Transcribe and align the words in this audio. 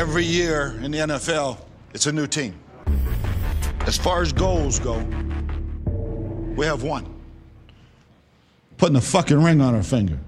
Every 0.00 0.24
year 0.24 0.80
in 0.82 0.92
the 0.92 0.98
NFL, 1.00 1.58
it's 1.92 2.06
a 2.06 2.12
new 2.12 2.26
team. 2.26 2.58
As 3.80 3.98
far 3.98 4.22
as 4.22 4.32
goals 4.32 4.78
go, 4.78 4.96
we 6.56 6.64
have 6.64 6.82
one. 6.82 7.04
Putting 8.78 8.96
a 8.96 9.00
fucking 9.02 9.42
ring 9.42 9.60
on 9.60 9.74
our 9.74 9.82
finger. 9.82 10.18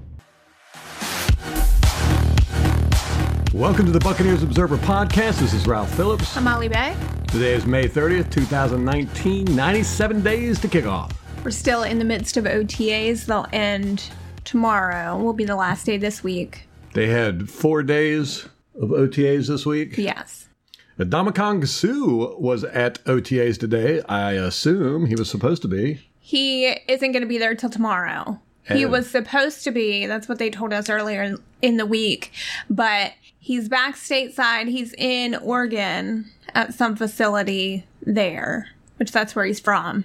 Welcome 3.54 3.86
to 3.86 3.92
the 3.92 4.00
Buccaneers 4.04 4.42
Observer 4.42 4.76
Podcast. 4.76 5.38
This 5.38 5.54
is 5.54 5.66
Ralph 5.66 5.90
Phillips. 5.94 6.36
I'm 6.36 6.44
Molly 6.44 6.68
Bay. 6.68 6.94
Today 7.28 7.54
is 7.54 7.64
May 7.64 7.88
30th, 7.88 8.30
2019. 8.30 9.56
97 9.56 10.22
days 10.22 10.60
to 10.60 10.68
kick 10.68 10.84
off. 10.84 11.10
We're 11.42 11.50
still 11.50 11.84
in 11.84 11.98
the 11.98 12.04
midst 12.04 12.36
of 12.36 12.44
OTAs. 12.44 13.24
They'll 13.24 13.46
end 13.54 14.10
tomorrow. 14.44 15.16
Will 15.16 15.32
be 15.32 15.46
the 15.46 15.56
last 15.56 15.86
day 15.86 15.96
this 15.96 16.22
week. 16.22 16.68
They 16.92 17.06
had 17.06 17.48
four 17.48 17.82
days 17.82 18.50
of 18.80 18.90
OTAs 18.90 19.48
this 19.48 19.64
week. 19.66 19.96
Yes. 19.98 20.48
Ndamukong 20.98 21.66
Suh 21.66 22.34
was 22.38 22.64
at 22.64 23.02
OTAs 23.04 23.58
today. 23.58 24.02
I 24.08 24.32
assume 24.32 25.06
he 25.06 25.14
was 25.16 25.28
supposed 25.30 25.62
to 25.62 25.68
be. 25.68 26.00
He 26.20 26.66
isn't 26.88 27.12
going 27.12 27.22
to 27.22 27.28
be 27.28 27.38
there 27.38 27.54
till 27.54 27.70
tomorrow. 27.70 28.40
He 28.64 28.84
Oh. 28.84 28.88
was 28.90 29.10
supposed 29.10 29.64
to 29.64 29.70
be. 29.72 30.06
That's 30.06 30.28
what 30.28 30.38
they 30.38 30.50
told 30.50 30.72
us 30.72 30.88
earlier 30.88 31.36
in 31.62 31.76
the 31.78 31.86
week. 31.86 32.30
But 32.70 33.12
he's 33.40 33.68
back 33.68 33.96
stateside. 33.96 34.68
He's 34.68 34.94
in 34.96 35.34
Oregon 35.34 36.26
at 36.54 36.74
some 36.74 36.94
facility 36.94 37.84
there, 38.06 38.68
which 38.98 39.10
that's 39.10 39.34
where 39.34 39.44
he's 39.46 39.58
from. 39.60 40.04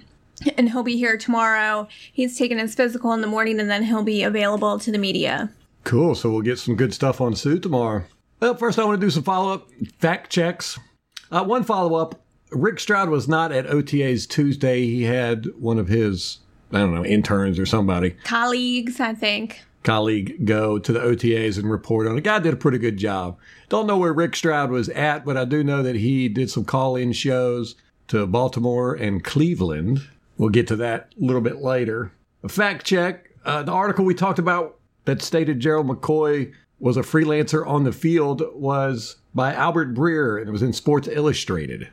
And 0.56 0.70
he'll 0.70 0.82
be 0.82 0.96
here 0.96 1.16
tomorrow. 1.16 1.86
He's 2.12 2.36
taking 2.38 2.58
his 2.58 2.74
physical 2.74 3.12
in 3.12 3.20
the 3.20 3.26
morning 3.26 3.60
and 3.60 3.70
then 3.70 3.84
he'll 3.84 4.02
be 4.04 4.22
available 4.22 4.78
to 4.80 4.90
the 4.90 4.98
media. 4.98 5.50
Cool. 5.84 6.14
So 6.14 6.30
we'll 6.30 6.42
get 6.42 6.58
some 6.58 6.74
good 6.76 6.92
stuff 6.94 7.20
on 7.20 7.34
Suh 7.36 7.58
tomorrow. 7.58 8.04
Well, 8.40 8.54
first 8.54 8.78
I 8.78 8.84
want 8.84 9.00
to 9.00 9.06
do 9.06 9.10
some 9.10 9.22
follow 9.24 9.52
up 9.52 9.68
fact 9.98 10.30
checks. 10.30 10.78
Uh, 11.30 11.44
one 11.44 11.64
follow 11.64 11.96
up 11.96 12.20
Rick 12.50 12.80
Stroud 12.80 13.10
was 13.10 13.28
not 13.28 13.52
at 13.52 13.66
OTAs 13.66 14.28
Tuesday. 14.28 14.82
He 14.86 15.02
had 15.02 15.46
one 15.58 15.78
of 15.78 15.88
his, 15.88 16.38
I 16.72 16.78
don't 16.78 16.94
know, 16.94 17.04
interns 17.04 17.58
or 17.58 17.66
somebody, 17.66 18.10
Colleagues, 18.24 19.00
I 19.00 19.14
think. 19.14 19.62
colleague 19.82 20.46
go 20.46 20.78
to 20.78 20.92
the 20.92 21.00
OTAs 21.00 21.58
and 21.58 21.70
report 21.70 22.06
on 22.06 22.16
it. 22.16 22.24
Guy 22.24 22.38
did 22.38 22.54
a 22.54 22.56
pretty 22.56 22.78
good 22.78 22.96
job. 22.96 23.38
Don't 23.68 23.86
know 23.86 23.98
where 23.98 24.12
Rick 24.12 24.36
Stroud 24.36 24.70
was 24.70 24.88
at, 24.90 25.24
but 25.24 25.36
I 25.36 25.44
do 25.44 25.62
know 25.62 25.82
that 25.82 25.96
he 25.96 26.28
did 26.28 26.50
some 26.50 26.64
call 26.64 26.96
in 26.96 27.12
shows 27.12 27.74
to 28.08 28.26
Baltimore 28.26 28.94
and 28.94 29.22
Cleveland. 29.22 30.00
We'll 30.38 30.48
get 30.48 30.68
to 30.68 30.76
that 30.76 31.12
a 31.20 31.24
little 31.24 31.42
bit 31.42 31.56
later. 31.56 32.12
A 32.44 32.48
fact 32.48 32.86
check 32.86 33.30
uh, 33.44 33.62
the 33.62 33.72
article 33.72 34.04
we 34.04 34.14
talked 34.14 34.38
about 34.38 34.78
that 35.04 35.22
stated 35.22 35.60
Gerald 35.60 35.88
McCoy 35.88 36.52
was 36.80 36.96
a 36.96 37.02
freelancer 37.02 37.66
on 37.66 37.84
the 37.84 37.92
field 37.92 38.42
was 38.54 39.16
by 39.34 39.52
Albert 39.52 39.94
Breer 39.94 40.38
and 40.38 40.48
it 40.48 40.52
was 40.52 40.62
in 40.62 40.72
Sports 40.72 41.08
Illustrated. 41.08 41.88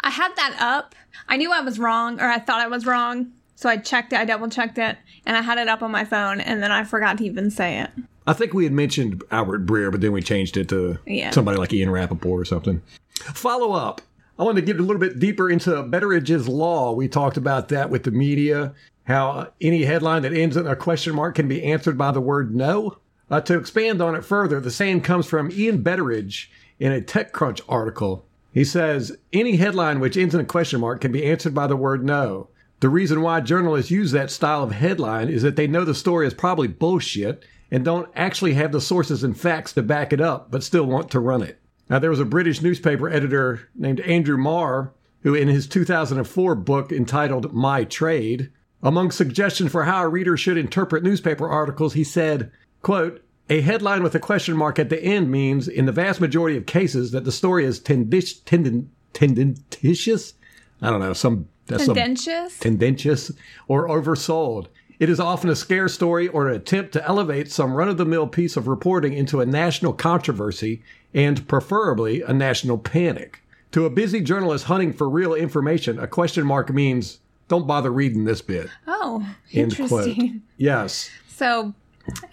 I 0.00 0.10
had 0.10 0.34
that 0.36 0.56
up. 0.60 0.94
I 1.28 1.36
knew 1.36 1.52
I 1.52 1.60
was 1.60 1.78
wrong, 1.78 2.20
or 2.20 2.26
I 2.26 2.38
thought 2.38 2.60
I 2.60 2.68
was 2.68 2.86
wrong. 2.86 3.32
So 3.56 3.68
I 3.68 3.76
checked 3.78 4.12
it, 4.12 4.18
I 4.18 4.24
double 4.24 4.48
checked 4.48 4.78
it, 4.78 4.96
and 5.24 5.36
I 5.36 5.40
had 5.42 5.58
it 5.58 5.66
up 5.68 5.82
on 5.82 5.90
my 5.90 6.04
phone, 6.04 6.40
and 6.40 6.62
then 6.62 6.70
I 6.70 6.84
forgot 6.84 7.18
to 7.18 7.24
even 7.24 7.50
say 7.50 7.80
it. 7.80 7.90
I 8.26 8.32
think 8.32 8.52
we 8.52 8.64
had 8.64 8.72
mentioned 8.72 9.22
Albert 9.30 9.64
Breer, 9.66 9.90
but 9.90 10.00
then 10.02 10.12
we 10.12 10.20
changed 10.22 10.56
it 10.56 10.68
to 10.68 10.98
Yeah. 11.06 11.30
somebody 11.30 11.56
like 11.58 11.72
Ian 11.72 11.90
Rapoport 11.90 12.40
or 12.40 12.44
something. 12.44 12.82
Follow 13.14 13.72
up. 13.72 14.02
I 14.38 14.42
want 14.42 14.56
to 14.56 14.62
get 14.62 14.78
a 14.78 14.82
little 14.82 15.00
bit 15.00 15.18
deeper 15.18 15.48
into 15.48 15.70
Betteridge's 15.84 16.46
Law. 16.48 16.92
We 16.92 17.08
talked 17.08 17.36
about 17.38 17.68
that 17.70 17.88
with 17.88 18.02
the 18.04 18.10
media, 18.10 18.74
how 19.04 19.48
any 19.60 19.84
headline 19.84 20.22
that 20.22 20.34
ends 20.34 20.56
in 20.56 20.66
a 20.66 20.76
question 20.76 21.14
mark 21.14 21.36
can 21.36 21.48
be 21.48 21.62
answered 21.62 21.96
by 21.96 22.10
the 22.12 22.20
word 22.20 22.54
no. 22.54 22.98
Uh, 23.30 23.40
to 23.40 23.58
expand 23.58 24.00
on 24.00 24.14
it 24.14 24.24
further, 24.24 24.60
the 24.60 24.70
saying 24.70 25.00
comes 25.00 25.26
from 25.26 25.50
Ian 25.50 25.82
Betteridge 25.82 26.48
in 26.78 26.92
a 26.92 27.00
TechCrunch 27.00 27.60
article. 27.68 28.24
He 28.52 28.64
says, 28.64 29.16
any 29.32 29.56
headline 29.56 30.00
which 30.00 30.16
ends 30.16 30.34
in 30.34 30.40
a 30.40 30.44
question 30.44 30.80
mark 30.80 31.00
can 31.00 31.12
be 31.12 31.24
answered 31.24 31.54
by 31.54 31.66
the 31.66 31.76
word 31.76 32.04
no. 32.04 32.48
The 32.80 32.88
reason 32.88 33.22
why 33.22 33.40
journalists 33.40 33.90
use 33.90 34.12
that 34.12 34.30
style 34.30 34.62
of 34.62 34.72
headline 34.72 35.28
is 35.28 35.42
that 35.42 35.56
they 35.56 35.66
know 35.66 35.84
the 35.84 35.94
story 35.94 36.26
is 36.26 36.34
probably 36.34 36.68
bullshit 36.68 37.44
and 37.70 37.84
don't 37.84 38.08
actually 38.14 38.54
have 38.54 38.72
the 38.72 38.80
sources 38.80 39.24
and 39.24 39.38
facts 39.38 39.72
to 39.72 39.82
back 39.82 40.12
it 40.12 40.20
up, 40.20 40.50
but 40.50 40.62
still 40.62 40.84
want 40.84 41.10
to 41.10 41.20
run 41.20 41.42
it. 41.42 41.58
Now, 41.88 41.98
there 41.98 42.10
was 42.10 42.20
a 42.20 42.24
British 42.24 42.62
newspaper 42.62 43.08
editor 43.08 43.68
named 43.74 44.00
Andrew 44.00 44.36
Marr 44.36 44.92
who, 45.22 45.34
in 45.34 45.48
his 45.48 45.66
2004 45.66 46.54
book 46.54 46.92
entitled 46.92 47.52
My 47.52 47.84
Trade, 47.84 48.50
among 48.82 49.10
suggestions 49.10 49.72
for 49.72 49.84
how 49.84 50.02
a 50.02 50.08
reader 50.08 50.36
should 50.36 50.56
interpret 50.56 51.02
newspaper 51.02 51.48
articles, 51.48 51.94
he 51.94 52.04
said, 52.04 52.52
quote, 52.86 53.20
a 53.50 53.62
headline 53.62 54.04
with 54.04 54.14
a 54.14 54.20
question 54.20 54.56
mark 54.56 54.78
at 54.78 54.90
the 54.90 55.02
end 55.02 55.28
means, 55.28 55.66
in 55.66 55.86
the 55.86 55.92
vast 55.92 56.20
majority 56.20 56.56
of 56.56 56.66
cases, 56.66 57.10
that 57.10 57.24
the 57.24 57.32
story 57.32 57.64
is 57.64 57.80
tendish, 57.80 58.40
tendin, 58.44 58.86
tendentious. 59.12 60.34
I 60.80 60.90
don't 60.90 61.00
know, 61.00 61.12
some 61.12 61.48
that's 61.66 61.84
some 61.84 61.96
Tendentious? 61.96 62.60
tendentious 62.60 63.32
or 63.66 63.88
oversold. 63.88 64.68
It 65.00 65.10
is 65.10 65.18
often 65.18 65.50
a 65.50 65.56
scare 65.56 65.88
story 65.88 66.28
or 66.28 66.46
an 66.46 66.54
attempt 66.54 66.92
to 66.92 67.04
elevate 67.04 67.50
some 67.50 67.74
run 67.74 67.88
of 67.88 67.96
the 67.96 68.04
mill 68.04 68.28
piece 68.28 68.56
of 68.56 68.68
reporting 68.68 69.14
into 69.14 69.40
a 69.40 69.46
national 69.46 69.92
controversy 69.92 70.80
and 71.12 71.48
preferably 71.48 72.22
a 72.22 72.32
national 72.32 72.78
panic. 72.78 73.42
To 73.72 73.84
a 73.84 73.90
busy 73.90 74.20
journalist 74.20 74.66
hunting 74.66 74.92
for 74.92 75.08
real 75.08 75.34
information, 75.34 75.98
a 75.98 76.06
question 76.06 76.46
mark 76.46 76.72
means 76.72 77.18
don't 77.48 77.66
bother 77.66 77.90
reading 77.90 78.26
this 78.26 78.42
bit. 78.42 78.70
oh, 78.86 79.26
interesting. 79.50 80.42
Yes. 80.56 81.10
So, 81.26 81.74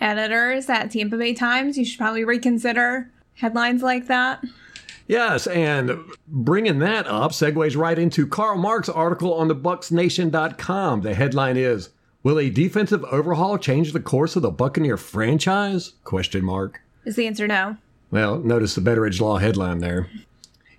editors 0.02 0.70
at 0.70 0.92
Tampa 0.92 1.18
Bay 1.18 1.34
Times, 1.34 1.78
you 1.78 1.86
should 1.86 1.98
probably 1.98 2.24
reconsider 2.24 3.12
headlines 3.36 3.82
like 3.82 4.08
that. 4.08 4.44
Yes, 5.08 5.48
and 5.48 6.00
bringing 6.28 6.80
that 6.80 7.08
up 7.08 7.32
segues 7.32 7.76
right 7.76 8.00
into 8.00 8.26
Karl 8.26 8.58
Marx' 8.58 8.88
article 8.88 9.34
on 9.34 9.50
the 9.50 9.56
BucsNation.com. 9.56 11.02
The 11.02 11.14
headline 11.14 11.58
is 11.58 11.90
Will 12.24 12.40
a 12.40 12.50
defensive 12.50 13.04
overhaul 13.06 13.58
change 13.58 13.92
the 13.92 14.00
course 14.00 14.38
of 14.38 14.44
the 14.44 14.52
Buccaneer 14.52 14.96
franchise? 14.96 15.94
Question 16.06 16.46
mark. 16.46 16.80
Is 17.04 17.18
the 17.18 17.28
answer 17.28 17.48
no? 17.48 17.76
Well, 18.12 18.40
notice 18.40 18.76
the 18.76 18.82
Betteridge 18.82 19.20
Law 19.20 19.40
headline 19.40 19.80
there. 19.80 20.08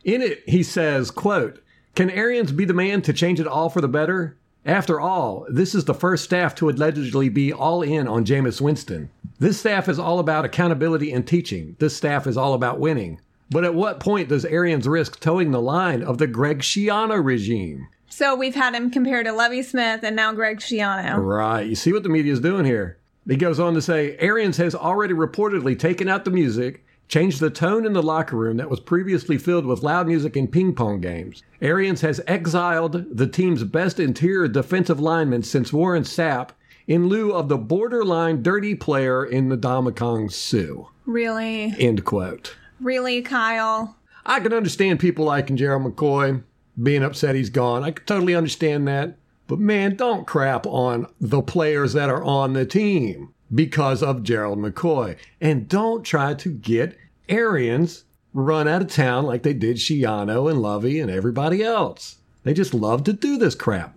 In 0.05 0.23
it, 0.23 0.43
he 0.47 0.63
says, 0.63 1.11
quote, 1.11 1.63
Can 1.95 2.09
Arians 2.09 2.51
be 2.51 2.65
the 2.65 2.73
man 2.73 3.03
to 3.03 3.13
change 3.13 3.41
it 3.41 3.47
all 3.47 3.69
for 3.69 3.83
the 3.83 3.89
better? 3.89 4.39
After 4.67 4.99
all, 4.99 5.47
this 5.51 5.75
is 5.75 5.85
the 5.85 5.93
first 5.93 6.25
staff 6.25 6.55
to 6.57 6.71
allegedly 6.71 7.29
be 7.29 7.53
all 7.53 7.83
in 7.83 8.09
on 8.09 8.25
Jameis 8.25 8.63
Winston. 8.63 9.11
This 9.39 9.61
staff 9.61 9.89
is 9.89 9.99
all 9.99 10.19
about 10.19 10.47
accountability 10.47 11.13
and 11.13 11.27
teaching. 11.27 11.77
This 11.81 11.95
staff 11.95 12.27
is 12.27 12.37
all 12.37 12.55
about 12.55 12.81
winning. 12.81 13.21
But 13.51 13.65
at 13.65 13.75
what 13.75 14.01
point 14.01 14.31
does 14.31 14.47
Arians 14.47 14.89
risk 14.89 15.21
toeing 15.21 15.51
the 15.51 15.61
line 15.61 16.03
of 16.03 16.17
the 16.17 16.27
Greg 16.27 16.61
Schiano 16.61 17.23
regime? 17.23 17.89
So 18.09 18.35
we've 18.35 18.55
had 18.55 18.75
him 18.75 18.91
compared 18.91 19.27
to 19.27 19.33
Lovie 19.33 19.63
Smith 19.63 20.03
and 20.03 20.17
now 20.17 20.33
Greg 20.33 20.61
Schiano. 20.61 21.19
Right. 21.19 21.67
You 21.67 21.75
see 21.75 21.93
what 21.93 22.03
the 22.03 22.09
media 22.09 22.33
is 22.33 22.41
doing 22.41 22.65
here. 22.65 22.97
He 23.29 23.37
goes 23.37 23.61
on 23.61 23.75
to 23.75 23.83
say 23.83 24.17
Arians 24.19 24.57
has 24.59 24.75
already 24.75 25.15
reportedly 25.15 25.79
taken 25.79 26.09
out 26.09 26.25
the 26.25 26.31
music, 26.31 26.84
changed 27.09 27.41
the 27.41 27.51
tone 27.51 27.87
in 27.87 27.93
the 27.93 28.03
locker 28.03 28.37
room 28.37 28.57
that 28.57 28.71
was 28.71 28.81
previously 28.81 29.39
filled 29.39 29.67
with 29.67 29.83
loud 29.83 30.07
music 30.07 30.37
and 30.37 30.51
ping 30.51 30.75
pong 30.75 31.01
games. 31.01 31.43
Arians 31.61 32.01
has 32.01 32.21
exiled 32.27 33.17
the 33.17 33.27
team's 33.27 33.65
best 33.65 34.01
interior 34.01 34.49
defensive 34.49 35.01
lineman 35.01 35.43
since 35.43 35.73
Warren 35.73 36.03
Sapp 36.03 36.51
in 36.87 37.09
lieu 37.09 37.33
of 37.33 37.49
the 37.49 37.59
borderline 37.59 38.43
dirty 38.43 38.75
player 38.75 39.25
in 39.25 39.49
the 39.49 39.57
Ndamukong 39.57 40.33
Suh. 40.33 40.89
Really? 41.07 41.75
End 41.79 42.05
quote. 42.05 42.57
Really, 42.81 43.23
Kyle? 43.23 43.97
I 44.27 44.41
can 44.41 44.53
understand 44.53 45.01
people 45.01 45.25
like 45.25 45.55
Gerald 45.55 45.85
McCoy 45.85 46.43
being 46.83 47.03
upset 47.03 47.35
he's 47.35 47.51
gone. 47.51 47.85
I 47.85 47.93
can 47.93 48.05
totally 48.07 48.35
understand 48.35 48.89
that. 48.89 49.17
But 49.47 49.59
man, 49.59 49.97
don't 49.97 50.27
crap 50.27 50.67
on 50.67 51.07
the 51.21 51.43
players 51.43 51.93
that 51.93 52.09
are 52.09 52.25
on 52.25 52.55
the 52.55 52.65
team 52.65 53.34
because 53.55 54.03
of 54.03 54.23
Gerald 54.23 54.59
McCoy. 54.59 55.17
And 55.41 55.69
don't 55.69 56.05
try 56.05 56.35
to 56.35 56.51
get 56.51 56.99
Arians 57.29 58.05
run 58.33 58.67
out 58.67 58.83
of 58.83 58.89
town 58.89 59.25
like 59.25 59.43
they 59.43 59.53
did 59.53 59.77
Schiano 59.77 60.51
and 60.51 60.61
Lovie 60.61 61.01
and 61.01 61.11
everybody 61.11 61.63
else. 61.63 62.17
They 62.43 62.53
just 62.53 62.75
love 62.75 63.05
to 63.05 63.13
do 63.13 63.39
this 63.39 63.55
crap. 63.55 63.97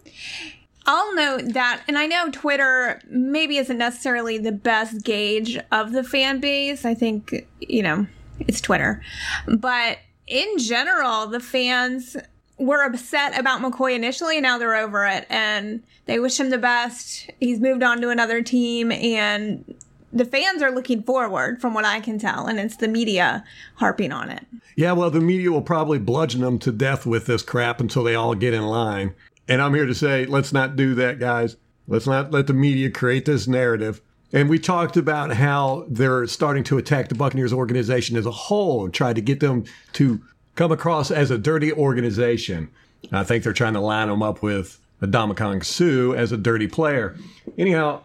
I'll 0.86 1.16
note 1.16 1.54
that, 1.54 1.84
and 1.90 1.98
I 1.98 2.06
know 2.06 2.30
Twitter 2.32 3.02
maybe 3.10 3.58
isn't 3.58 3.78
necessarily 3.78 4.38
the 4.38 4.54
best 4.54 5.04
gauge 5.04 5.60
of 5.72 5.92
the 5.92 6.04
fan 6.04 6.40
base. 6.40 6.86
I 6.86 6.94
think, 6.94 7.46
you 7.60 7.84
know, 7.84 8.08
it's 8.40 8.62
Twitter. 8.62 9.02
But 9.48 9.98
in 10.28 10.58
general, 10.60 11.28
the 11.28 11.42
fans 11.42 12.16
were 12.58 12.84
upset 12.84 13.40
about 13.40 13.62
McCoy 13.62 13.96
initially, 13.96 14.42
now 14.42 14.58
they're 14.58 14.76
over 14.76 15.06
it. 15.06 15.26
And 15.30 15.84
they 16.06 16.20
wish 16.20 16.40
him 16.40 16.50
the 16.50 16.58
best. 16.58 17.30
He's 17.40 17.60
moved 17.60 17.84
on 17.84 18.02
to 18.02 18.10
another 18.10 18.42
team, 18.42 18.92
and 18.92 19.76
the 20.14 20.26
fans 20.26 20.62
are 20.62 20.72
looking 20.72 21.04
forward, 21.04 21.62
from 21.62 21.74
what 21.74 21.86
I 21.86 22.00
can 22.00 22.18
tell. 22.18 22.48
And 22.48 22.60
it's 22.60 22.78
the 22.78 22.88
media 22.88 23.44
harping 23.76 24.12
on 24.12 24.30
it. 24.30 24.46
Yeah, 24.76 24.94
well, 24.94 25.12
the 25.12 25.20
media 25.20 25.52
will 25.52 25.62
probably 25.62 26.00
bludgeon 26.00 26.42
them 26.42 26.60
to 26.60 26.72
death 26.72 27.06
with 27.06 27.26
this 27.26 27.44
crap 27.44 27.80
until 27.80 28.04
they 28.04 28.16
all 28.16 28.36
get 28.36 28.54
in 28.54 28.64
line. 28.64 29.14
And 29.48 29.62
I'm 29.62 29.74
here 29.74 29.86
to 29.86 29.96
say, 29.96 30.26
let's 30.26 30.54
not 30.54 30.76
do 30.76 30.96
that, 30.96 31.20
guys. 31.20 31.58
Let's 31.88 32.08
not 32.08 32.32
let 32.32 32.48
the 32.48 32.54
media 32.54 32.90
create 32.90 33.26
this 33.26 33.48
narrative. 33.48 34.02
And 34.34 34.50
we 34.50 34.60
talked 34.60 34.98
about 34.98 35.34
how 35.34 35.86
they're 35.88 36.28
starting 36.28 36.64
to 36.66 36.78
attack 36.78 37.08
the 37.08 37.16
Buccaneers 37.16 37.54
organization 37.54 38.18
as 38.18 38.26
a 38.26 38.32
whole 38.32 38.84
and 38.84 38.94
try 38.94 39.14
to 39.14 39.22
get 39.22 39.40
them 39.40 39.64
to 39.94 40.22
come 40.58 40.72
across 40.72 41.10
as 41.12 41.32
a 41.32 41.38
dirty 41.38 41.72
organization. 41.72 42.70
I 43.12 43.24
think 43.24 43.44
they're 43.44 43.54
trying 43.54 43.74
to 43.74 43.80
line 43.80 44.10
them 44.10 44.22
up 44.22 44.42
with 44.42 44.80
Ndamukong 45.02 45.64
Suh 45.64 46.14
as 46.18 46.32
a 46.32 46.38
dirty 46.38 46.68
player. 46.68 47.16
Anyhow, 47.58 48.02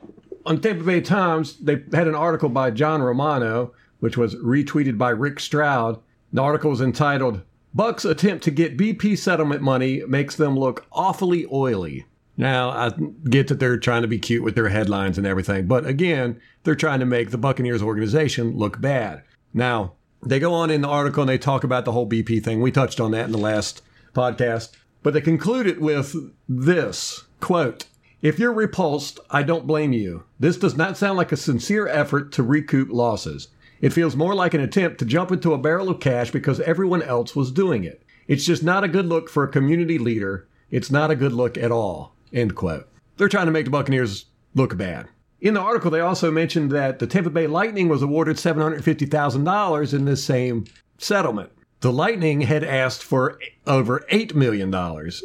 on 0.46 0.60
Tampa 0.60 0.84
Bay 0.84 1.00
Times, 1.00 1.56
they 1.56 1.82
had 1.92 2.06
an 2.06 2.14
article 2.14 2.48
by 2.48 2.70
John 2.70 3.02
Romano, 3.02 3.72
which 4.00 4.16
was 4.16 4.36
retweeted 4.36 4.98
by 4.98 5.10
Rick 5.10 5.40
Stroud. 5.40 6.00
The 6.32 6.42
article 6.42 6.70
was 6.70 6.80
entitled, 6.80 7.42
Bucs 7.74 8.08
attempt 8.08 8.44
to 8.44 8.50
get 8.50 8.76
BP 8.76 9.16
settlement 9.16 9.62
money 9.62 10.02
makes 10.06 10.36
them 10.36 10.58
look 10.58 10.86
awfully 10.92 11.46
oily. 11.50 12.04
Now, 12.36 12.70
I 12.70 12.90
get 13.30 13.48
that 13.48 13.60
they're 13.60 13.78
trying 13.78 14.02
to 14.02 14.08
be 14.08 14.18
cute 14.18 14.42
with 14.42 14.54
their 14.54 14.68
headlines 14.68 15.16
and 15.16 15.26
everything, 15.26 15.66
but 15.66 15.86
again, 15.86 16.40
they're 16.64 16.74
trying 16.74 17.00
to 17.00 17.06
make 17.06 17.30
the 17.30 17.38
Buccaneers 17.38 17.82
organization 17.82 18.56
look 18.56 18.80
bad. 18.80 19.22
Now, 19.54 19.94
they 20.24 20.38
go 20.38 20.54
on 20.54 20.70
in 20.70 20.82
the 20.82 20.88
article 20.88 21.22
and 21.22 21.28
they 21.28 21.38
talk 21.38 21.64
about 21.64 21.84
the 21.84 21.92
whole 21.92 22.08
BP 22.08 22.42
thing. 22.44 22.60
We 22.60 22.70
touched 22.70 23.00
on 23.00 23.10
that 23.12 23.26
in 23.26 23.32
the 23.32 23.38
last 23.38 23.82
podcast, 24.14 24.70
but 25.02 25.14
they 25.14 25.20
conclude 25.20 25.66
it 25.66 25.80
with 25.80 26.14
this 26.48 27.24
quote, 27.40 27.86
if 28.22 28.38
you're 28.38 28.52
repulsed, 28.52 29.18
I 29.30 29.42
don't 29.42 29.66
blame 29.66 29.92
you. 29.92 30.22
This 30.38 30.56
does 30.56 30.76
not 30.76 30.96
sound 30.96 31.18
like 31.18 31.32
a 31.32 31.36
sincere 31.36 31.88
effort 31.88 32.30
to 32.32 32.42
recoup 32.44 32.88
losses. 32.92 33.48
It 33.80 33.92
feels 33.92 34.14
more 34.14 34.32
like 34.32 34.54
an 34.54 34.60
attempt 34.60 34.98
to 34.98 35.04
jump 35.04 35.32
into 35.32 35.52
a 35.52 35.58
barrel 35.58 35.88
of 35.88 35.98
cash 35.98 36.30
because 36.30 36.60
everyone 36.60 37.02
else 37.02 37.34
was 37.34 37.50
doing 37.50 37.82
it. 37.82 38.04
It's 38.28 38.46
just 38.46 38.62
not 38.62 38.84
a 38.84 38.88
good 38.88 39.06
look 39.06 39.28
for 39.28 39.42
a 39.42 39.50
community 39.50 39.98
leader. 39.98 40.46
It's 40.70 40.90
not 40.90 41.10
a 41.10 41.16
good 41.16 41.32
look 41.32 41.58
at 41.58 41.72
all. 41.72 42.14
End 42.32 42.54
quote. 42.54 42.88
They're 43.16 43.28
trying 43.28 43.46
to 43.46 43.52
make 43.52 43.64
the 43.64 43.72
Buccaneers 43.72 44.26
look 44.54 44.76
bad. 44.76 45.08
In 45.42 45.54
the 45.54 45.60
article, 45.60 45.90
they 45.90 45.98
also 45.98 46.30
mentioned 46.30 46.70
that 46.70 47.00
the 47.00 47.06
Tampa 47.08 47.28
Bay 47.28 47.48
Lightning 47.48 47.88
was 47.88 48.00
awarded 48.00 48.36
$750,000 48.36 49.92
in 49.92 50.04
this 50.04 50.22
same 50.22 50.66
settlement. 50.98 51.50
The 51.80 51.92
Lightning 51.92 52.42
had 52.42 52.62
asked 52.62 53.02
for 53.02 53.40
over 53.66 54.04
$8 54.08 54.36
million 54.36 54.72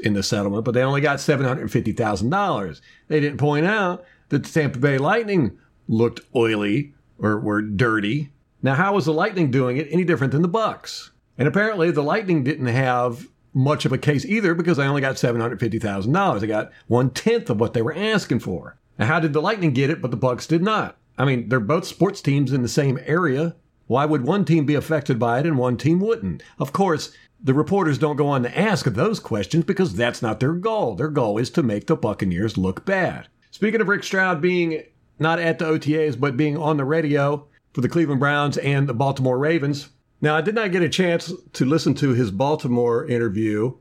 in 0.03 0.13
the 0.13 0.23
settlement, 0.23 0.65
but 0.65 0.71
they 0.73 0.81
only 0.81 1.01
got 1.01 1.19
$750,000. 1.19 2.81
They 3.09 3.19
didn't 3.19 3.37
point 3.37 3.67
out 3.67 4.05
that 4.29 4.43
the 4.43 4.49
Tampa 4.49 4.79
Bay 4.79 4.97
Lightning 4.97 5.55
looked 5.87 6.21
oily 6.35 6.95
or 7.19 7.39
were 7.39 7.61
dirty. 7.61 8.31
Now, 8.63 8.73
how 8.73 8.95
was 8.95 9.05
the 9.05 9.13
Lightning 9.13 9.51
doing 9.51 9.77
it 9.77 9.87
any 9.91 10.03
different 10.03 10.33
than 10.33 10.41
the 10.41 10.49
Bucs? 10.49 11.11
And 11.37 11.47
apparently, 11.47 11.91
the 11.91 12.01
Lightning 12.01 12.43
didn't 12.43 12.65
have 12.65 13.27
much 13.53 13.85
of 13.85 13.91
a 13.91 13.99
case 13.99 14.25
either 14.25 14.55
because 14.55 14.77
they 14.77 14.87
only 14.87 15.01
got 15.01 15.17
$750,000. 15.17 16.39
They 16.39 16.47
got 16.47 16.71
one 16.87 17.11
tenth 17.11 17.51
of 17.51 17.59
what 17.59 17.75
they 17.75 17.83
were 17.83 17.95
asking 17.95 18.39
for. 18.39 18.77
Now, 18.97 19.05
how 19.05 19.19
did 19.19 19.33
the 19.33 19.41
Lightning 19.41 19.73
get 19.73 19.89
it, 19.89 20.01
but 20.01 20.11
the 20.11 20.17
Bucs 20.17 20.47
did 20.47 20.61
not? 20.61 20.97
I 21.17 21.25
mean, 21.25 21.49
they're 21.49 21.59
both 21.59 21.85
sports 21.85 22.21
teams 22.21 22.51
in 22.53 22.61
the 22.61 22.67
same 22.67 22.99
area. 23.05 23.55
Why 23.87 24.05
would 24.05 24.23
one 24.23 24.45
team 24.45 24.65
be 24.65 24.75
affected 24.75 25.17
by 25.17 25.39
it 25.39 25.45
and 25.45 25.57
one 25.57 25.77
team 25.77 25.99
wouldn't? 25.99 26.43
Of 26.59 26.73
course, 26.73 27.11
the 27.41 27.53
reporters 27.53 27.97
don't 27.97 28.15
go 28.15 28.27
on 28.27 28.43
to 28.43 28.57
ask 28.57 28.85
those 28.85 29.19
questions 29.19 29.65
because 29.65 29.95
that's 29.95 30.21
not 30.21 30.39
their 30.39 30.53
goal. 30.53 30.95
Their 30.95 31.09
goal 31.09 31.37
is 31.37 31.49
to 31.51 31.63
make 31.63 31.87
the 31.87 31.95
Buccaneers 31.95 32.57
look 32.57 32.85
bad. 32.85 33.27
Speaking 33.51 33.81
of 33.81 33.87
Rick 33.87 34.03
Stroud 34.03 34.41
being 34.41 34.83
not 35.19 35.39
at 35.39 35.59
the 35.59 35.65
OTAs, 35.65 36.19
but 36.19 36.37
being 36.37 36.57
on 36.57 36.77
the 36.77 36.85
radio 36.85 37.47
for 37.73 37.81
the 37.81 37.89
Cleveland 37.89 38.19
Browns 38.19 38.57
and 38.57 38.87
the 38.87 38.93
Baltimore 38.93 39.37
Ravens. 39.37 39.89
Now, 40.21 40.35
I 40.35 40.41
did 40.41 40.55
not 40.55 40.71
get 40.71 40.81
a 40.81 40.89
chance 40.89 41.31
to 41.53 41.65
listen 41.65 41.93
to 41.95 42.13
his 42.13 42.31
Baltimore 42.31 43.05
interview 43.05 43.73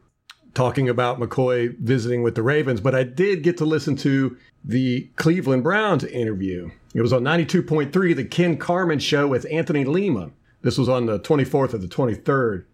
talking 0.56 0.88
about 0.88 1.20
McCoy 1.20 1.76
visiting 1.78 2.22
with 2.22 2.34
the 2.34 2.42
Ravens, 2.42 2.80
but 2.80 2.94
I 2.94 3.04
did 3.04 3.42
get 3.42 3.58
to 3.58 3.64
listen 3.64 3.94
to 3.96 4.36
the 4.64 5.08
Cleveland 5.16 5.62
Browns 5.62 6.02
interview. 6.02 6.70
It 6.94 7.02
was 7.02 7.12
on 7.12 7.22
92.3, 7.22 8.16
the 8.16 8.24
Ken 8.24 8.56
Carman 8.56 8.98
show 8.98 9.28
with 9.28 9.46
Anthony 9.50 9.84
Lima. 9.84 10.30
This 10.62 10.78
was 10.78 10.88
on 10.88 11.06
the 11.06 11.20
24th 11.20 11.74
of 11.74 11.82
the 11.82 11.88
23rd. 11.88 12.64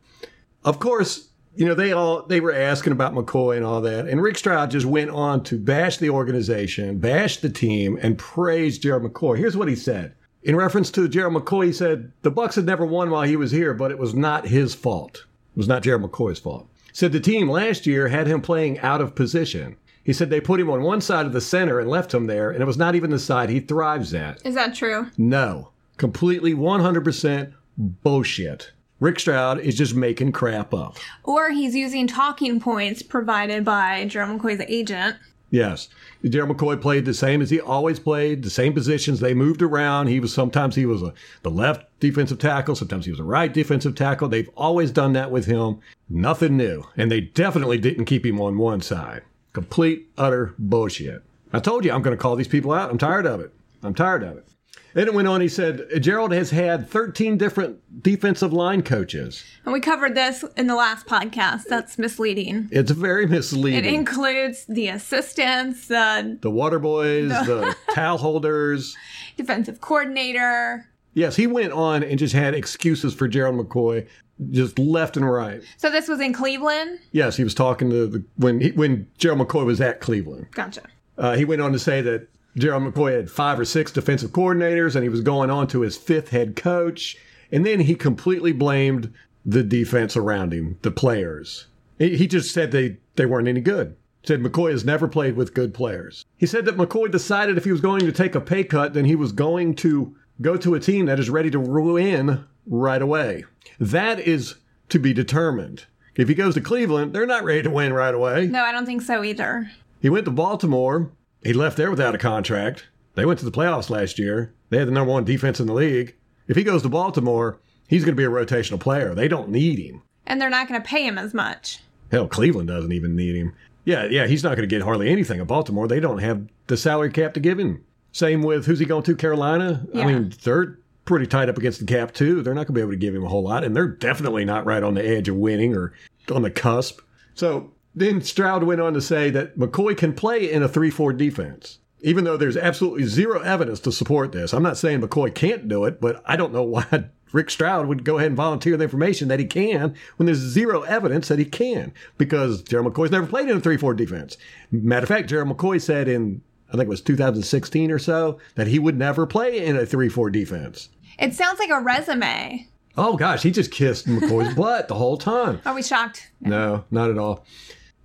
Of 0.65 0.79
course, 0.79 1.29
you 1.55 1.67
know, 1.67 1.75
they 1.75 1.93
all 1.93 2.23
they 2.23 2.41
were 2.41 2.55
asking 2.55 2.93
about 2.93 3.15
McCoy 3.15 3.57
and 3.57 3.67
all 3.67 3.81
that. 3.83 4.07
And 4.07 4.23
Rick 4.23 4.39
Stroud 4.39 4.71
just 4.71 4.87
went 4.87 5.11
on 5.11 5.43
to 5.45 5.59
bash 5.59 5.99
the 5.99 6.09
organization, 6.09 6.99
bash 6.99 7.39
the 7.39 7.51
team, 7.51 7.99
and 8.01 8.17
praise 8.17 8.79
Gerald 8.79 9.03
McCoy. 9.03 9.39
Here's 9.39 9.57
what 9.57 9.69
he 9.69 9.77
said. 9.77 10.15
In 10.43 10.57
reference 10.57 10.91
to 10.93 11.09
Gerald 11.09 11.35
McCoy, 11.35 11.67
he 11.67 11.73
said 11.73 12.13
the 12.23 12.33
Bucs 12.33 12.55
had 12.55 12.65
never 12.65 12.87
won 12.87 13.11
while 13.11 13.23
he 13.23 13.37
was 13.37 13.51
here, 13.51 13.75
but 13.75 13.91
it 13.91 13.99
was 13.99 14.15
not 14.15 14.47
his 14.47 14.75
fault. 14.75 15.27
It 15.55 15.59
was 15.59 15.69
not 15.69 15.83
Gerald 15.83 16.11
McCoy's 16.11 16.39
fault. 16.39 16.69
Said 16.93 17.13
the 17.13 17.21
team 17.21 17.49
last 17.49 17.87
year 17.87 18.09
had 18.09 18.27
him 18.27 18.41
playing 18.41 18.79
out 18.81 19.01
of 19.01 19.15
position. 19.15 19.77
He 20.05 20.13
said 20.13 20.31
they 20.31 20.41
put 20.41 20.61
him 20.61 20.69
on 20.71 20.83
one 20.83 21.01
side 21.01 21.27
of 21.27 21.33
the 21.33 21.41
center 21.41 21.79
and 21.81 21.89
left 21.89 22.13
him 22.13 22.27
there, 22.27 22.51
and 22.51 22.61
it 22.61 22.67
was 22.67 22.77
not 22.77 22.95
even 22.95 23.11
the 23.11 23.19
side 23.19 23.51
he 23.51 23.61
thrives 23.61 24.13
at. 24.13 24.45
Is 24.45 24.55
that 24.55 24.75
true? 24.75 25.07
No. 25.17 25.71
Completely 25.97 26.55
100% 26.55 27.53
bullshit. 27.79 28.73
Rick 29.01 29.21
Stroud 29.21 29.59
is 29.61 29.75
just 29.77 29.95
making 29.95 30.33
crap 30.33 30.73
up. 30.73 30.97
Or 31.25 31.51
he's 31.51 31.75
using 31.75 32.07
talking 32.07 32.61
points 32.61 33.03
provided 33.03 33.65
by 33.65 34.05
Gerald 34.07 34.41
McCoy's 34.41 34.65
agent. 34.69 35.17
Yes. 35.53 35.91
Gerald 36.25 36.57
McCoy 36.57 36.81
played 36.81 37.05
the 37.05 37.13
same 37.13 37.43
as 37.43 37.51
he 37.51 37.61
always 37.61 38.01
played, 38.01 38.43
the 38.43 38.49
same 38.49 38.73
positions. 38.73 39.21
They 39.21 39.35
moved 39.35 39.61
around. 39.61 40.07
He 40.07 40.19
was 40.19 40.33
sometimes 40.33 40.75
he 40.75 40.87
was 40.87 41.03
a, 41.03 41.13
the 41.43 41.51
left 41.51 41.85
defensive 42.01 42.39
tackle, 42.39 42.75
sometimes 42.75 43.05
he 43.05 43.11
was 43.11 43.21
a 43.21 43.25
right 43.25 43.53
defensive 43.53 43.95
tackle. 43.95 44.29
They've 44.29 44.49
always 44.57 44.91
done 44.91 45.13
that 45.13 45.31
with 45.31 45.45
him. 45.45 45.81
Nothing 46.09 46.57
new. 46.57 46.85
And 46.97 47.13
they 47.13 47.21
definitely 47.21 47.77
didn't 47.77 48.07
keep 48.07 48.25
him 48.25 48.41
on 48.41 48.57
one 48.57 48.81
side. 48.81 49.23
Complete, 49.53 50.09
utter 50.17 50.55
bullshit. 50.59 51.23
I 51.53 51.61
told 51.61 51.85
you 51.85 51.93
I'm 51.93 52.01
going 52.01 52.17
to 52.17 52.21
call 52.23 52.35
these 52.35 52.49
people 52.49 52.73
out. 52.73 52.91
I'm 52.91 52.97
tired 52.97 53.27
of 53.27 53.41
it. 53.41 53.53
I'm 53.83 53.95
tired 53.95 54.23
of 54.23 54.39
it. 54.39 54.47
Then 54.95 55.09
it 55.09 55.15
went 55.15 55.29
on. 55.29 55.41
He 55.41 55.49
said 55.49 55.83
Gerald 56.01 56.33
has 56.33 56.51
had 56.51 56.89
13 56.89 57.39
different 57.39 58.03
defensive 58.03 58.53
line 58.53 58.83
coaches. 58.83 59.45
And 59.65 59.73
we 59.73 59.81
covered 59.81 60.15
this 60.15 60.45
in 60.57 60.67
the 60.67 60.75
last 60.75 61.07
podcast. 61.07 61.65
That's 61.69 61.99
misleading. 61.99 62.69
It's 62.71 62.91
very 62.91 63.27
misleading. 63.27 63.85
It 63.85 63.95
includes 63.95 64.65
the 64.67 64.89
assistants, 64.89 65.89
the 65.89 66.39
the 66.41 66.51
water 66.51 66.79
boys, 66.79 67.31
the 67.31 67.75
towel 67.95 68.19
holders, 68.19 68.97
defensive 69.37 69.81
coordinator. 69.81 70.87
Yes, 71.15 71.37
he 71.37 71.47
went 71.47 71.73
on 71.73 72.03
and 72.03 72.19
just 72.19 72.35
had 72.35 72.55
excuses 72.55 73.13
for 73.13 73.29
Gerald 73.29 73.57
McCoy, 73.57 74.07
just 74.51 74.79
left 74.79 75.17
and 75.17 75.31
right. 75.31 75.63
So 75.77 75.91
this 75.91 76.09
was 76.09 76.21
in 76.21 76.33
Cleveland. 76.33 77.01
Yes, 77.13 77.37
he 77.37 77.45
was 77.45 77.55
talking 77.55 77.91
to 77.91 78.07
the 78.07 78.25
when 78.37 78.61
he, 78.61 78.71
when 78.71 79.09
Gerald 79.19 79.47
McCoy 79.47 79.67
was 79.67 79.81
at 79.81 80.01
Cleveland. 80.01 80.47
Gotcha. 80.53 80.83
Uh, 81.19 81.37
he 81.37 81.45
went 81.45 81.61
on 81.61 81.73
to 81.73 81.79
say 81.79 82.01
that 82.01 82.29
Gerald 82.57 82.83
McCoy 82.83 83.17
had 83.17 83.31
five 83.31 83.59
or 83.59 83.65
six 83.65 83.91
defensive 83.91 84.31
coordinators, 84.31 84.95
and 84.95 85.03
he 85.03 85.09
was 85.09 85.21
going 85.21 85.51
on 85.51 85.67
to 85.69 85.81
his 85.81 85.97
fifth 85.97 86.31
head 86.31 86.57
coach. 86.57 87.17
And 87.51 87.67
then 87.67 87.81
he 87.81 87.95
completely 87.95 88.53
blamed 88.53 89.13
the 89.45 89.63
defense 89.63 90.17
around 90.17 90.53
him, 90.53 90.79
the 90.83 90.91
players. 90.91 91.67
He 91.99 92.27
just 92.27 92.53
said 92.53 92.71
they, 92.71 92.97
they 93.17 93.27
weren't 93.27 93.49
any 93.49 93.61
good. 93.61 93.97
Said 94.25 94.41
McCoy 94.41 94.71
has 94.71 94.85
never 94.85 95.09
played 95.09 95.37
with 95.37 95.55
good 95.55 95.75
players. 95.75 96.25
He 96.37 96.47
said 96.47 96.65
that 96.67 96.77
McCoy 96.77 97.11
decided 97.11 97.57
if 97.57 97.65
he 97.65 97.73
was 97.73 97.81
going 97.81 98.01
to 98.01 98.13
take 98.13 98.35
a 98.35 98.41
pay 98.41 98.65
cut, 98.65 98.95
then 98.95 99.05
he 99.05 99.17
was 99.17 99.33
going 99.33 99.75
to 99.77 100.15
go 100.41 100.57
to 100.57 100.75
a 100.75 100.81
team 100.81 101.07
that 101.07 101.19
is 101.19 101.29
ready 101.29 101.51
to 101.51 101.61
win 101.61 102.45
right 102.67 103.03
away. 103.03 103.45
That 103.81 104.21
is 104.21 104.57
to 104.91 104.99
be 104.99 105.13
determined. 105.13 105.87
If 106.15 106.29
he 106.29 106.35
goes 106.35 106.55
to 106.55 106.61
Cleveland, 106.61 107.13
they're 107.13 107.27
not 107.27 107.45
ready 107.45 107.63
to 107.63 107.71
win 107.71 107.93
right 107.93 108.15
away. 108.15 108.47
No, 108.47 108.63
I 108.63 108.73
don't 108.73 108.87
think 108.87 109.03
so 109.03 109.25
either. 109.25 109.71
He 110.01 110.09
went 110.11 110.25
to 110.27 110.31
Baltimore. 110.31 111.11
He 111.43 111.53
left 111.53 111.77
there 111.77 111.91
without 111.91 112.15
a 112.15 112.19
contract. 112.19 112.87
They 113.15 113.25
went 113.25 113.39
to 113.41 113.45
the 113.45 113.51
playoffs 113.51 113.91
last 113.91 114.19
year. 114.19 114.55
They 114.71 114.79
had 114.79 114.89
the 114.89 114.93
number 114.93 115.13
one 115.13 115.25
defense 115.25 115.61
in 115.61 115.67
the 115.67 115.75
league. 115.75 116.15
If 116.49 116.57
he 116.57 116.65
goes 116.65 116.83
to 116.83 116.89
Baltimore, 116.89 117.61
he's 117.89 118.05
going 118.05 118.17
to 118.17 118.21
be 118.21 118.25
a 118.25 118.31
rotational 118.31 118.81
player. 118.81 119.15
They 119.15 119.29
don't 119.29 119.51
need 119.51 119.79
him. 119.79 120.03
And 120.27 120.41
they're 120.41 120.51
not 120.51 120.69
going 120.69 120.81
to 120.81 120.89
pay 120.89 121.07
him 121.07 121.19
as 121.19 121.35
much. 121.35 121.81
Hell, 122.11 122.29
Cleveland 122.29 122.69
doesn't 122.69 122.93
even 122.93 123.17
need 123.17 123.37
him. 123.37 123.55
Yeah, 123.85 124.05
yeah, 124.05 124.27
he's 124.27 124.45
not 124.45 124.57
going 124.57 124.69
to 124.69 124.75
get 124.75 124.83
hardly 124.83 125.09
anything 125.09 125.41
at 125.41 125.47
Baltimore. 125.47 125.89
They 125.89 126.01
don't 126.01 126.19
have 126.19 126.47
the 126.69 126.77
salary 126.77 127.11
cap 127.11 127.35
to 127.35 127.41
give 127.41 127.59
him. 127.59 127.85
Same 128.13 128.43
with 128.43 128.67
who's 128.67 128.79
he 128.79 128.85
going 128.85 129.03
to? 129.03 129.17
Carolina. 129.17 129.87
Yeah. 129.93 130.03
I 130.03 130.07
mean, 130.07 130.33
they're 130.45 130.79
pretty 131.05 131.27
tight 131.27 131.49
up 131.49 131.59
against 131.59 131.81
the 131.81 131.87
cap 131.87 132.13
too. 132.15 132.43
They're 132.43 132.55
not 132.55 132.67
going 132.67 132.75
to 132.75 132.79
be 132.79 132.81
able 132.81 132.93
to 132.93 132.97
give 132.97 133.15
him 133.15 133.25
a 133.25 133.29
whole 133.29 133.43
lot, 133.43 133.65
and 133.65 133.75
they're 133.75 133.89
definitely 133.89 134.45
not 134.45 134.65
right 134.67 134.83
on 134.83 134.95
the 134.95 135.05
edge 135.05 135.29
of 135.29 135.37
winning 135.37 135.75
or 135.75 135.93
on 136.31 136.43
the 136.43 136.51
cusp. 136.51 137.01
So 137.35 137.73
then 137.95 138.21
Stroud 138.23 138.63
went 138.63 138.81
on 138.81 138.95
to 138.95 139.01
say 139.01 139.31
that 139.31 139.59
McCoy 139.59 139.97
can 139.97 140.13
play 140.13 140.51
in 140.51 140.63
a 140.63 140.69
3 140.69 140.91
4 140.91 141.13
defense, 141.13 141.79
even 142.01 142.25
though 142.25 142.37
there's 142.37 142.57
absolutely 142.57 143.05
zero 143.05 143.41
evidence 143.41 143.81
to 143.81 143.93
support 143.93 144.33
this. 144.33 144.53
I'm 144.53 144.63
not 144.63 144.79
saying 144.79 145.01
McCoy 145.01 145.35
can't 145.35 145.69
do 145.69 145.85
it, 145.85 146.01
but 146.01 146.23
I 146.27 146.37
don't 146.37 146.53
know 146.53 146.63
why 146.63 146.87
Rick 147.33 147.51
Stroud 147.51 147.87
would 147.87 148.05
go 148.05 148.19
ahead 148.19 148.29
and 148.29 148.37
volunteer 148.37 148.77
the 148.77 148.85
information 148.85 149.29
that 149.29 149.39
he 149.41 149.47
can 149.47 149.95
when 150.17 150.27
there's 150.27 150.39
zero 150.39 150.83
evidence 150.83 151.29
that 151.29 151.39
he 151.39 151.45
can, 151.45 151.93
because 152.19 152.63
Gerald 152.63 152.93
McCoy's 152.93 153.11
never 153.11 153.27
played 153.27 153.49
in 153.49 153.57
a 153.57 153.61
3 153.61 153.77
4 153.77 153.95
defense. 153.95 154.37
Matter 154.71 155.05
of 155.05 155.09
fact, 155.09 155.29
Gerald 155.29 155.55
McCoy 155.57 155.81
said 155.81 156.09
in, 156.09 156.43
I 156.69 156.73
think 156.73 156.85
it 156.85 156.89
was 156.89 157.03
2016 157.03 157.91
or 157.91 157.99
so, 157.99 158.39
that 158.55 158.67
he 158.67 158.79
would 158.79 158.97
never 158.97 159.27
play 159.27 159.65
in 159.65 159.77
a 159.77 159.87
3 159.87 160.09
4 160.09 160.31
defense. 160.31 160.89
It 161.19 161.35
sounds 161.35 161.59
like 161.59 161.71
a 161.71 161.81
resume. 161.81 162.69
Oh 162.97 163.17
gosh, 163.17 163.43
he 163.43 163.51
just 163.51 163.71
kissed 163.71 164.07
McCoy's 164.07 164.55
butt 164.57 164.89
the 164.89 164.95
whole 164.95 165.17
time. 165.17 165.61
Are 165.65 165.75
we 165.75 165.83
shocked? 165.83 166.31
No, 166.41 166.85
not 166.91 167.11
at 167.11 167.19
all. 167.19 167.45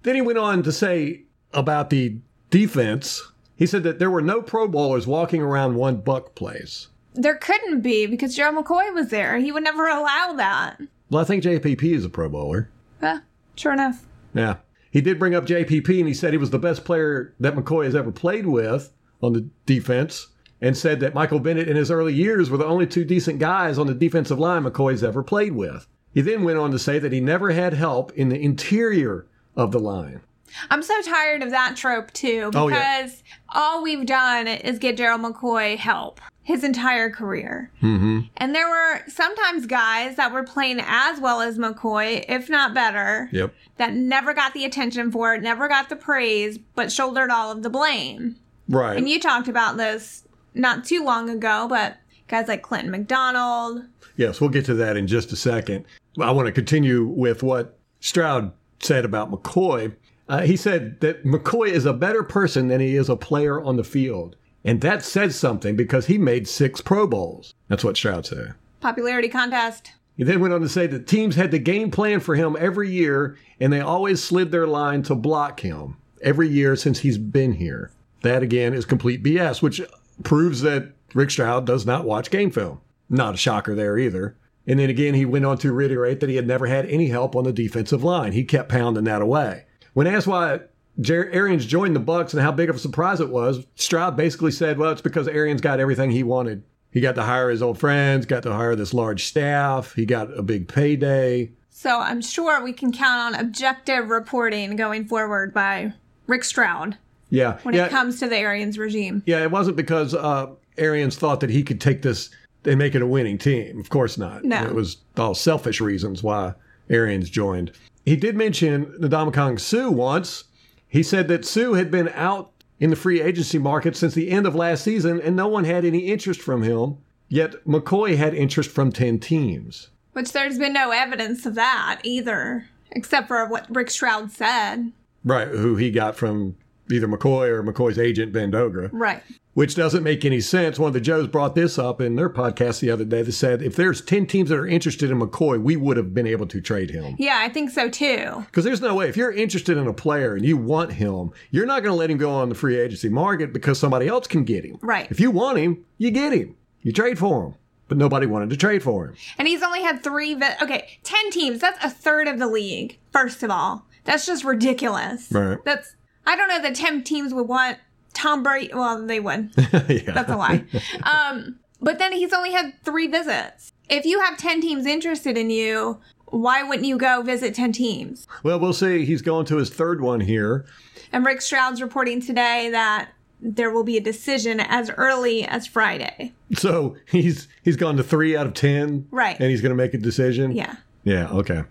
Then 0.07 0.15
he 0.15 0.21
went 0.21 0.37
on 0.37 0.63
to 0.63 0.71
say 0.71 1.23
about 1.51 1.89
the 1.89 2.15
defense 2.49 3.29
He 3.57 3.65
said 3.65 3.83
that 3.83 3.99
there 3.99 4.09
were 4.09 4.21
no 4.21 4.41
Pro 4.41 4.65
Bowlers 4.65 5.05
walking 5.05 5.41
around 5.41 5.75
one 5.75 6.01
Buc 6.01 6.33
place. 6.33 6.87
There 7.13 7.35
couldn't 7.35 7.81
be 7.81 8.05
because 8.05 8.33
Gerald 8.33 8.55
McCoy 8.55 8.93
was 8.93 9.09
there. 9.09 9.37
He 9.37 9.51
would 9.51 9.65
never 9.65 9.85
allow 9.85 10.31
that. 10.37 10.79
Well, 11.09 11.21
I 11.21 11.25
think 11.25 11.43
JPP 11.43 11.83
is 11.83 12.05
a 12.05 12.09
Pro 12.09 12.29
Bowler. 12.29 12.69
Huh, 13.01 13.19
sure 13.57 13.73
enough. 13.73 14.05
Yeah. 14.33 14.59
He 14.91 15.01
did 15.01 15.19
bring 15.19 15.35
up 15.35 15.45
JPP 15.45 15.99
and 15.99 16.07
he 16.07 16.13
said 16.13 16.31
he 16.31 16.37
was 16.37 16.51
the 16.51 16.57
best 16.57 16.85
player 16.85 17.33
that 17.41 17.55
McCoy 17.57 17.83
has 17.83 17.93
ever 17.93 18.13
played 18.13 18.47
with 18.47 18.93
on 19.21 19.33
the 19.33 19.49
defense 19.65 20.27
and 20.61 20.77
said 20.77 21.01
that 21.01 21.15
Michael 21.15 21.41
Bennett 21.41 21.67
in 21.67 21.75
his 21.75 21.91
early 21.91 22.13
years 22.13 22.49
were 22.49 22.57
the 22.57 22.65
only 22.65 22.87
two 22.87 23.03
decent 23.03 23.39
guys 23.39 23.77
on 23.77 23.87
the 23.87 23.93
defensive 23.93 24.39
line 24.39 24.63
McCoy's 24.63 25.03
ever 25.03 25.21
played 25.21 25.51
with. 25.51 25.85
He 26.13 26.21
then 26.21 26.45
went 26.45 26.59
on 26.59 26.71
to 26.71 26.79
say 26.79 26.97
that 26.97 27.11
he 27.11 27.19
never 27.19 27.51
had 27.51 27.73
help 27.73 28.13
in 28.13 28.29
the 28.29 28.39
interior 28.39 29.27
of 29.57 29.71
the 29.73 29.79
line. 29.79 30.21
I'm 30.69 30.81
so 30.81 31.01
tired 31.01 31.43
of 31.43 31.49
that 31.51 31.75
trope 31.75 32.11
too 32.13 32.51
because 32.51 32.55
Oh, 32.55 32.69
yeah. 32.69 33.07
all 33.49 33.83
we've 33.83 34.05
done 34.05 34.47
is 34.47 34.79
get 34.79 34.95
Gerald 34.95 35.21
McCoy 35.21 35.75
help 35.77 36.21
his 36.43 36.63
entire 36.63 37.09
career. 37.09 37.69
Mm-hmm. 37.83 38.19
And 38.37 38.55
there 38.55 38.69
were 38.69 39.01
sometimes 39.09 39.65
guys 39.65 40.15
that 40.15 40.31
were 40.31 40.43
playing 40.43 40.79
as 40.81 41.19
well 41.19 41.41
as 41.41 41.57
McCoy, 41.57 42.23
if 42.29 42.49
not 42.49 42.73
better, 42.73 43.27
Yep. 43.33 43.53
that 43.75 43.93
never 43.93 44.33
got 44.33 44.53
the 44.53 44.63
attention 44.63 45.11
for 45.11 45.35
it, 45.35 45.41
never 45.43 45.67
got 45.67 45.89
the 45.89 45.97
praise, 45.97 46.57
but 46.75 46.89
shouldered 46.93 47.29
all 47.29 47.51
of 47.51 47.63
the 47.63 47.69
blame. 47.69 48.37
Right. 48.69 48.95
And 48.95 49.09
you 49.09 49.19
talked 49.19 49.49
about 49.49 49.75
this 49.75 50.23
not 50.53 50.85
too 50.85 51.03
long 51.03 51.29
ago, 51.29 51.67
but 51.69 51.97
guys 52.29 52.47
like 52.47 52.61
Clinton 52.61 52.91
McDonald. 52.91 53.81
Yes, 54.15 54.39
we'll 54.39 54.49
get 54.49 54.63
to 54.65 54.73
that 54.75 54.95
in 54.95 55.05
just 55.07 55.33
a 55.33 55.35
second. 55.35 55.83
I 56.21 56.31
want 56.31 56.45
to 56.45 56.51
continue 56.53 57.05
with 57.05 57.43
what 57.43 57.77
Stroud 57.99 58.53
said 58.79 59.05
about 59.05 59.31
McCoy. 59.31 59.95
Uh, 60.29 60.41
he 60.41 60.57
said 60.57 60.99
that 61.01 61.23
McCoy 61.25 61.69
is 61.69 61.85
a 61.85 61.93
better 61.93 62.23
person 62.23 62.67
than 62.67 62.81
he 62.81 62.95
is 62.95 63.09
a 63.09 63.15
player 63.15 63.61
on 63.61 63.77
the 63.77 63.83
field. 63.83 64.35
And 64.63 64.81
that 64.81 65.03
says 65.03 65.35
something 65.37 65.75
because 65.75 66.07
he 66.07 66.17
made 66.17 66.47
six 66.47 66.81
Pro 66.81 67.07
Bowls. 67.07 67.53
That's 67.69 67.83
what 67.83 67.95
Stroud 67.95 68.25
said. 68.25 68.55
Popularity 68.81 69.29
contest. 69.29 69.93
He 70.17 70.23
then 70.23 70.39
went 70.39 70.53
on 70.53 70.61
to 70.61 70.69
say 70.69 70.87
that 70.87 71.07
teams 71.07 71.35
had 71.35 71.51
the 71.51 71.59
game 71.59 71.91
plan 71.91 72.19
for 72.19 72.35
him 72.35 72.57
every 72.59 72.89
year, 72.89 73.37
and 73.59 73.71
they 73.71 73.79
always 73.79 74.21
slid 74.21 74.51
their 74.51 74.67
line 74.67 75.03
to 75.03 75.15
block 75.15 75.59
him 75.59 75.97
every 76.21 76.49
year 76.49 76.75
since 76.75 76.99
he's 76.99 77.17
been 77.17 77.53
here. 77.53 77.91
That 78.23 78.41
again 78.41 78.73
is 78.73 78.83
complete 78.83 79.23
BS, 79.23 79.61
which 79.61 79.81
proves 80.23 80.61
that 80.61 80.91
Rick 81.13 81.31
Stroud 81.31 81.65
does 81.65 81.85
not 81.85 82.05
watch 82.05 82.31
game 82.31 82.51
film. 82.51 82.81
Not 83.09 83.35
a 83.35 83.37
shocker 83.37 83.75
there 83.75 83.97
either. 83.97 84.35
And 84.67 84.79
then 84.79 84.89
again, 84.89 85.13
he 85.13 85.23
went 85.25 85.45
on 85.45 85.57
to 85.59 85.71
reiterate 85.71 86.19
that 86.19 86.29
he 86.29 86.35
had 86.35 86.45
never 86.47 86.65
had 86.67 86.85
any 86.87 87.07
help 87.07 87.35
on 87.35 87.45
the 87.45 87.53
defensive 87.53 88.03
line. 88.03 88.33
He 88.33 88.43
kept 88.43 88.69
pounding 88.69 89.05
that 89.05 89.21
away. 89.21 89.63
When 89.93 90.07
asked 90.07 90.27
why 90.27 90.59
Jer- 90.99 91.31
Arians 91.31 91.65
joined 91.65 91.95
the 91.95 92.01
Bucs 92.01 92.33
and 92.33 92.41
how 92.41 92.51
big 92.51 92.69
of 92.69 92.75
a 92.75 92.79
surprise 92.79 93.19
it 93.21 93.29
was, 93.29 93.65
Stroud 93.75 94.17
basically 94.17 94.51
said, 94.51 94.77
"Well, 94.77 94.91
it's 94.91 95.01
because 95.01 95.27
Arians 95.27 95.61
got 95.61 95.79
everything 95.79 96.11
he 96.11 96.23
wanted. 96.23 96.63
He 96.91 97.01
got 97.01 97.15
to 97.15 97.23
hire 97.23 97.49
his 97.49 97.61
old 97.61 97.79
friends, 97.79 98.25
got 98.25 98.43
to 98.43 98.53
hire 98.53 98.75
this 98.75 98.93
large 98.93 99.25
staff, 99.25 99.93
he 99.93 100.05
got 100.05 100.35
a 100.37 100.41
big 100.43 100.67
payday." 100.67 101.51
So 101.69 101.99
I'm 101.99 102.21
sure 102.21 102.63
we 102.63 102.73
can 102.73 102.91
count 102.91 103.35
on 103.35 103.39
objective 103.39 104.09
reporting 104.09 104.75
going 104.75 105.05
forward 105.05 105.53
by 105.53 105.93
Rick 106.25 106.43
Stroud 106.43 106.97
Yeah, 107.29 107.59
when 107.63 107.75
yeah, 107.75 107.85
it 107.85 107.89
comes 107.91 108.19
to 108.19 108.27
the 108.27 108.35
Arians 108.37 108.77
regime. 108.79 109.21
yeah. 109.27 109.43
It 109.43 109.51
wasn't 109.51 109.77
because 109.77 110.13
uh, 110.15 110.47
Arians 110.79 111.15
thought 111.17 111.39
that 111.41 111.51
he 111.51 111.61
could 111.63 111.79
take 111.79 112.01
this 112.01 112.31
and 112.65 112.77
make 112.77 112.95
it 112.95 113.01
a 113.01 113.07
winning 113.07 113.37
team. 113.37 113.79
Of 113.79 113.89
course 113.89 114.17
not. 114.17 114.43
No. 114.43 114.63
it 114.63 114.73
was 114.73 114.97
all 115.17 115.35
selfish 115.35 115.79
reasons 115.81 116.23
why 116.23 116.53
Arians 116.89 117.29
joined. 117.29 117.71
He 118.05 118.15
did 118.15 118.35
mention 118.35 118.85
Ndamukong 118.99 119.59
Suh 119.59 119.89
once. 119.91 120.45
He 120.87 121.03
said 121.03 121.27
that 121.27 121.45
Suh 121.45 121.73
had 121.73 121.91
been 121.91 122.09
out 122.09 122.51
in 122.79 122.89
the 122.89 122.95
free 122.95 123.21
agency 123.21 123.57
market 123.57 123.95
since 123.95 124.13
the 124.13 124.29
end 124.29 124.45
of 124.45 124.55
last 124.55 124.83
season, 124.83 125.19
and 125.21 125.35
no 125.35 125.47
one 125.47 125.65
had 125.65 125.83
any 125.83 125.99
interest 125.99 126.41
from 126.41 126.63
him. 126.63 126.97
Yet 127.29 127.55
McCoy 127.65 128.15
had 128.15 128.33
interest 128.33 128.69
from 128.69 128.91
ten 128.91 129.19
teams. 129.19 129.89
Which 130.13 130.31
there's 130.31 130.57
been 130.57 130.73
no 130.73 130.91
evidence 130.91 131.45
of 131.45 131.55
that 131.55 131.99
either, 132.03 132.67
except 132.91 133.27
for 133.27 133.45
what 133.47 133.67
Rick 133.69 133.89
Stroud 133.89 134.31
said. 134.31 134.91
Right, 135.25 135.49
who 135.49 135.75
he 135.75 135.91
got 135.91 136.15
from 136.15 136.55
either 136.89 137.07
McCoy 137.07 137.49
or 137.49 137.61
McCoy's 137.63 137.99
agent 137.99 138.31
Ben 138.31 138.51
Dogra. 138.51 138.89
Right. 138.93 139.21
Which 139.57 139.73
doesn't 139.73 140.03
make 140.03 140.23
any 140.23 140.39
sense. 140.39 140.77
One 140.77 140.89
of 140.89 140.93
the 140.93 141.01
Joes 141.01 141.27
brought 141.27 141.55
this 141.55 141.79
up 141.79 141.99
in 141.99 142.15
their 142.15 142.29
podcast 142.29 142.79
the 142.79 142.91
other 142.91 143.03
day. 143.03 143.23
They 143.23 143.31
said 143.31 143.63
if 143.63 143.75
there's 143.75 144.01
10 144.01 144.27
teams 144.27 144.49
that 144.49 144.55
are 144.59 144.67
interested 144.67 145.09
in 145.09 145.19
McCoy, 145.19 145.59
we 145.59 145.75
would 145.75 145.97
have 145.97 146.13
been 146.13 146.27
able 146.27 146.45
to 146.45 146.61
trade 146.61 146.91
him. 146.91 147.15
Yeah, 147.17 147.39
I 147.41 147.49
think 147.49 147.71
so 147.71 147.89
too. 147.89 148.43
Because 148.45 148.63
there's 148.63 148.81
no 148.81 148.93
way, 148.93 149.09
if 149.09 149.17
you're 149.17 149.31
interested 149.31 149.75
in 149.75 149.87
a 149.87 149.93
player 149.93 150.35
and 150.35 150.45
you 150.45 150.57
want 150.57 150.93
him, 150.93 151.31
you're 151.49 151.65
not 151.65 151.81
going 151.81 151.91
to 151.91 151.97
let 151.97 152.11
him 152.11 152.19
go 152.19 152.29
on 152.29 152.49
the 152.49 152.55
free 152.55 152.77
agency 152.77 153.09
market 153.09 153.51
because 153.51 153.79
somebody 153.79 154.07
else 154.07 154.27
can 154.27 154.43
get 154.43 154.63
him. 154.63 154.77
Right. 154.83 155.09
If 155.09 155.19
you 155.19 155.31
want 155.31 155.57
him, 155.57 155.83
you 155.97 156.11
get 156.11 156.33
him. 156.33 156.55
You 156.83 156.93
trade 156.93 157.17
for 157.17 157.47
him. 157.47 157.55
But 157.87 157.97
nobody 157.97 158.27
wanted 158.27 158.51
to 158.51 158.57
trade 158.57 158.83
for 158.83 159.07
him. 159.07 159.15
And 159.39 159.47
he's 159.47 159.63
only 159.63 159.81
had 159.81 160.03
three. 160.03 160.35
Vi- 160.35 160.57
okay, 160.61 160.99
ten 161.01 161.31
teams. 161.31 161.61
That's 161.61 161.83
a 161.83 161.89
third 161.89 162.27
of 162.27 162.37
the 162.37 162.47
league. 162.47 162.99
First 163.11 163.41
of 163.41 163.49
all, 163.49 163.87
that's 164.03 164.27
just 164.27 164.43
ridiculous. 164.43 165.31
Right. 165.31 165.57
That's. 165.65 165.95
I 166.27 166.35
don't 166.35 166.49
know 166.49 166.61
that 166.61 166.75
ten 166.75 167.03
teams 167.03 167.33
would 167.33 167.47
want 167.47 167.79
Tom 168.17 168.43
Brady. 168.43 168.71
Well, 168.73 169.05
they 169.05 169.19
would. 169.19 169.51
yeah. 169.57 170.11
That's 170.11 170.31
a 170.31 170.35
lie. 170.35 170.63
um, 171.03 171.59
but 171.81 171.99
then 171.99 172.11
he's 172.11 172.33
only 172.33 172.51
had 172.51 172.73
three 172.83 173.07
visits. 173.07 173.71
If 173.89 174.05
you 174.05 174.19
have 174.21 174.37
ten 174.37 174.59
teams 174.59 174.85
interested 174.85 175.37
in 175.37 175.49
you, 175.49 175.99
why 176.25 176.63
wouldn't 176.63 176.87
you 176.87 176.97
go 176.97 177.21
visit 177.21 177.53
ten 177.53 177.71
teams? 177.71 178.27
Well, 178.43 178.59
we'll 178.59 178.73
see. 178.73 179.05
He's 179.05 179.21
going 179.21 179.45
to 179.47 179.57
his 179.57 179.69
third 179.69 180.01
one 180.01 180.19
here. 180.19 180.65
And 181.11 181.25
Rick 181.25 181.41
Stroud's 181.41 181.81
reporting 181.81 182.19
today 182.21 182.69
that 182.71 183.09
there 183.39 183.69
will 183.69 183.83
be 183.83 183.97
a 183.97 184.01
decision 184.01 184.59
as 184.59 184.89
early 184.97 185.45
as 185.45 185.67
Friday. 185.67 186.33
So 186.55 186.97
he's 187.05 187.47
he's 187.63 187.75
gone 187.75 187.97
to 187.97 188.03
three 188.03 188.35
out 188.35 188.47
of 188.47 188.53
10. 188.53 189.07
Right. 189.11 189.39
And 189.39 189.49
he's 189.49 189.61
going 189.61 189.69
to 189.69 189.75
make 189.75 189.93
a 189.93 189.97
decision. 189.99 190.51
Yeah. 190.53 190.75
Yeah, 191.03 191.29
okay. 191.29 191.63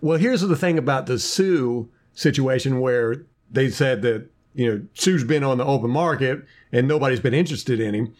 Well, 0.00 0.18
here's 0.18 0.40
the 0.40 0.56
thing 0.56 0.78
about 0.78 1.06
the 1.06 1.18
Suh 1.18 1.84
situation 2.14 2.80
where 2.80 3.26
they 3.50 3.68
said 3.68 4.02
that, 4.02 4.28
you 4.54 4.70
know, 4.70 4.82
Suh's 4.94 5.24
been 5.24 5.44
on 5.44 5.58
the 5.58 5.64
open 5.64 5.90
market 5.90 6.44
and 6.70 6.86
nobody's 6.88 7.20
been 7.20 7.34
interested 7.34 7.80
in 7.80 7.94
him. 7.94 8.14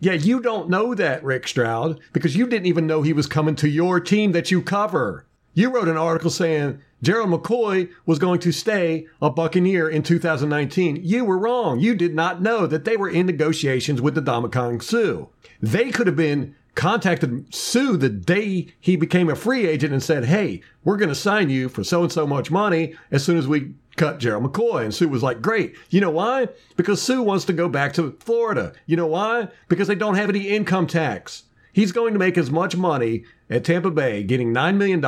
Yeah, 0.00 0.12
you 0.12 0.40
don't 0.40 0.70
know 0.70 0.94
that, 0.94 1.24
Rick 1.24 1.48
Stroud, 1.48 2.00
because 2.12 2.36
you 2.36 2.46
didn't 2.46 2.66
even 2.66 2.86
know 2.86 3.02
he 3.02 3.12
was 3.12 3.26
coming 3.26 3.56
to 3.56 3.68
your 3.68 3.98
team 3.98 4.32
that 4.32 4.50
you 4.50 4.62
cover. 4.62 5.26
You 5.54 5.70
wrote 5.70 5.88
an 5.88 5.96
article 5.96 6.30
saying 6.30 6.80
Gerald 7.02 7.30
McCoy 7.30 7.90
was 8.06 8.20
going 8.20 8.38
to 8.40 8.52
stay 8.52 9.06
a 9.20 9.28
Buccaneer 9.28 9.88
in 9.88 10.04
2019. 10.04 11.00
You 11.02 11.24
were 11.24 11.38
wrong. 11.38 11.80
You 11.80 11.96
did 11.96 12.14
not 12.14 12.40
know 12.40 12.66
that 12.66 12.84
they 12.84 12.96
were 12.96 13.08
in 13.08 13.26
negotiations 13.26 14.00
with 14.00 14.14
the 14.14 14.22
Ndamukong 14.22 14.82
Suh. 14.82 15.26
They 15.60 15.90
could 15.90 16.06
have 16.06 16.16
been 16.16 16.54
contacted 16.76 17.52
Suh 17.52 17.96
the 17.96 18.08
day 18.08 18.68
he 18.78 18.94
became 18.94 19.28
a 19.28 19.34
free 19.34 19.66
agent 19.66 19.92
and 19.92 20.02
said, 20.02 20.26
Hey, 20.26 20.62
we're 20.84 20.96
going 20.96 21.08
to 21.08 21.14
sign 21.14 21.50
you 21.50 21.68
for 21.68 21.82
so 21.82 22.04
and 22.04 22.12
so 22.12 22.24
much 22.24 22.52
money 22.52 22.94
as 23.10 23.24
soon 23.24 23.36
as 23.36 23.48
we 23.48 23.74
cut 23.98 24.18
Gerald 24.18 24.44
McCoy. 24.44 24.84
And 24.84 24.94
Suh 24.94 25.08
was 25.08 25.22
like, 25.22 25.42
Great. 25.42 25.76
You 25.90 26.00
know 26.00 26.10
why? 26.10 26.48
Because 26.76 27.02
Suh 27.02 27.22
wants 27.22 27.44
to 27.46 27.52
go 27.52 27.68
back 27.68 27.92
to 27.94 28.16
Florida. 28.20 28.72
You 28.86 28.96
know 28.96 29.06
why? 29.06 29.48
Because 29.68 29.88
they 29.88 29.94
don't 29.94 30.14
have 30.14 30.28
any 30.28 30.48
income 30.48 30.86
tax. 30.86 31.44
He's 31.72 31.92
going 31.92 32.12
to 32.12 32.18
make 32.18 32.38
as 32.38 32.50
much 32.50 32.76
money 32.76 33.24
at 33.50 33.64
Tampa 33.64 33.90
Bay 33.90 34.22
getting 34.22 34.52
$9 34.52 34.76
million 34.76 35.04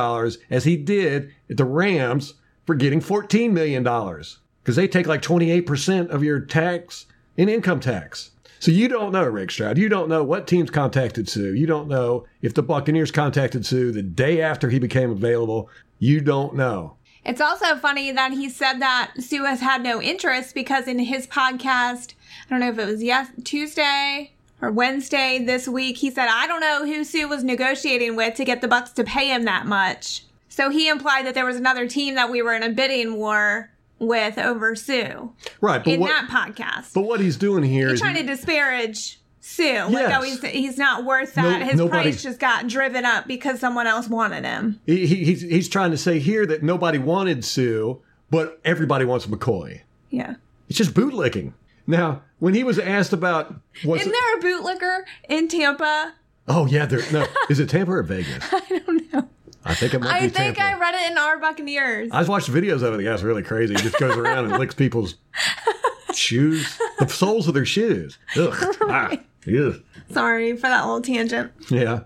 as 0.49 0.63
he 0.63 0.77
did 0.77 1.33
at 1.49 1.57
the 1.57 1.65
Rams 1.65 2.35
for 2.65 2.75
getting 2.75 3.01
$14 3.01 3.51
million 3.51 3.83
because 3.83 4.75
they 4.75 4.87
take 4.87 5.07
like 5.07 5.21
28% 5.21 6.09
of 6.09 6.23
your 6.23 6.39
tax 6.39 7.07
in 7.35 7.49
income 7.49 7.79
tax. 7.79 8.31
So 8.59 8.71
you 8.71 8.87
don't 8.87 9.11
know, 9.11 9.25
Rick 9.25 9.49
Stroud. 9.49 9.79
You 9.79 9.89
don't 9.89 10.07
know 10.07 10.23
what 10.23 10.45
teams 10.45 10.69
contacted 10.69 11.27
Suh. 11.27 11.39
You 11.39 11.65
don't 11.65 11.87
know 11.87 12.25
if 12.43 12.53
the 12.53 12.61
Buccaneers 12.61 13.11
contacted 13.11 13.65
Suh 13.65 13.91
the 13.91 14.03
day 14.03 14.39
after 14.39 14.69
he 14.69 14.77
became 14.77 15.09
available. 15.09 15.67
You 15.97 16.21
don't 16.21 16.55
know. 16.55 16.97
It's 17.23 17.41
also 17.41 17.75
funny 17.75 18.11
that 18.11 18.33
he 18.33 18.49
said 18.49 18.79
that 18.79 19.13
Suh 19.19 19.45
has 19.45 19.61
had 19.61 19.83
no 19.83 20.01
interest 20.01 20.55
because 20.55 20.87
in 20.87 20.99
his 20.99 21.27
podcast, 21.27 22.13
I 22.47 22.49
don't 22.49 22.59
know 22.59 22.69
if 22.69 22.79
it 22.79 22.87
was 22.87 23.03
yes 23.03 23.29
Tuesday 23.43 24.33
or 24.61 24.71
Wednesday 24.71 25.43
this 25.43 25.67
week, 25.67 25.97
he 25.97 26.09
said, 26.11 26.27
I 26.29 26.47
don't 26.47 26.61
know 26.61 26.85
who 26.85 27.03
Suh 27.03 27.27
was 27.27 27.43
negotiating 27.43 28.15
with 28.15 28.35
to 28.35 28.45
get 28.45 28.61
the 28.61 28.67
Bucs 28.67 28.93
to 28.95 29.03
pay 29.03 29.29
him 29.29 29.43
that 29.43 29.65
much. 29.65 30.23
So 30.49 30.69
he 30.69 30.89
implied 30.89 31.25
that 31.25 31.33
there 31.33 31.45
was 31.45 31.55
another 31.55 31.87
team 31.87 32.15
that 32.15 32.29
we 32.29 32.41
were 32.41 32.53
in 32.53 32.63
a 32.63 32.69
bidding 32.69 33.15
war 33.15 33.71
with 33.99 34.37
over 34.39 34.75
Suh 34.75 35.29
Right. 35.61 35.83
But 35.83 35.93
in 35.93 35.99
what, 35.99 36.09
that 36.09 36.27
podcast. 36.27 36.93
but 36.93 37.03
what 37.03 37.19
he's 37.19 37.37
doing 37.37 37.63
here 37.63 37.87
He's 37.89 37.95
is 37.95 38.01
trying 38.01 38.15
to 38.15 38.23
disparage 38.23 39.20
Suh. 39.43 39.87
Like, 39.89 40.15
oh, 40.15 40.21
he's, 40.21 40.41
he's 40.45 40.77
not 40.77 41.03
worth 41.03 41.33
that. 41.33 41.59
No- 41.59 41.65
His 41.65 41.75
nobody- 41.77 42.03
price 42.11 42.21
just 42.23 42.39
got 42.39 42.67
driven 42.67 43.05
up 43.05 43.27
because 43.27 43.59
someone 43.59 43.87
else 43.87 44.07
wanted 44.07 44.45
him. 44.45 44.79
he, 44.85 45.05
he- 45.07 45.25
he's, 45.25 45.41
he's 45.41 45.67
trying 45.69 45.91
to 45.91 45.97
say 45.97 46.19
here 46.19 46.45
that 46.45 46.61
nobody 46.63 46.97
wanted 46.99 47.43
Suh, 47.43 47.95
but 48.29 48.59
everybody 48.63 49.03
wants 49.03 49.25
McCoy. 49.25 49.81
Yeah. 50.11 50.35
It's 50.69 50.77
just 50.77 50.93
bootlicking. 50.93 51.53
Now, 51.87 52.21
when 52.39 52.53
he 52.53 52.63
was 52.63 52.77
asked 52.79 53.11
about 53.13 53.55
what's 53.83 54.01
Isn't 54.05 54.13
there 54.13 54.37
a 54.37 54.41
bootlicker 54.41 55.01
in 55.27 55.47
Tampa? 55.47 56.13
oh 56.47 56.65
yeah, 56.67 56.85
there 56.85 57.01
no 57.11 57.25
is 57.49 57.59
it 57.59 57.69
Tampa 57.69 57.91
or 57.93 58.03
Vegas? 58.03 58.43
I 58.53 58.59
don't 58.85 59.13
know. 59.13 59.27
I 59.65 59.75
think 59.75 59.93
it 59.93 59.99
might 60.01 60.11
I 60.13 60.19
be 60.21 60.29
think 60.29 60.57
Tampa. 60.57 60.75
I 60.75 60.79
read 60.79 60.95
it 60.95 61.11
in 61.11 61.17
our 61.17 61.37
Buccaneers. 61.39 62.09
I 62.11 62.19
just 62.19 62.29
watched 62.29 62.49
videos 62.51 62.81
of 62.83 62.93
it. 62.93 62.97
The 62.97 63.03
guy's 63.03 63.23
really 63.23 63.43
crazy. 63.43 63.73
He 63.75 63.81
just 63.81 63.97
goes 63.99 64.15
around 64.17 64.45
and 64.45 64.57
licks 64.59 64.73
people's 64.75 65.15
shoes, 66.13 66.79
the 66.99 67.07
soles 67.07 67.47
of 67.47 67.53
their 67.53 67.65
shoes. 67.65 68.17
Ugh. 68.37 68.53
ah, 68.83 69.11
ugh. 69.47 69.81
Sorry 70.11 70.55
for 70.55 70.67
that 70.67 70.85
little 70.85 71.01
tangent. 71.01 71.51
Yeah. 71.69 72.01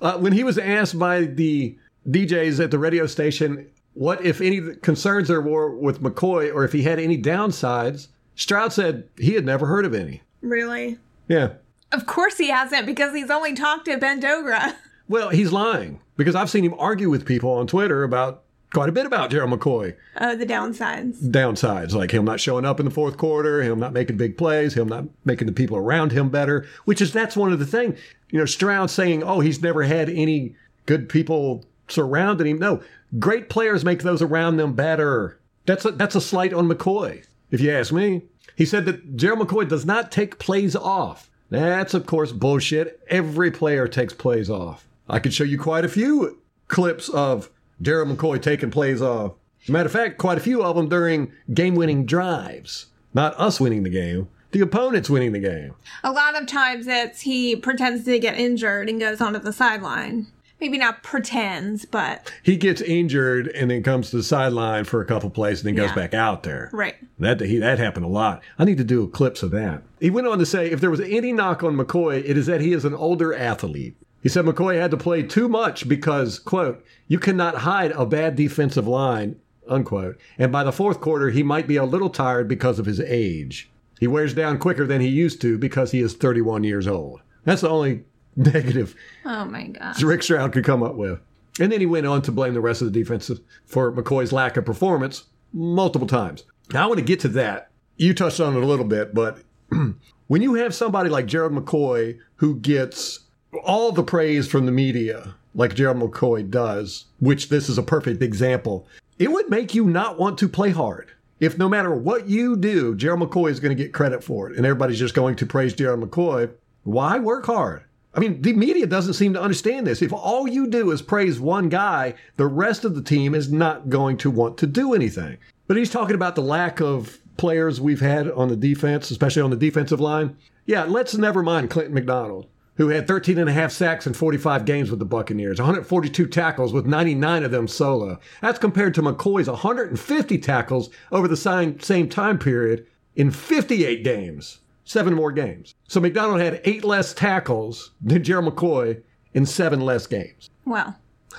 Uh, 0.00 0.18
when 0.18 0.32
he 0.32 0.44
was 0.44 0.58
asked 0.58 0.98
by 0.98 1.22
the 1.22 1.76
DJs 2.08 2.62
at 2.62 2.70
the 2.70 2.78
radio 2.78 3.06
station 3.06 3.68
what, 3.94 4.24
if 4.24 4.40
any, 4.40 4.74
concerns 4.76 5.28
there 5.28 5.40
were 5.40 5.70
with 5.74 6.02
McCoy 6.02 6.52
or 6.52 6.64
if 6.64 6.72
he 6.72 6.82
had 6.82 6.98
any 6.98 7.20
downsides, 7.20 8.08
Stroud 8.34 8.72
said 8.72 9.08
he 9.16 9.34
had 9.34 9.44
never 9.44 9.66
heard 9.66 9.84
of 9.84 9.94
any. 9.94 10.22
Really? 10.42 10.98
Yeah. 11.28 11.54
Of 11.92 12.06
course 12.06 12.36
he 12.36 12.48
hasn't 12.50 12.86
because 12.86 13.14
he's 13.14 13.30
only 13.30 13.54
talked 13.54 13.84
to 13.86 13.96
Ben 13.96 14.20
Dogra. 14.20 14.74
Well, 15.06 15.28
he's 15.28 15.52
lying 15.52 16.00
because 16.16 16.34
I've 16.34 16.48
seen 16.48 16.64
him 16.64 16.72
argue 16.78 17.10
with 17.10 17.26
people 17.26 17.50
on 17.50 17.66
Twitter 17.66 18.04
about 18.04 18.43
quite 18.74 18.88
a 18.90 18.92
bit 18.92 19.06
about 19.06 19.30
Gerald 19.30 19.58
McCoy. 19.58 19.96
Oh, 20.20 20.36
the 20.36 20.44
downsides. 20.44 21.22
Downsides, 21.22 21.92
like 21.92 22.10
him 22.10 22.24
not 22.24 22.40
showing 22.40 22.66
up 22.66 22.80
in 22.80 22.84
the 22.84 22.90
fourth 22.90 23.16
quarter, 23.16 23.62
him 23.62 23.78
not 23.78 23.94
making 23.94 24.18
big 24.18 24.36
plays, 24.36 24.74
him 24.74 24.88
not 24.88 25.04
making 25.24 25.46
the 25.46 25.52
people 25.52 25.78
around 25.78 26.12
him 26.12 26.28
better, 26.28 26.66
which 26.84 27.00
is 27.00 27.12
that's 27.12 27.36
one 27.36 27.52
of 27.52 27.58
the 27.58 27.66
things. 27.66 27.98
You 28.30 28.40
know, 28.40 28.44
Stroud 28.44 28.90
saying, 28.90 29.22
oh, 29.22 29.40
he's 29.40 29.62
never 29.62 29.84
had 29.84 30.10
any 30.10 30.56
good 30.86 31.08
people 31.08 31.64
surrounding 31.88 32.48
him. 32.48 32.58
No, 32.58 32.82
great 33.18 33.48
players 33.48 33.84
make 33.84 34.02
those 34.02 34.20
around 34.20 34.56
them 34.56 34.74
better. 34.74 35.38
That's 35.66 35.84
a, 35.84 35.92
that's 35.92 36.16
a 36.16 36.20
slight 36.20 36.52
on 36.52 36.68
McCoy, 36.68 37.24
if 37.50 37.60
you 37.60 37.70
ask 37.70 37.92
me. 37.92 38.22
He 38.56 38.66
said 38.66 38.84
that 38.86 39.16
Gerald 39.16 39.46
McCoy 39.46 39.68
does 39.68 39.86
not 39.86 40.12
take 40.12 40.38
plays 40.38 40.76
off. 40.76 41.30
That's, 41.50 41.94
of 41.94 42.06
course, 42.06 42.32
bullshit. 42.32 43.00
Every 43.08 43.50
player 43.50 43.86
takes 43.86 44.12
plays 44.12 44.50
off. 44.50 44.86
I 45.08 45.20
could 45.20 45.32
show 45.32 45.44
you 45.44 45.58
quite 45.58 45.84
a 45.84 45.88
few 45.88 46.40
clips 46.68 47.08
of 47.08 47.50
Gerald 47.84 48.08
McCoy 48.08 48.40
taking 48.40 48.70
plays 48.70 49.02
off. 49.02 49.32
Matter 49.68 49.86
of 49.86 49.92
fact, 49.92 50.18
quite 50.18 50.38
a 50.38 50.40
few 50.40 50.62
of 50.62 50.74
them 50.76 50.88
during 50.88 51.32
game 51.52 51.74
winning 51.74 52.06
drives. 52.06 52.86
Not 53.12 53.38
us 53.38 53.60
winning 53.60 53.82
the 53.82 53.90
game, 53.90 54.28
the 54.50 54.60
opponent's 54.60 55.08
winning 55.10 55.32
the 55.32 55.38
game. 55.38 55.74
A 56.02 56.10
lot 56.10 56.40
of 56.40 56.46
times 56.48 56.86
it's 56.86 57.20
he 57.20 57.54
pretends 57.56 58.04
to 58.04 58.18
get 58.18 58.38
injured 58.38 58.88
and 58.88 58.98
goes 58.98 59.20
onto 59.20 59.38
the 59.38 59.52
sideline. 59.52 60.26
Maybe 60.60 60.78
not 60.78 61.02
pretends, 61.02 61.84
but 61.84 62.32
He 62.42 62.56
gets 62.56 62.80
injured 62.80 63.48
and 63.48 63.70
then 63.70 63.82
comes 63.82 64.10
to 64.10 64.16
the 64.16 64.22
sideline 64.22 64.84
for 64.84 65.00
a 65.02 65.04
couple 65.04 65.28
plays 65.28 65.60
and 65.60 65.68
then 65.68 65.74
goes 65.74 65.90
Yeah. 65.90 65.94
back 65.94 66.14
out 66.14 66.42
there. 66.42 66.70
right. 66.72 66.94
That 67.18 67.40
he, 67.40 67.58
that 67.58 67.78
happened 67.78 68.06
a 68.06 68.08
lot. 68.08 68.42
I 68.58 68.64
need 68.64 68.78
to 68.78 68.84
do 68.84 69.06
clips 69.08 69.42
of 69.42 69.50
that. 69.50 69.82
He 70.00 70.10
went 70.10 70.26
on 70.26 70.38
to 70.38 70.46
say, 70.46 70.70
if 70.70 70.80
there 70.80 70.90
was 70.90 71.00
any 71.00 71.32
knock 71.32 71.62
on 71.62 71.76
McCoy, 71.76 72.22
it 72.26 72.38
is 72.38 72.46
that 72.46 72.60
he 72.60 72.72
is 72.72 72.84
an 72.84 72.94
older 72.94 73.34
athlete. 73.34 73.96
He 74.24 74.30
said 74.30 74.46
McCoy 74.46 74.80
had 74.80 74.90
to 74.90 74.96
play 74.96 75.22
too 75.22 75.50
much 75.50 75.86
because, 75.86 76.38
quote, 76.38 76.82
you 77.08 77.18
cannot 77.18 77.56
hide 77.56 77.90
a 77.92 78.06
bad 78.06 78.36
defensive 78.36 78.88
line, 78.88 79.36
unquote. 79.68 80.18
And 80.38 80.50
by 80.50 80.64
the 80.64 80.72
fourth 80.72 81.02
quarter, 81.02 81.28
he 81.28 81.42
might 81.42 81.68
be 81.68 81.76
a 81.76 81.84
little 81.84 82.08
tired 82.08 82.48
because 82.48 82.78
of 82.78 82.86
his 82.86 83.00
age. 83.00 83.70
He 84.00 84.06
wears 84.06 84.32
down 84.32 84.58
quicker 84.58 84.86
than 84.86 85.02
he 85.02 85.08
used 85.08 85.42
to 85.42 85.58
because 85.58 85.90
he 85.90 86.00
is 86.00 86.14
31 86.14 86.64
years 86.64 86.88
old. 86.88 87.20
That's 87.44 87.60
the 87.60 87.68
only 87.68 88.04
negative 88.36 88.96
Oh 89.26 89.44
my 89.44 89.66
god. 89.66 90.02
Rick 90.02 90.22
Stroud 90.22 90.54
could 90.54 90.64
come 90.64 90.82
up 90.82 90.94
with. 90.94 91.20
And 91.60 91.70
then 91.70 91.80
he 91.80 91.86
went 91.86 92.06
on 92.06 92.22
to 92.22 92.32
blame 92.32 92.54
the 92.54 92.62
rest 92.62 92.80
of 92.80 92.90
the 92.90 92.98
defense 92.98 93.30
for 93.66 93.92
McCoy's 93.92 94.32
lack 94.32 94.56
of 94.56 94.64
performance 94.64 95.24
multiple 95.52 96.08
times. 96.08 96.44
Now, 96.72 96.84
I 96.84 96.86
want 96.86 96.98
to 96.98 97.04
get 97.04 97.20
to 97.20 97.28
that. 97.28 97.70
You 97.98 98.14
touched 98.14 98.40
on 98.40 98.56
it 98.56 98.62
a 98.62 98.66
little 98.66 98.86
bit, 98.86 99.12
but 99.12 99.40
when 100.28 100.40
you 100.40 100.54
have 100.54 100.74
somebody 100.74 101.10
like 101.10 101.26
Gerald 101.26 101.52
McCoy 101.52 102.18
who 102.36 102.56
gets 102.56 103.23
all 103.64 103.92
the 103.92 104.02
praise 104.02 104.48
from 104.48 104.66
the 104.66 104.72
media, 104.72 105.34
like 105.54 105.74
Gerald 105.74 105.98
McCoy 105.98 106.48
does, 106.50 107.06
which 107.20 107.48
this 107.48 107.68
is 107.68 107.78
a 107.78 107.82
perfect 107.82 108.22
example, 108.22 108.86
it 109.18 109.30
would 109.30 109.50
make 109.50 109.74
you 109.74 109.84
not 109.84 110.18
want 110.18 110.38
to 110.38 110.48
play 110.48 110.70
hard. 110.70 111.10
If 111.40 111.58
no 111.58 111.68
matter 111.68 111.94
what 111.94 112.28
you 112.28 112.56
do, 112.56 112.94
Gerald 112.94 113.20
McCoy 113.20 113.50
is 113.50 113.60
going 113.60 113.76
to 113.76 113.82
get 113.82 113.92
credit 113.92 114.24
for 114.24 114.50
it, 114.50 114.56
and 114.56 114.64
everybody's 114.64 114.98
just 114.98 115.14
going 115.14 115.36
to 115.36 115.46
praise 115.46 115.74
Gerald 115.74 116.00
McCoy, 116.00 116.50
why 116.84 117.18
work 117.18 117.46
hard? 117.46 117.84
I 118.14 118.20
mean, 118.20 118.40
the 118.42 118.52
media 118.52 118.86
doesn't 118.86 119.14
seem 119.14 119.32
to 119.34 119.42
understand 119.42 119.86
this. 119.86 120.00
If 120.00 120.12
all 120.12 120.46
you 120.46 120.68
do 120.68 120.92
is 120.92 121.02
praise 121.02 121.40
one 121.40 121.68
guy, 121.68 122.14
the 122.36 122.46
rest 122.46 122.84
of 122.84 122.94
the 122.94 123.02
team 123.02 123.34
is 123.34 123.50
not 123.50 123.88
going 123.88 124.16
to 124.18 124.30
want 124.30 124.56
to 124.58 124.66
do 124.66 124.94
anything. 124.94 125.38
But 125.66 125.76
he's 125.76 125.90
talking 125.90 126.14
about 126.14 126.36
the 126.36 126.42
lack 126.42 126.80
of 126.80 127.18
players 127.36 127.80
we've 127.80 128.00
had 128.00 128.30
on 128.30 128.48
the 128.48 128.56
defense, 128.56 129.10
especially 129.10 129.42
on 129.42 129.50
the 129.50 129.56
defensive 129.56 130.00
line. 130.00 130.36
Yeah, 130.66 130.84
let's 130.84 131.14
never 131.14 131.42
mind 131.42 131.70
Clinton 131.70 131.94
McDonald, 131.94 132.46
who 132.76 132.88
had 132.88 133.06
13 133.06 133.38
and 133.38 133.48
a 133.48 133.52
half 133.52 133.70
sacks 133.72 134.06
in 134.06 134.14
45 134.14 134.64
games 134.64 134.90
with 134.90 134.98
the 134.98 135.04
Buccaneers, 135.04 135.58
142 135.58 136.26
tackles 136.26 136.72
with 136.72 136.86
99 136.86 137.44
of 137.44 137.50
them 137.50 137.68
solo. 137.68 138.18
That's 138.40 138.58
compared 138.58 138.94
to 138.94 139.02
McCoy's 139.02 139.48
150 139.48 140.38
tackles 140.38 140.90
over 141.12 141.28
the 141.28 141.36
same, 141.36 141.78
time 142.08 142.38
period 142.38 142.86
in 143.14 143.30
58 143.30 144.02
games, 144.02 144.60
seven 144.84 145.14
more 145.14 145.32
games. 145.32 145.74
So 145.88 146.00
McDonald 146.00 146.40
had 146.40 146.60
eight 146.64 146.84
less 146.84 147.14
tackles 147.14 147.92
than 148.02 148.24
Gerald 148.24 148.54
McCoy 148.54 149.02
in 149.34 149.46
seven 149.46 149.80
less 149.80 150.06
games. 150.06 150.50
Well, 150.64 150.96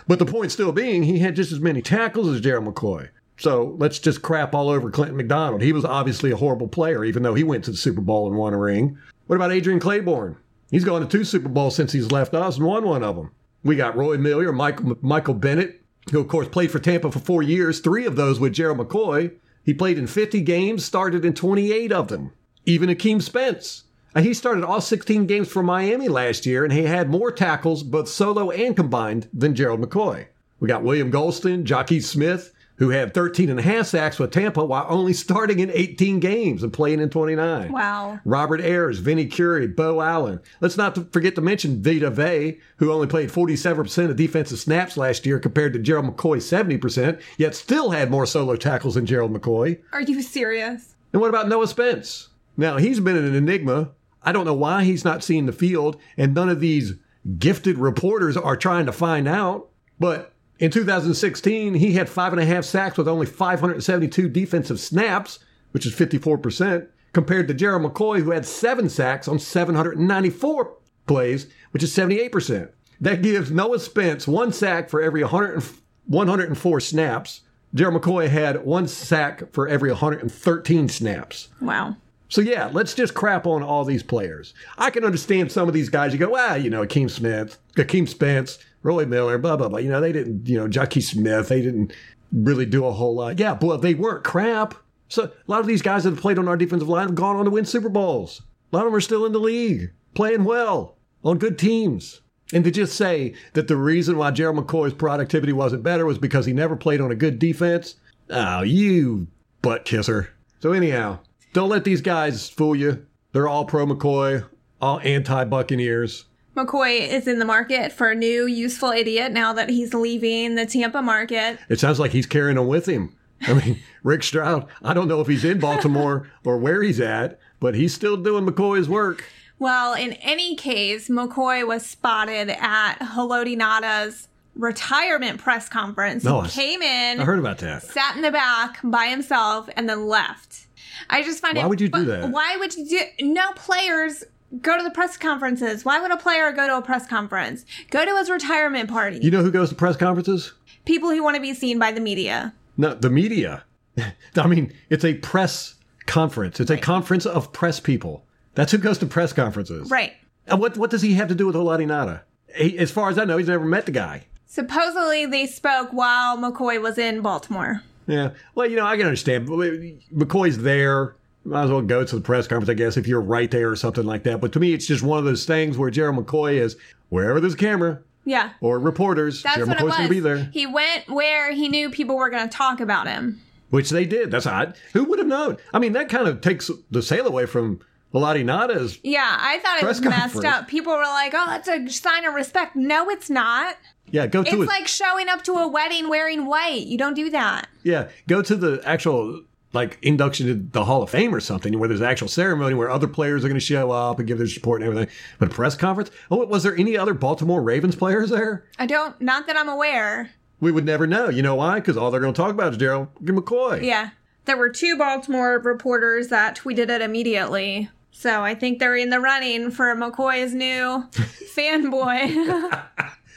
But 0.07 0.19
the 0.19 0.25
point 0.25 0.51
still 0.51 0.71
being, 0.71 1.03
he 1.03 1.19
had 1.19 1.35
just 1.35 1.51
as 1.51 1.59
many 1.59 1.81
tackles 1.81 2.27
as 2.27 2.41
Gerald 2.41 2.65
McCoy. 2.65 3.09
So 3.37 3.75
let's 3.77 3.99
just 3.99 4.21
crap 4.21 4.55
all 4.55 4.69
over 4.69 4.89
Clinton 4.89 5.17
McDonald. 5.17 5.61
He 5.61 5.73
was 5.73 5.83
obviously 5.83 6.31
a 6.31 6.37
horrible 6.37 6.69
player, 6.69 7.03
even 7.03 7.23
though 7.23 7.33
he 7.33 7.43
went 7.43 7.65
to 7.65 7.71
the 7.71 7.77
Super 7.77 7.99
Bowl 7.99 8.27
and 8.27 8.37
won 8.37 8.53
a 8.53 8.57
ring. 8.57 8.97
What 9.27 9.35
about 9.35 9.51
Adrian 9.51 9.79
Claiborne? 9.81 10.37
He's 10.75 10.83
gone 10.83 10.99
to 10.99 11.07
two 11.07 11.23
Super 11.23 11.47
Bowls 11.47 11.73
since 11.73 11.93
he's 11.93 12.11
left 12.11 12.33
us 12.33 12.57
and 12.57 12.65
won 12.65 12.83
one 12.85 13.01
of 13.01 13.15
them. 13.15 13.31
We 13.63 13.77
got 13.77 13.95
Roy 13.95 14.17
Miller, 14.17 14.51
Michael, 14.51 14.97
Michael 15.01 15.33
Bennett, 15.33 15.81
who 16.11 16.19
of 16.19 16.27
course 16.27 16.49
played 16.49 16.69
for 16.69 16.79
Tampa 16.79 17.09
for 17.13 17.19
four 17.19 17.41
years, 17.41 17.79
three 17.79 18.05
of 18.05 18.17
those 18.17 18.41
with 18.41 18.51
Gerald 18.51 18.79
McCoy. 18.79 19.31
He 19.63 19.73
played 19.73 19.97
in 19.97 20.05
50 20.05 20.41
games, 20.41 20.83
started 20.83 21.23
in 21.23 21.33
28 21.33 21.93
of 21.93 22.09
them. 22.09 22.33
Even 22.65 22.89
Akeem 22.89 23.21
Spence. 23.21 23.85
Uh, 24.13 24.19
He 24.19 24.33
started 24.33 24.65
all 24.65 24.81
16 24.81 25.25
games 25.27 25.47
for 25.47 25.63
Miami 25.63 26.09
last 26.09 26.45
year, 26.45 26.65
and 26.65 26.73
he 26.73 26.83
had 26.83 27.09
more 27.09 27.31
tackles, 27.31 27.81
both 27.81 28.09
solo 28.09 28.51
and 28.51 28.75
combined, 28.75 29.29
than 29.33 29.55
Gerald 29.55 29.79
McCoy. 29.79 30.25
We 30.59 30.67
got 30.67 30.83
William 30.83 31.09
Gholston, 31.09 31.63
Jacquies 31.63 32.03
Smith, 32.03 32.53
who 32.77 32.89
had 32.89 33.13
13 33.13 33.49
and 33.49 33.59
a 33.59 33.63
half 33.63 33.87
sacks 33.87 34.19
with 34.19 34.31
Tampa 34.31 34.65
while 34.65 34.85
only 34.89 35.13
starting 35.13 35.59
in 35.59 35.71
18 35.71 36.19
games 36.19 36.63
and 36.63 36.73
playing 36.73 36.99
in 36.99 37.09
29. 37.09 37.71
wow. 37.71 38.19
Robert 38.25 38.61
Ayers, 38.61 38.99
Vinnie 38.99 39.27
Curry, 39.27 39.67
Beau 39.67 40.01
Allen. 40.01 40.39
Let's 40.61 40.77
not 40.77 41.11
forget 41.13 41.35
to 41.35 41.41
mention 41.41 41.81
Vita 41.81 42.09
Vea, 42.09 42.59
who 42.77 42.91
only 42.91 43.07
played 43.07 43.29
47% 43.29 44.09
of 44.09 44.15
defensive 44.15 44.59
snaps 44.59 44.97
last 44.97 45.25
year 45.25 45.39
compared 45.39 45.73
to 45.73 45.79
Gerald 45.79 46.05
McCoy's 46.05 46.49
70%, 46.49 47.21
yet 47.37 47.55
still 47.55 47.91
had 47.91 48.11
more 48.11 48.25
solo 48.25 48.55
tackles 48.55 48.95
than 48.95 49.05
Gerald 49.05 49.33
McCoy. 49.33 49.79
Are 49.93 50.01
you 50.01 50.21
serious? 50.21 50.95
And 51.13 51.21
what 51.21 51.29
about 51.29 51.47
Noah 51.47 51.67
Spence? 51.67 52.29
Now, 52.57 52.77
he's 52.77 52.99
been 52.99 53.17
an 53.17 53.35
enigma. 53.35 53.91
I 54.23 54.31
don't 54.31 54.45
know 54.45 54.53
why 54.53 54.83
he's 54.83 55.05
not 55.05 55.23
seeing 55.23 55.45
the 55.45 55.53
field, 55.53 55.99
and 56.17 56.33
none 56.33 56.49
of 56.49 56.59
these 56.59 56.93
gifted 57.37 57.77
reporters 57.77 58.37
are 58.37 58.57
trying 58.57 58.85
to 58.85 58.91
find 58.91 59.27
out. 59.27 59.69
But 59.99 60.33
in 60.59 60.71
2016, 60.71 61.73
he 61.73 61.93
had 61.93 62.09
five 62.09 62.31
and 62.31 62.41
a 62.41 62.45
half 62.45 62.63
sacks 62.63 62.97
with 62.97 63.07
only 63.07 63.25
572 63.25 64.29
defensive 64.29 64.79
snaps, 64.79 65.39
which 65.71 65.85
is 65.85 65.93
54%, 65.93 66.87
compared 67.13 67.47
to 67.47 67.53
Gerald 67.53 67.83
McCoy, 67.83 68.21
who 68.21 68.31
had 68.31 68.45
seven 68.45 68.87
sacks 68.89 69.27
on 69.27 69.39
794 69.39 70.77
plays, 71.07 71.47
which 71.71 71.83
is 71.83 71.95
78%. 71.95 72.69
That 73.01 73.21
gives 73.21 73.51
Noah 73.51 73.79
Spence 73.79 74.27
one 74.27 74.53
sack 74.53 74.89
for 74.89 75.01
every 75.01 75.21
100, 75.21 75.63
104 76.05 76.79
snaps. 76.79 77.41
Gerald 77.73 78.01
McCoy 78.01 78.29
had 78.29 78.63
one 78.65 78.87
sack 78.87 79.51
for 79.51 79.67
every 79.67 79.89
113 79.91 80.87
snaps. 80.87 81.49
Wow. 81.59 81.97
So 82.29 82.41
yeah, 82.41 82.69
let's 82.71 82.93
just 82.93 83.13
crap 83.13 83.45
on 83.45 83.61
all 83.61 83.85
these 83.85 84.03
players. 84.03 84.53
I 84.77 84.89
can 84.89 85.03
understand 85.03 85.51
some 85.51 85.67
of 85.67 85.73
these 85.73 85.89
guys. 85.89 86.13
You 86.13 86.19
go, 86.19 86.29
well, 86.29 86.57
you 86.57 86.69
know, 86.69 86.85
Akeem 86.85 87.09
Smith, 87.09 87.59
Akeem 87.75 88.07
Spence, 88.07 88.57
Roy 88.85 89.05
Miller, 89.05 89.39
blah 89.39 89.57
blah 89.57 89.67
blah. 89.67 89.79
You 89.79 89.89
know, 89.89 89.99
they 89.99 90.11
didn't, 90.11 90.47
you 90.47 90.57
know, 90.57 90.67
Jacquies 90.67 91.09
Smith, 91.09 91.49
they 91.49 91.61
didn't 91.61 91.91
really 92.31 92.67
do 92.67 92.85
a 92.85 92.91
whole 92.91 93.15
lot. 93.15 93.39
Yeah, 93.39 93.55
but 93.55 93.77
they 93.77 93.95
weren't 93.95 94.23
crap. 94.23 94.75
So 95.07 95.23
a 95.23 95.31
lot 95.47 95.59
of 95.59 95.67
these 95.67 95.81
guys 95.81 96.03
that 96.03 96.11
have 96.11 96.21
played 96.21 96.37
on 96.37 96.47
our 96.47 96.55
defensive 96.55 96.87
line 96.87 97.07
have 97.07 97.15
gone 97.15 97.35
on 97.35 97.45
to 97.45 97.51
win 97.51 97.65
Super 97.65 97.89
Bowls. 97.89 98.43
A 98.71 98.75
lot 98.75 98.85
of 98.85 98.91
them 98.91 98.95
are 98.95 99.01
still 99.01 99.25
in 99.25 99.31
the 99.31 99.39
league, 99.39 99.91
playing 100.13 100.43
well 100.43 100.97
on 101.23 101.39
good 101.39 101.57
teams. 101.57 102.21
And 102.53 102.63
to 102.63 102.69
just 102.69 102.95
say 102.95 103.33
that 103.53 103.67
the 103.67 103.75
reason 103.75 104.17
why 104.17 104.29
Gerald 104.29 104.57
McCoy's 104.57 104.93
productivity 104.93 105.51
wasn't 105.51 105.81
better 105.81 106.05
was 106.05 106.19
because 106.19 106.45
he 106.45 106.53
never 106.53 106.75
played 106.75 107.01
on 107.01 107.11
a 107.11 107.15
good 107.15 107.39
defense, 107.39 107.95
oh, 108.29 108.61
you 108.61 109.27
butt 109.63 109.85
kisser. 109.85 110.29
So 110.59 110.73
anyhow, 110.73 111.19
don't 111.53 111.69
let 111.69 111.85
these 111.85 112.01
guys 112.01 112.49
fool 112.49 112.75
you. 112.75 113.03
They're 113.31 113.47
all 113.47 113.65
pro 113.65 113.87
McCoy, 113.87 114.45
all 114.79 114.99
anti 114.99 115.43
Buccaneers. 115.45 116.25
McCoy 116.55 117.07
is 117.07 117.27
in 117.27 117.39
the 117.39 117.45
market 117.45 117.91
for 117.91 118.09
a 118.11 118.15
new 118.15 118.45
useful 118.47 118.91
idiot 118.91 119.31
now 119.31 119.51
that 119.53 119.69
he's 119.69 119.93
leaving 119.93 120.55
the 120.55 120.65
Tampa 120.65 121.01
market. 121.01 121.59
It 121.69 121.79
sounds 121.79 121.99
like 121.99 122.11
he's 122.11 122.25
carrying 122.25 122.55
them 122.55 122.67
with 122.67 122.85
him. 122.87 123.15
I 123.41 123.53
mean, 123.53 123.79
Rick 124.03 124.23
Stroud, 124.23 124.67
I 124.81 124.93
don't 124.93 125.07
know 125.07 125.19
if 125.21 125.27
he's 125.27 125.43
in 125.43 125.59
Baltimore 125.59 126.29
or 126.45 126.57
where 126.57 126.81
he's 126.81 127.01
at, 127.01 127.39
but 127.59 127.75
he's 127.75 127.93
still 127.93 128.15
doing 128.17 128.45
McCoy's 128.45 128.87
work. 128.87 129.23
Well, 129.59 129.93
in 129.93 130.13
any 130.13 130.55
case, 130.55 131.09
McCoy 131.09 131.65
was 131.67 131.85
spotted 131.85 132.49
at 132.49 132.95
Haloti 132.99 133.57
Ngata's 133.57 134.27
retirement 134.55 135.39
press 135.39 135.67
conference. 135.67 136.23
No, 136.23 136.41
he 136.41 136.47
I- 136.47 136.49
came 136.51 136.81
in, 136.81 137.19
I 137.19 137.25
heard 137.25 137.39
about 137.39 137.57
that. 137.59 137.83
sat 137.83 138.15
in 138.15 138.21
the 138.21 138.31
back 138.31 138.79
by 138.83 139.07
himself, 139.07 139.69
and 139.75 139.87
then 139.89 140.07
left. 140.07 140.67
I 141.09 141.23
just 141.23 141.41
find 141.41 141.55
Why 141.57 141.61
it. 141.61 141.65
Why 141.65 141.69
would 141.69 141.81
you 141.81 141.89
do 141.89 142.05
that? 142.05 142.29
Why 142.31 142.55
would 142.57 142.75
you 142.75 142.85
do? 142.87 143.01
No 143.25 143.51
players 143.53 144.23
go 144.61 144.77
to 144.77 144.83
the 144.83 144.91
press 144.91 145.17
conferences. 145.17 145.85
Why 145.85 145.99
would 145.99 146.11
a 146.11 146.17
player 146.17 146.51
go 146.51 146.67
to 146.67 146.77
a 146.77 146.81
press 146.81 147.07
conference? 147.07 147.65
Go 147.89 148.05
to 148.05 148.15
his 148.17 148.29
retirement 148.29 148.89
party. 148.89 149.19
You 149.21 149.31
know 149.31 149.41
who 149.41 149.51
goes 149.51 149.69
to 149.69 149.75
press 149.75 149.97
conferences? 149.97 150.53
People 150.85 151.09
who 151.09 151.23
want 151.23 151.35
to 151.35 151.41
be 151.41 151.53
seen 151.53 151.79
by 151.79 151.91
the 151.91 152.01
media. 152.01 152.53
No, 152.77 152.93
the 152.93 153.09
media. 153.09 153.63
I 154.35 154.47
mean, 154.47 154.73
it's 154.89 155.05
a 155.05 155.15
press 155.15 155.75
conference. 156.05 156.59
It's 156.59 156.71
a 156.71 156.77
conference 156.77 157.25
of 157.25 157.51
press 157.51 157.79
people. 157.79 158.25
That's 158.53 158.71
who 158.71 158.77
goes 158.77 158.97
to 158.99 159.05
press 159.05 159.33
conferences. 159.33 159.89
Right. 159.89 160.13
And 160.47 160.59
what 160.59 160.77
what 160.77 160.91
does 160.91 161.01
he 161.01 161.15
have 161.15 161.27
to 161.29 161.35
do 161.35 161.47
with 161.47 161.55
Haloti 161.55 161.85
Ngata? 161.85 162.21
He, 162.55 162.77
as 162.77 162.91
far 162.91 163.09
as 163.09 163.17
I 163.17 163.25
know, 163.25 163.37
he's 163.37 163.47
never 163.47 163.65
met 163.65 163.85
the 163.85 163.91
guy. 163.91 164.25
Supposedly 164.45 165.25
they 165.25 165.47
spoke 165.47 165.89
while 165.91 166.37
McCoy 166.37 166.81
was 166.81 166.97
in 166.97 167.21
Baltimore. 167.21 167.81
Yeah. 168.07 168.31
Well, 168.53 168.69
you 168.69 168.75
know, 168.75 168.85
I 168.85 168.95
can 168.97 169.07
understand. 169.07 169.47
McCoy's 169.47 170.59
there. 170.59 171.15
Might 171.45 171.65
as 171.65 171.71
well 171.71 171.81
go 171.81 172.03
to 172.03 172.15
the 172.15 172.21
press 172.21 172.47
conference, 172.47 172.69
I 172.69 172.73
guess, 172.73 172.97
if 172.97 173.07
you're 173.07 173.21
right 173.21 173.49
there 173.51 173.69
or 173.69 173.75
something 173.75 174.03
like 174.03 174.23
that. 174.23 174.41
But 174.41 174.51
to 174.53 174.59
me, 174.59 174.73
it's 174.73 174.87
just 174.87 175.03
one 175.03 175.19
of 175.19 175.25
those 175.25 175.45
things 175.45 175.77
where 175.77 175.89
Gerald 175.91 176.25
McCoy 176.25 176.53
is 176.55 176.75
wherever 177.09 177.39
there's 177.39 177.53
a 177.53 177.57
camera 177.57 177.99
Yeah. 178.25 178.51
or 178.61 178.79
reporters, 178.79 179.43
That's 179.43 179.57
Gerald 179.57 179.69
what 179.69 179.77
McCoy's 179.77 179.97
going 179.97 180.07
to 180.09 180.13
be 180.13 180.19
there, 180.19 180.49
He 180.51 180.65
went 180.65 181.07
where 181.07 181.51
he 181.51 181.69
knew 181.69 181.91
people 181.91 182.17
were 182.17 182.29
going 182.31 182.49
to 182.49 182.55
talk 182.57 182.79
about 182.79 183.07
him. 183.07 183.41
which 183.69 183.91
they 183.91 184.05
did. 184.05 184.31
That's 184.31 184.47
odd. 184.47 184.75
Who 184.93 185.03
would 185.05 185.19
have 185.19 185.27
known? 185.27 185.57
I 185.73 185.79
mean, 185.79 185.93
that 185.93 186.09
kind 186.09 186.27
of 186.27 186.41
takes 186.41 186.71
the 186.91 187.01
sail 187.03 187.27
away 187.27 187.45
from 187.45 187.79
Haloti 188.13 188.43
Ngata's. 188.43 188.99
Yeah, 189.03 189.37
I 189.39 189.59
thought 189.59 189.83
it 189.83 189.85
was 189.85 190.01
messed 190.01 190.45
up. 190.45 190.67
People 190.67 190.93
were 190.93 191.01
like, 191.03 191.33
"Oh, 191.35 191.45
that's 191.47 191.67
a 191.67 191.87
sign 191.89 192.23
of 192.25 192.33
respect." 192.33 192.75
No, 192.75 193.09
it's 193.09 193.29
not. 193.29 193.75
Yeah, 194.11 194.27
go 194.27 194.43
to 194.43 194.49
It's 194.61 194.67
like 194.69 194.87
showing 194.87 195.27
up 195.27 195.43
to 195.43 195.53
a 195.53 195.67
wedding 195.67 196.07
wearing 196.07 196.45
white. 196.45 196.83
You 196.85 196.97
don't 196.97 197.15
do 197.15 197.29
that. 197.31 197.67
yeah, 197.83 198.07
go 198.27 198.41
to 198.41 198.55
the 198.55 198.81
actual 198.85 199.41
like 199.75 199.99
induction 200.01 200.47
to 200.47 200.53
the 200.55 200.85
Hall 200.85 201.03
of 201.03 201.09
Fame 201.11 201.35
or 201.35 201.39
something, 201.39 201.77
where 201.77 201.87
there's 201.87 202.01
an 202.01 202.07
actual 202.07 202.27
ceremony 202.27 202.73
where 202.73 202.89
other 202.89 203.07
players 203.07 203.45
are 203.45 203.47
going 203.47 203.59
to 203.59 203.65
show 203.65 203.91
up 203.91 204.17
and 204.17 204.27
give 204.27 204.37
their 204.39 204.47
support 204.47 204.81
and 204.81 204.89
everything. 204.89 205.13
But 205.37 205.51
a 205.51 205.53
press 205.53 205.75
conference? 205.75 206.09
Oh, 206.31 206.43
was 206.45 206.63
there 206.63 206.75
any 206.75 206.97
other 206.97 207.13
Baltimore 207.13 207.61
Ravens 207.61 207.95
players 207.95 208.31
there? 208.31 208.65
I 208.79 208.87
don't. 208.87 209.19
Not 209.21 209.45
that 209.47 209.57
I'm 209.57 209.69
aware. 209.69 210.31
We 210.59 210.71
would 210.71 210.85
never 210.85 211.05
know. 211.05 211.29
You 211.29 211.41
know 211.43 211.55
why? 211.55 211.75
Because 211.75 211.97
all 211.97 212.09
they're 212.09 212.21
going 212.21 212.33
to 212.33 212.41
talk 212.41 212.51
about 212.51 212.71
is 212.71 212.77
Gerald 212.77 213.09
McCoy. 213.23 213.83
Yeah, 213.83 214.11
there 214.45 214.57
were 214.57 214.69
two 214.69 214.97
Baltimore 214.97 215.59
reporters 215.59 216.29
that 216.29 216.57
tweeted 216.57 216.89
it 216.89 217.01
immediately. 217.01 217.89
So 218.11 218.41
I 218.43 218.55
think 218.55 218.79
they're 218.79 218.95
in 218.95 219.09
the 219.09 219.19
running 219.19 219.71
for 219.71 219.93
McCoy's 219.93 220.53
new 220.53 221.03
fanboy. 221.55 222.81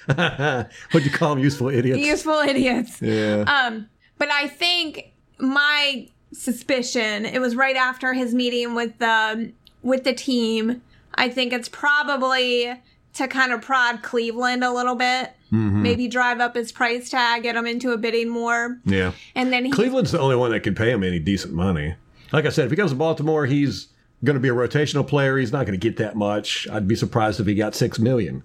What'd 0.09 1.05
you 1.05 1.11
call 1.11 1.35
them? 1.35 1.43
Useful 1.45 1.69
idiots. 1.69 1.99
Useful 1.99 2.39
idiots. 2.39 3.03
yeah. 3.03 3.41
Um, 3.43 3.89
but 4.19 4.31
I 4.31 4.47
think 4.49 5.13
my 5.39 6.09
suspicion 6.33 7.25
it 7.27 7.41
was 7.41 7.57
right 7.57 7.77
after 7.77 8.13
his 8.13 8.35
meeting 8.35 8.75
with 8.75 8.99
the 8.99 9.53
with 9.83 10.05
the 10.05 10.13
team. 10.13 10.83
I 11.15 11.29
think 11.29 11.53
it's 11.53 11.69
probably 11.69 12.73
to 13.15 13.29
kind 13.29 13.53
of 13.53 13.61
prod 13.63 14.03
Cleveland 14.03 14.63
a 14.65 14.73
little 14.73 14.95
bit, 14.95 15.33
Mm-hmm. 15.51 15.83
maybe 15.83 16.09
drive 16.09 16.41
up 16.41 16.55
his 16.55 16.71
price 16.73 17.09
tag, 17.09 17.43
get 17.43 17.57
him 17.57 17.67
into 17.67 17.93
a 17.93 17.97
bidding 17.97 18.35
war, 18.35 18.79
yeah. 18.85 19.13
and 19.35 19.51
then 19.51 19.65
he, 19.65 19.71
Cleveland's 19.71 20.13
the 20.13 20.21
only 20.21 20.37
one 20.37 20.51
that 20.51 20.61
can 20.61 20.75
pay 20.75 20.91
him 20.91 21.03
any 21.03 21.19
decent 21.19 21.55
money. 21.55 21.95
Like 22.33 22.45
I 22.45 22.51
said, 22.51 22.67
if 22.67 22.71
he 22.71 22.77
goes 22.77 22.91
to 22.91 22.97
Baltimore, 22.97 23.47
he's 23.47 23.89
going 24.23 24.35
to 24.35 24.41
be 24.41 24.51
a 24.51 24.55
rotational 24.55 25.07
player. 25.09 25.39
He's 25.39 25.51
not 25.51 25.65
going 25.65 25.73
to 25.81 25.83
get 25.83 25.97
that 25.97 26.17
much. 26.17 26.69
I'd 26.71 26.87
be 26.87 26.95
surprised 26.95 27.41
if 27.41 27.47
he 27.47 27.55
got 27.55 27.75
six 27.75 27.99
million. 27.99 28.43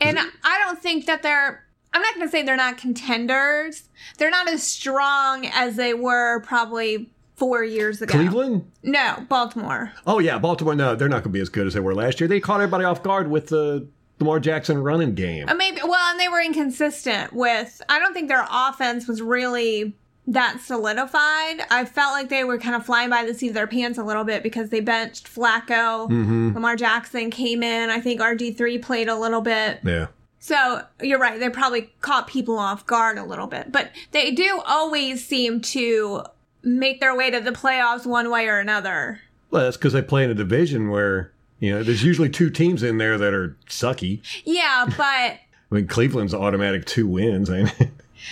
and 0.00 0.18
I 0.42 0.58
don't 0.64 0.80
think 0.80 1.04
that 1.04 1.22
they're. 1.22 1.65
I'm 1.96 2.02
not 2.02 2.14
going 2.14 2.26
to 2.26 2.30
say 2.30 2.42
they're 2.42 2.56
not 2.58 2.76
contenders. 2.76 3.84
They're 4.18 4.28
not 4.28 4.50
as 4.50 4.62
strong 4.62 5.46
as 5.46 5.76
they 5.76 5.94
were 5.94 6.40
probably 6.40 7.08
four 7.36 7.64
years 7.64 8.02
ago. 8.02 8.12
Cleveland? 8.12 8.70
No, 8.82 9.24
Baltimore. 9.30 9.92
Oh 10.06 10.18
yeah, 10.18 10.38
Baltimore. 10.38 10.74
No, 10.74 10.94
they're 10.94 11.08
not 11.08 11.22
going 11.22 11.32
to 11.32 11.38
be 11.38 11.40
as 11.40 11.48
good 11.48 11.66
as 11.66 11.72
they 11.72 11.80
were 11.80 11.94
last 11.94 12.20
year. 12.20 12.28
They 12.28 12.38
caught 12.38 12.60
everybody 12.60 12.84
off 12.84 13.02
guard 13.02 13.30
with 13.30 13.46
the 13.46 13.88
Lamar 14.20 14.40
Jackson 14.40 14.82
running 14.82 15.14
game. 15.14 15.48
Uh, 15.48 15.54
Maybe 15.54 15.80
well, 15.82 16.10
and 16.10 16.20
they 16.20 16.28
were 16.28 16.42
inconsistent 16.42 17.32
with. 17.32 17.80
I 17.88 17.98
don't 17.98 18.12
think 18.12 18.28
their 18.28 18.46
offense 18.50 19.08
was 19.08 19.22
really 19.22 19.94
that 20.26 20.60
solidified. 20.60 21.62
I 21.70 21.86
felt 21.86 22.12
like 22.12 22.28
they 22.28 22.44
were 22.44 22.58
kind 22.58 22.74
of 22.76 22.84
flying 22.84 23.08
by 23.08 23.24
the 23.24 23.32
seat 23.32 23.48
of 23.48 23.54
their 23.54 23.66
pants 23.66 23.96
a 23.98 24.04
little 24.04 24.24
bit 24.24 24.42
because 24.42 24.68
they 24.68 24.80
benched 24.80 25.34
Flacco. 25.34 26.10
Lamar 26.52 26.76
Jackson 26.76 27.30
came 27.30 27.62
in. 27.62 27.88
I 27.88 28.00
think 28.00 28.20
RG 28.20 28.54
three 28.58 28.76
played 28.76 29.08
a 29.08 29.16
little 29.16 29.40
bit. 29.40 29.80
yeah. 29.82 30.08
So 30.46 30.80
you're 31.02 31.18
right. 31.18 31.40
They 31.40 31.50
probably 31.50 31.90
caught 32.02 32.28
people 32.28 32.56
off 32.56 32.86
guard 32.86 33.18
a 33.18 33.24
little 33.24 33.48
bit, 33.48 33.72
but 33.72 33.90
they 34.12 34.30
do 34.30 34.62
always 34.64 35.26
seem 35.26 35.60
to 35.62 36.22
make 36.62 37.00
their 37.00 37.16
way 37.16 37.32
to 37.32 37.40
the 37.40 37.50
playoffs 37.50 38.06
one 38.06 38.30
way 38.30 38.46
or 38.46 38.60
another. 38.60 39.20
Well, 39.50 39.64
that's 39.64 39.76
because 39.76 39.92
they 39.92 40.02
play 40.02 40.22
in 40.22 40.30
a 40.30 40.34
division 40.34 40.88
where 40.88 41.32
you 41.58 41.72
know 41.72 41.82
there's 41.82 42.04
usually 42.04 42.28
two 42.28 42.48
teams 42.48 42.84
in 42.84 42.98
there 42.98 43.18
that 43.18 43.34
are 43.34 43.56
sucky. 43.68 44.20
Yeah, 44.44 44.84
but 44.86 44.96
I 45.02 45.38
mean, 45.68 45.88
Cleveland's 45.88 46.32
automatic 46.32 46.84
two 46.84 47.08
wins, 47.08 47.50
ain't 47.50 47.74
it? 47.80 47.90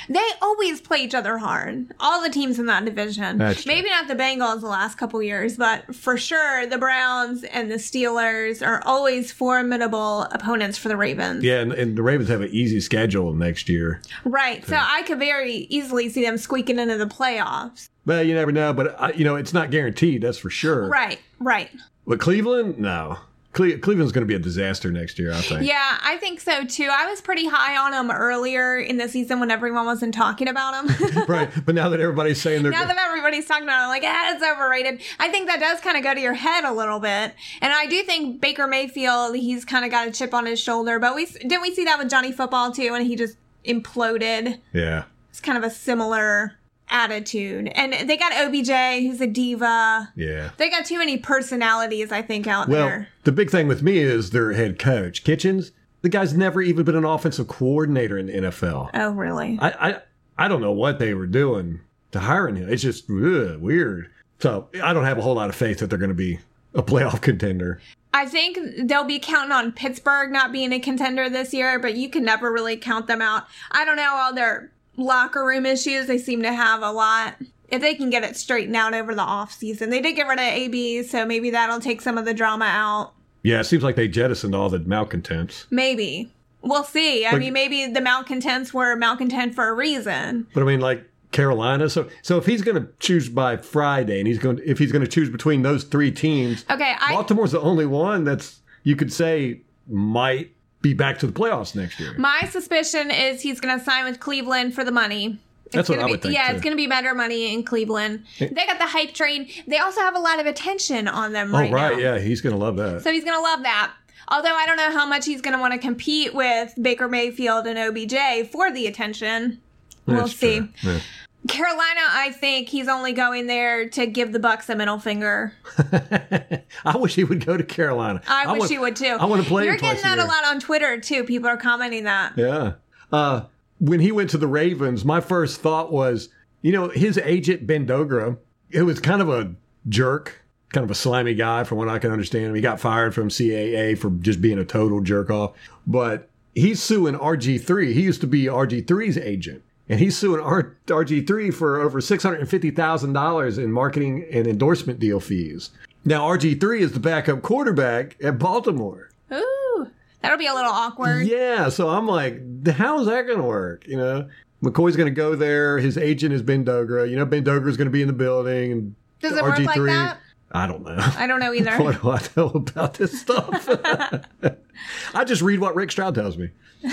They 0.08 0.26
always 0.42 0.80
play 0.80 0.98
each 0.98 1.14
other 1.14 1.38
hard. 1.38 1.92
All 2.00 2.22
the 2.22 2.30
teams 2.30 2.58
in 2.58 2.66
that 2.66 2.84
division. 2.84 3.38
Maybe 3.38 3.88
not 3.90 4.08
the 4.08 4.14
Bengals 4.14 4.60
the 4.60 4.68
last 4.68 4.98
couple 4.98 5.22
years, 5.22 5.56
but 5.56 5.94
for 5.94 6.16
sure 6.16 6.66
the 6.66 6.78
Browns 6.78 7.44
and 7.44 7.70
the 7.70 7.76
Steelers 7.76 8.66
are 8.66 8.82
always 8.84 9.32
formidable 9.32 10.22
opponents 10.32 10.78
for 10.78 10.88
the 10.88 10.96
Ravens. 10.96 11.44
Yeah, 11.44 11.60
and, 11.60 11.72
and 11.72 11.96
the 11.96 12.02
Ravens 12.02 12.28
have 12.28 12.40
an 12.40 12.50
easy 12.50 12.80
schedule 12.80 13.32
next 13.34 13.68
year. 13.68 14.00
Right. 14.24 14.64
So 14.66 14.76
I 14.76 15.02
could 15.02 15.18
very 15.18 15.66
easily 15.70 16.08
see 16.08 16.22
them 16.22 16.38
squeaking 16.38 16.78
into 16.78 16.96
the 16.96 17.06
playoffs. 17.06 17.88
Well, 18.06 18.22
you 18.22 18.34
never 18.34 18.52
know, 18.52 18.72
but 18.72 19.00
uh, 19.00 19.12
you 19.14 19.24
know 19.24 19.36
it's 19.36 19.54
not 19.54 19.70
guaranteed. 19.70 20.22
That's 20.22 20.38
for 20.38 20.50
sure. 20.50 20.88
Right. 20.88 21.18
Right. 21.38 21.70
But 22.06 22.20
Cleveland, 22.20 22.78
no. 22.78 23.18
Cle- 23.54 23.78
Cleveland's 23.78 24.12
going 24.12 24.22
to 24.22 24.26
be 24.26 24.34
a 24.34 24.38
disaster 24.38 24.90
next 24.90 25.18
year. 25.18 25.32
I 25.32 25.40
think. 25.40 25.62
Yeah, 25.62 25.98
I 26.02 26.16
think 26.18 26.40
so 26.40 26.64
too. 26.64 26.88
I 26.90 27.06
was 27.06 27.20
pretty 27.20 27.46
high 27.46 27.76
on 27.76 27.92
them 27.92 28.10
earlier 28.10 28.76
in 28.76 28.98
the 28.98 29.08
season 29.08 29.40
when 29.40 29.50
everyone 29.50 29.86
wasn't 29.86 30.12
talking 30.12 30.48
about 30.48 30.86
them. 30.86 31.24
right. 31.28 31.50
But 31.64 31.74
now 31.74 31.88
that 31.88 32.00
everybody's 32.00 32.40
saying 32.42 32.62
they're 32.62 32.72
now 32.72 32.84
that 32.84 32.98
everybody's 32.98 33.46
talking 33.46 33.62
about 33.64 33.80
I'm 33.84 33.88
like, 33.88 34.02
ah, 34.04 34.34
it's 34.34 34.44
overrated. 34.44 35.00
I 35.18 35.28
think 35.28 35.46
that 35.46 35.60
does 35.60 35.80
kind 35.80 35.96
of 35.96 36.02
go 36.02 36.12
to 36.12 36.20
your 36.20 36.34
head 36.34 36.64
a 36.64 36.72
little 36.72 37.00
bit. 37.00 37.34
And 37.60 37.72
I 37.72 37.86
do 37.86 38.02
think 38.02 38.40
Baker 38.40 38.66
Mayfield, 38.66 39.36
he's 39.36 39.64
kind 39.64 39.84
of 39.84 39.90
got 39.90 40.08
a 40.08 40.10
chip 40.10 40.34
on 40.34 40.46
his 40.46 40.60
shoulder. 40.60 40.98
But 40.98 41.14
we 41.14 41.26
didn't 41.26 41.62
we 41.62 41.74
see 41.74 41.84
that 41.84 41.98
with 41.98 42.10
Johnny 42.10 42.32
Football 42.32 42.72
too, 42.72 42.92
and 42.94 43.06
he 43.06 43.16
just 43.16 43.36
imploded. 43.64 44.60
yeah. 44.72 45.04
It's 45.30 45.40
kind 45.40 45.58
of 45.58 45.64
a 45.64 45.70
similar 45.70 46.54
attitude. 46.94 47.68
And 47.74 48.08
they 48.08 48.16
got 48.16 48.32
OBJ, 48.32 48.70
who's 49.02 49.20
a 49.20 49.26
diva. 49.26 50.12
Yeah. 50.16 50.50
They 50.56 50.70
got 50.70 50.86
too 50.86 50.96
many 50.98 51.18
personalities, 51.18 52.12
I 52.12 52.22
think, 52.22 52.46
out 52.46 52.68
Well, 52.68 52.86
there. 52.86 53.08
the 53.24 53.32
big 53.32 53.50
thing 53.50 53.66
with 53.68 53.82
me 53.82 53.98
is 53.98 54.30
their 54.30 54.52
head 54.52 54.78
coach, 54.78 55.24
Kitchens. 55.24 55.72
The 56.02 56.08
guy's 56.08 56.34
never 56.34 56.62
even 56.62 56.84
been 56.84 56.94
an 56.96 57.04
offensive 57.04 57.48
coordinator 57.48 58.16
in 58.16 58.26
the 58.26 58.32
NFL. 58.34 58.90
Oh, 58.94 59.10
really? 59.10 59.58
I, 59.60 59.68
I, 59.90 60.00
I 60.38 60.48
don't 60.48 60.60
know 60.60 60.72
what 60.72 60.98
they 60.98 61.14
were 61.14 61.26
doing 61.26 61.80
to 62.12 62.20
hiring 62.20 62.56
him. 62.56 62.68
It's 62.70 62.82
just 62.82 63.10
ugh, 63.10 63.58
weird. 63.58 64.10
So 64.38 64.68
I 64.82 64.92
don't 64.92 65.04
have 65.04 65.18
a 65.18 65.22
whole 65.22 65.34
lot 65.34 65.48
of 65.48 65.56
faith 65.56 65.78
that 65.78 65.88
they're 65.90 65.98
going 65.98 66.10
to 66.10 66.14
be 66.14 66.38
a 66.74 66.82
playoff 66.82 67.20
contender. 67.22 67.80
I 68.12 68.26
think 68.26 68.58
they'll 68.84 69.02
be 69.04 69.18
counting 69.18 69.50
on 69.50 69.72
Pittsburgh 69.72 70.30
not 70.30 70.52
being 70.52 70.72
a 70.72 70.78
contender 70.78 71.28
this 71.28 71.52
year, 71.52 71.80
but 71.80 71.96
you 71.96 72.08
can 72.08 72.22
never 72.22 72.52
really 72.52 72.76
count 72.76 73.08
them 73.08 73.20
out. 73.20 73.44
I 73.72 73.84
don't 73.84 73.96
know 73.96 74.12
all 74.14 74.32
their 74.32 74.70
locker 74.96 75.44
room 75.44 75.66
issues 75.66 76.06
they 76.06 76.18
seem 76.18 76.42
to 76.42 76.52
have 76.52 76.82
a 76.82 76.90
lot. 76.92 77.34
If 77.68 77.80
they 77.80 77.94
can 77.94 78.10
get 78.10 78.22
it 78.24 78.36
straightened 78.36 78.76
out 78.76 78.94
over 78.94 79.14
the 79.14 79.22
off 79.22 79.52
season, 79.52 79.90
they 79.90 80.00
did 80.00 80.14
get 80.14 80.28
rid 80.28 80.38
of 80.38 80.44
AB, 80.44 81.02
so 81.04 81.24
maybe 81.26 81.50
that'll 81.50 81.80
take 81.80 82.00
some 82.00 82.18
of 82.18 82.24
the 82.24 82.34
drama 82.34 82.66
out. 82.66 83.14
Yeah, 83.42 83.60
it 83.60 83.64
seems 83.64 83.82
like 83.82 83.96
they 83.96 84.08
jettisoned 84.08 84.54
all 84.54 84.68
the 84.68 84.78
malcontents. 84.78 85.66
Maybe 85.70 86.30
we'll 86.62 86.84
see. 86.84 87.26
I 87.26 87.36
mean, 87.38 87.52
maybe 87.52 87.86
the 87.86 88.00
malcontents 88.00 88.72
were 88.72 88.96
malcontent 88.96 89.54
for 89.54 89.68
a 89.68 89.74
reason. 89.74 90.46
But 90.54 90.62
I 90.62 90.66
mean, 90.66 90.80
like 90.80 91.04
Carolina. 91.34 91.90
So, 91.90 92.08
so 92.22 92.38
if 92.38 92.46
he's 92.46 92.62
going 92.62 92.80
to 92.80 92.88
choose 93.00 93.28
by 93.28 93.56
Friday, 93.58 94.18
and 94.18 94.26
he's 94.26 94.38
going, 94.38 94.60
if 94.64 94.78
he's 94.78 94.92
going 94.92 95.04
to 95.04 95.10
choose 95.10 95.28
between 95.28 95.62
those 95.62 95.84
three 95.84 96.10
teams, 96.10 96.64
Okay, 96.70 96.94
I 96.98 97.12
Baltimore's 97.12 97.52
the 97.52 97.60
only 97.60 97.86
one 97.86 98.24
that's 98.24 98.60
you 98.82 98.96
could 98.96 99.12
say 99.12 99.60
might 99.88 100.53
be 100.84 100.94
back 100.94 101.18
to 101.18 101.26
the 101.26 101.32
playoffs 101.32 101.74
next 101.74 101.98
year. 101.98 102.14
my 102.18 102.42
suspicion 102.50 103.10
is 103.10 103.40
he's 103.40 103.58
going 103.60 103.76
to 103.76 103.84
sign 103.84 104.04
with 104.04 104.20
Cleveland 104.20 104.74
for 104.74 104.84
the 104.84 104.92
money. 104.92 105.40
It's 105.66 105.74
That's 105.74 105.88
what 105.88 105.96
gonna 105.96 106.04
I 106.04 106.06
be, 106.06 106.12
would 106.12 106.22
think, 106.22 106.34
Yeah, 106.34 106.48
too. 106.48 106.54
it's 106.54 106.62
going 106.62 106.72
to 106.72 106.76
be 106.76 106.86
better 106.86 107.14
money 107.14 107.52
in 107.52 107.64
Cleveland. 107.64 108.24
They 108.38 108.48
got 108.66 108.78
the 108.78 108.86
hype 108.86 109.14
train. 109.14 109.48
They 109.66 109.78
also 109.78 110.02
have 110.02 110.14
a 110.14 110.20
lot 110.20 110.38
of 110.38 110.46
attention 110.46 111.08
on 111.08 111.32
them 111.32 111.52
right, 111.52 111.70
oh, 111.70 111.74
right, 111.74 111.90
right, 111.90 111.96
now. 111.98 112.14
yeah, 112.14 112.18
he's 112.20 112.40
going 112.40 112.54
to 112.54 112.58
love 112.60 112.76
that. 112.76 113.02
So 113.02 113.10
he's 113.10 113.24
going 113.24 113.36
to 113.36 113.42
love 113.42 113.62
that. 113.64 113.92
Although 114.28 114.54
I 114.54 114.66
don't 114.66 114.76
know 114.76 114.90
how 114.92 115.06
much 115.06 115.24
he's 115.26 115.40
going 115.40 115.54
to 115.54 115.60
want 115.60 115.72
to 115.72 115.78
compete 115.78 116.34
with 116.34 116.74
Baker 116.80 117.08
Mayfield 117.08 117.66
and 117.66 117.78
OBJ 117.78 118.48
for 118.50 118.70
the 118.70 118.86
attention. 118.86 119.60
We'll 120.06 120.28
see. 120.28 120.68
Yeah. 120.82 121.00
Carolina, 121.48 122.00
I 122.08 122.30
think 122.32 122.68
he's 122.68 122.88
only 122.88 123.12
going 123.12 123.46
there 123.46 123.88
to 123.90 124.06
give 124.06 124.32
the 124.32 124.38
Bucs 124.38 124.68
a 124.70 124.76
middle 124.76 124.98
finger. 124.98 125.52
I 126.84 126.96
wish 126.96 127.14
he 127.14 127.24
would 127.24 127.44
go 127.44 127.56
to 127.56 127.64
Carolina. 127.64 128.22
I, 128.26 128.50
wish 128.52 128.60
want- 128.60 128.70
he 128.70 128.78
would 128.78 128.96
too. 128.96 129.16
I 129.20 129.26
want 129.26 129.42
to 129.42 129.48
play 129.48 129.66
You're 129.66 129.76
getting 129.76 130.02
that 130.02 130.18
a 130.18 130.24
a 130.24 130.26
lot 130.26 130.44
on 130.46 130.58
Twitter 130.58 130.98
too. 130.98 131.24
People 131.24 131.48
are 131.48 131.56
commenting 131.58 132.04
that. 132.04 132.32
Yeah. 132.36 132.74
Uh, 133.12 133.42
when 133.78 134.00
he 134.00 134.10
went 134.10 134.30
to 134.30 134.38
the 134.38 134.46
Ravens, 134.46 135.04
my 135.04 135.20
first 135.20 135.60
thought 135.60 135.92
was, 135.92 136.30
you 136.62 136.72
know, 136.72 136.88
his 136.88 137.18
agent 137.18 137.66
Ben 137.66 137.86
Dogra, 137.86 138.38
it 138.70 138.82
was 138.82 138.98
kind 139.00 139.20
of 139.20 139.28
a 139.28 139.54
jerk, 139.88 140.42
kind 140.72 140.84
of 140.84 140.90
a 140.90 140.94
slimy 140.94 141.34
guy 141.34 141.64
from 141.64 141.76
what 141.76 141.88
I 141.88 141.98
can 141.98 142.10
understand. 142.10 142.56
He 142.56 142.62
got 142.62 142.80
fired 142.80 143.14
from 143.14 143.28
CAA 143.28 143.98
for 143.98 144.10
just 144.10 144.40
being 144.40 144.58
a 144.58 144.64
total 144.64 145.02
jerk 145.02 145.30
off. 145.30 145.52
But 145.86 146.30
he's 146.54 146.82
suing 146.82 147.14
RG3. 147.16 147.92
He 147.92 148.00
used 148.00 148.22
to 148.22 148.26
be 148.26 148.44
RG3's 148.44 149.18
agent. 149.18 149.62
And 149.88 150.00
he's 150.00 150.16
suing 150.16 150.40
R- 150.40 150.76
RG3 150.86 151.52
for 151.52 151.80
over 151.80 152.00
$650,000 152.00 153.58
in 153.58 153.72
marketing 153.72 154.26
and 154.32 154.46
endorsement 154.46 154.98
deal 154.98 155.20
fees. 155.20 155.70
Now, 156.04 156.22
RG3 156.28 156.80
is 156.80 156.92
the 156.92 157.00
backup 157.00 157.42
quarterback 157.42 158.16
at 158.22 158.38
Baltimore. 158.38 159.10
Ooh, 159.32 159.90
that'll 160.22 160.38
be 160.38 160.46
a 160.46 160.54
little 160.54 160.70
awkward. 160.72 161.26
Yeah, 161.26 161.68
so 161.68 161.88
I'm 161.88 162.06
like, 162.06 162.66
how 162.68 163.00
is 163.00 163.06
that 163.06 163.26
going 163.26 163.38
to 163.38 163.44
work? 163.44 163.86
You 163.86 163.96
know, 163.98 164.28
McCoy's 164.62 164.96
going 164.96 165.08
to 165.12 165.14
go 165.14 165.34
there. 165.34 165.78
His 165.78 165.98
agent 165.98 166.32
is 166.34 166.42
Ben 166.42 166.64
Dogra. 166.64 167.08
You 167.08 167.16
know, 167.16 167.26
Ben 167.26 167.44
Dogra's 167.44 167.76
going 167.76 167.86
to 167.86 167.92
be 167.92 168.00
in 168.02 168.06
the 168.08 168.14
building. 168.14 168.72
And 168.72 168.94
Does 169.20 169.36
it 169.36 169.42
work 169.42 169.58
like 169.58 169.80
that? 169.80 170.18
I 170.52 170.66
don't 170.66 170.82
know. 170.84 170.96
I 170.98 171.26
don't 171.26 171.40
know 171.40 171.52
either. 171.54 171.76
what 171.82 172.00
do 172.00 172.10
I 172.10 172.20
know 172.36 172.48
about 172.50 172.94
this 172.94 173.20
stuff? 173.20 173.68
I 175.14 175.24
just 175.24 175.42
read 175.42 175.58
what 175.60 175.74
Rick 175.74 175.90
Stroud 175.90 176.14
tells 176.14 176.38
me. 176.38 176.50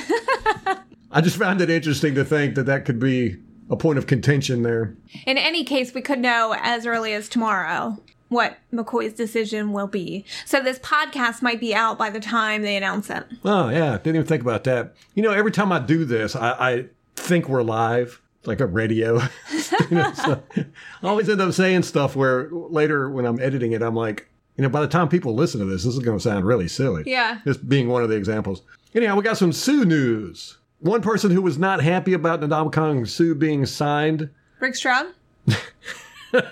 I 1.11 1.21
just 1.21 1.37
found 1.37 1.61
it 1.61 1.69
interesting 1.69 2.15
to 2.15 2.23
think 2.23 2.55
that 2.55 2.65
that 2.65 2.85
could 2.85 2.99
be 2.99 3.37
a 3.69 3.75
point 3.75 3.97
of 3.97 4.07
contention 4.07 4.63
there. 4.63 4.95
In 5.25 5.37
any 5.37 5.63
case, 5.63 5.93
we 5.93 6.01
could 6.01 6.19
know 6.19 6.55
as 6.59 6.85
early 6.85 7.13
as 7.13 7.29
tomorrow 7.29 7.97
what 8.29 8.57
McCoy's 8.73 9.13
decision 9.13 9.73
will 9.73 9.87
be. 9.87 10.23
So 10.45 10.61
this 10.61 10.79
podcast 10.79 11.41
might 11.41 11.59
be 11.59 11.75
out 11.75 11.97
by 11.97 12.09
the 12.09 12.19
time 12.19 12.61
they 12.61 12.77
announce 12.77 13.09
it. 13.09 13.25
Oh 13.43 13.69
yeah, 13.69 13.97
didn't 13.97 14.15
even 14.15 14.27
think 14.27 14.41
about 14.41 14.63
that. 14.63 14.95
You 15.15 15.23
know, 15.23 15.31
every 15.31 15.51
time 15.51 15.71
I 15.71 15.79
do 15.79 16.05
this, 16.05 16.35
I, 16.35 16.51
I 16.51 16.85
think 17.17 17.49
we're 17.49 17.61
live, 17.61 18.21
like 18.45 18.61
a 18.61 18.65
radio. 18.65 19.15
you 19.89 19.97
know, 19.97 20.13
so 20.13 20.41
I 20.55 20.65
always 21.07 21.27
end 21.27 21.41
up 21.41 21.53
saying 21.53 21.83
stuff 21.83 22.15
where 22.15 22.49
later 22.49 23.09
when 23.09 23.25
I'm 23.25 23.39
editing 23.41 23.73
it, 23.73 23.81
I'm 23.81 23.95
like, 23.95 24.29
you 24.55 24.63
know, 24.63 24.69
by 24.69 24.81
the 24.81 24.87
time 24.87 25.09
people 25.09 25.35
listen 25.35 25.59
to 25.59 25.65
this, 25.65 25.83
this 25.83 25.93
is 25.93 25.99
going 25.99 26.17
to 26.17 26.23
sound 26.23 26.45
really 26.45 26.69
silly. 26.69 27.03
Yeah. 27.05 27.39
This 27.43 27.57
being 27.57 27.89
one 27.89 28.01
of 28.03 28.09
the 28.09 28.15
examples. 28.15 28.61
Anyhow, 28.95 29.15
we 29.17 29.23
got 29.23 29.37
some 29.37 29.51
Suh 29.51 29.83
news. 29.83 30.57
One 30.81 31.01
person 31.01 31.31
who 31.31 31.41
was 31.41 31.57
not 31.57 31.81
happy 31.81 32.13
about 32.13 32.41
Ndamukong 32.41 33.07
Suh 33.07 33.33
being 33.35 33.65
signed. 33.65 34.29
Rick 34.59 34.75
Stroud? 34.75 35.07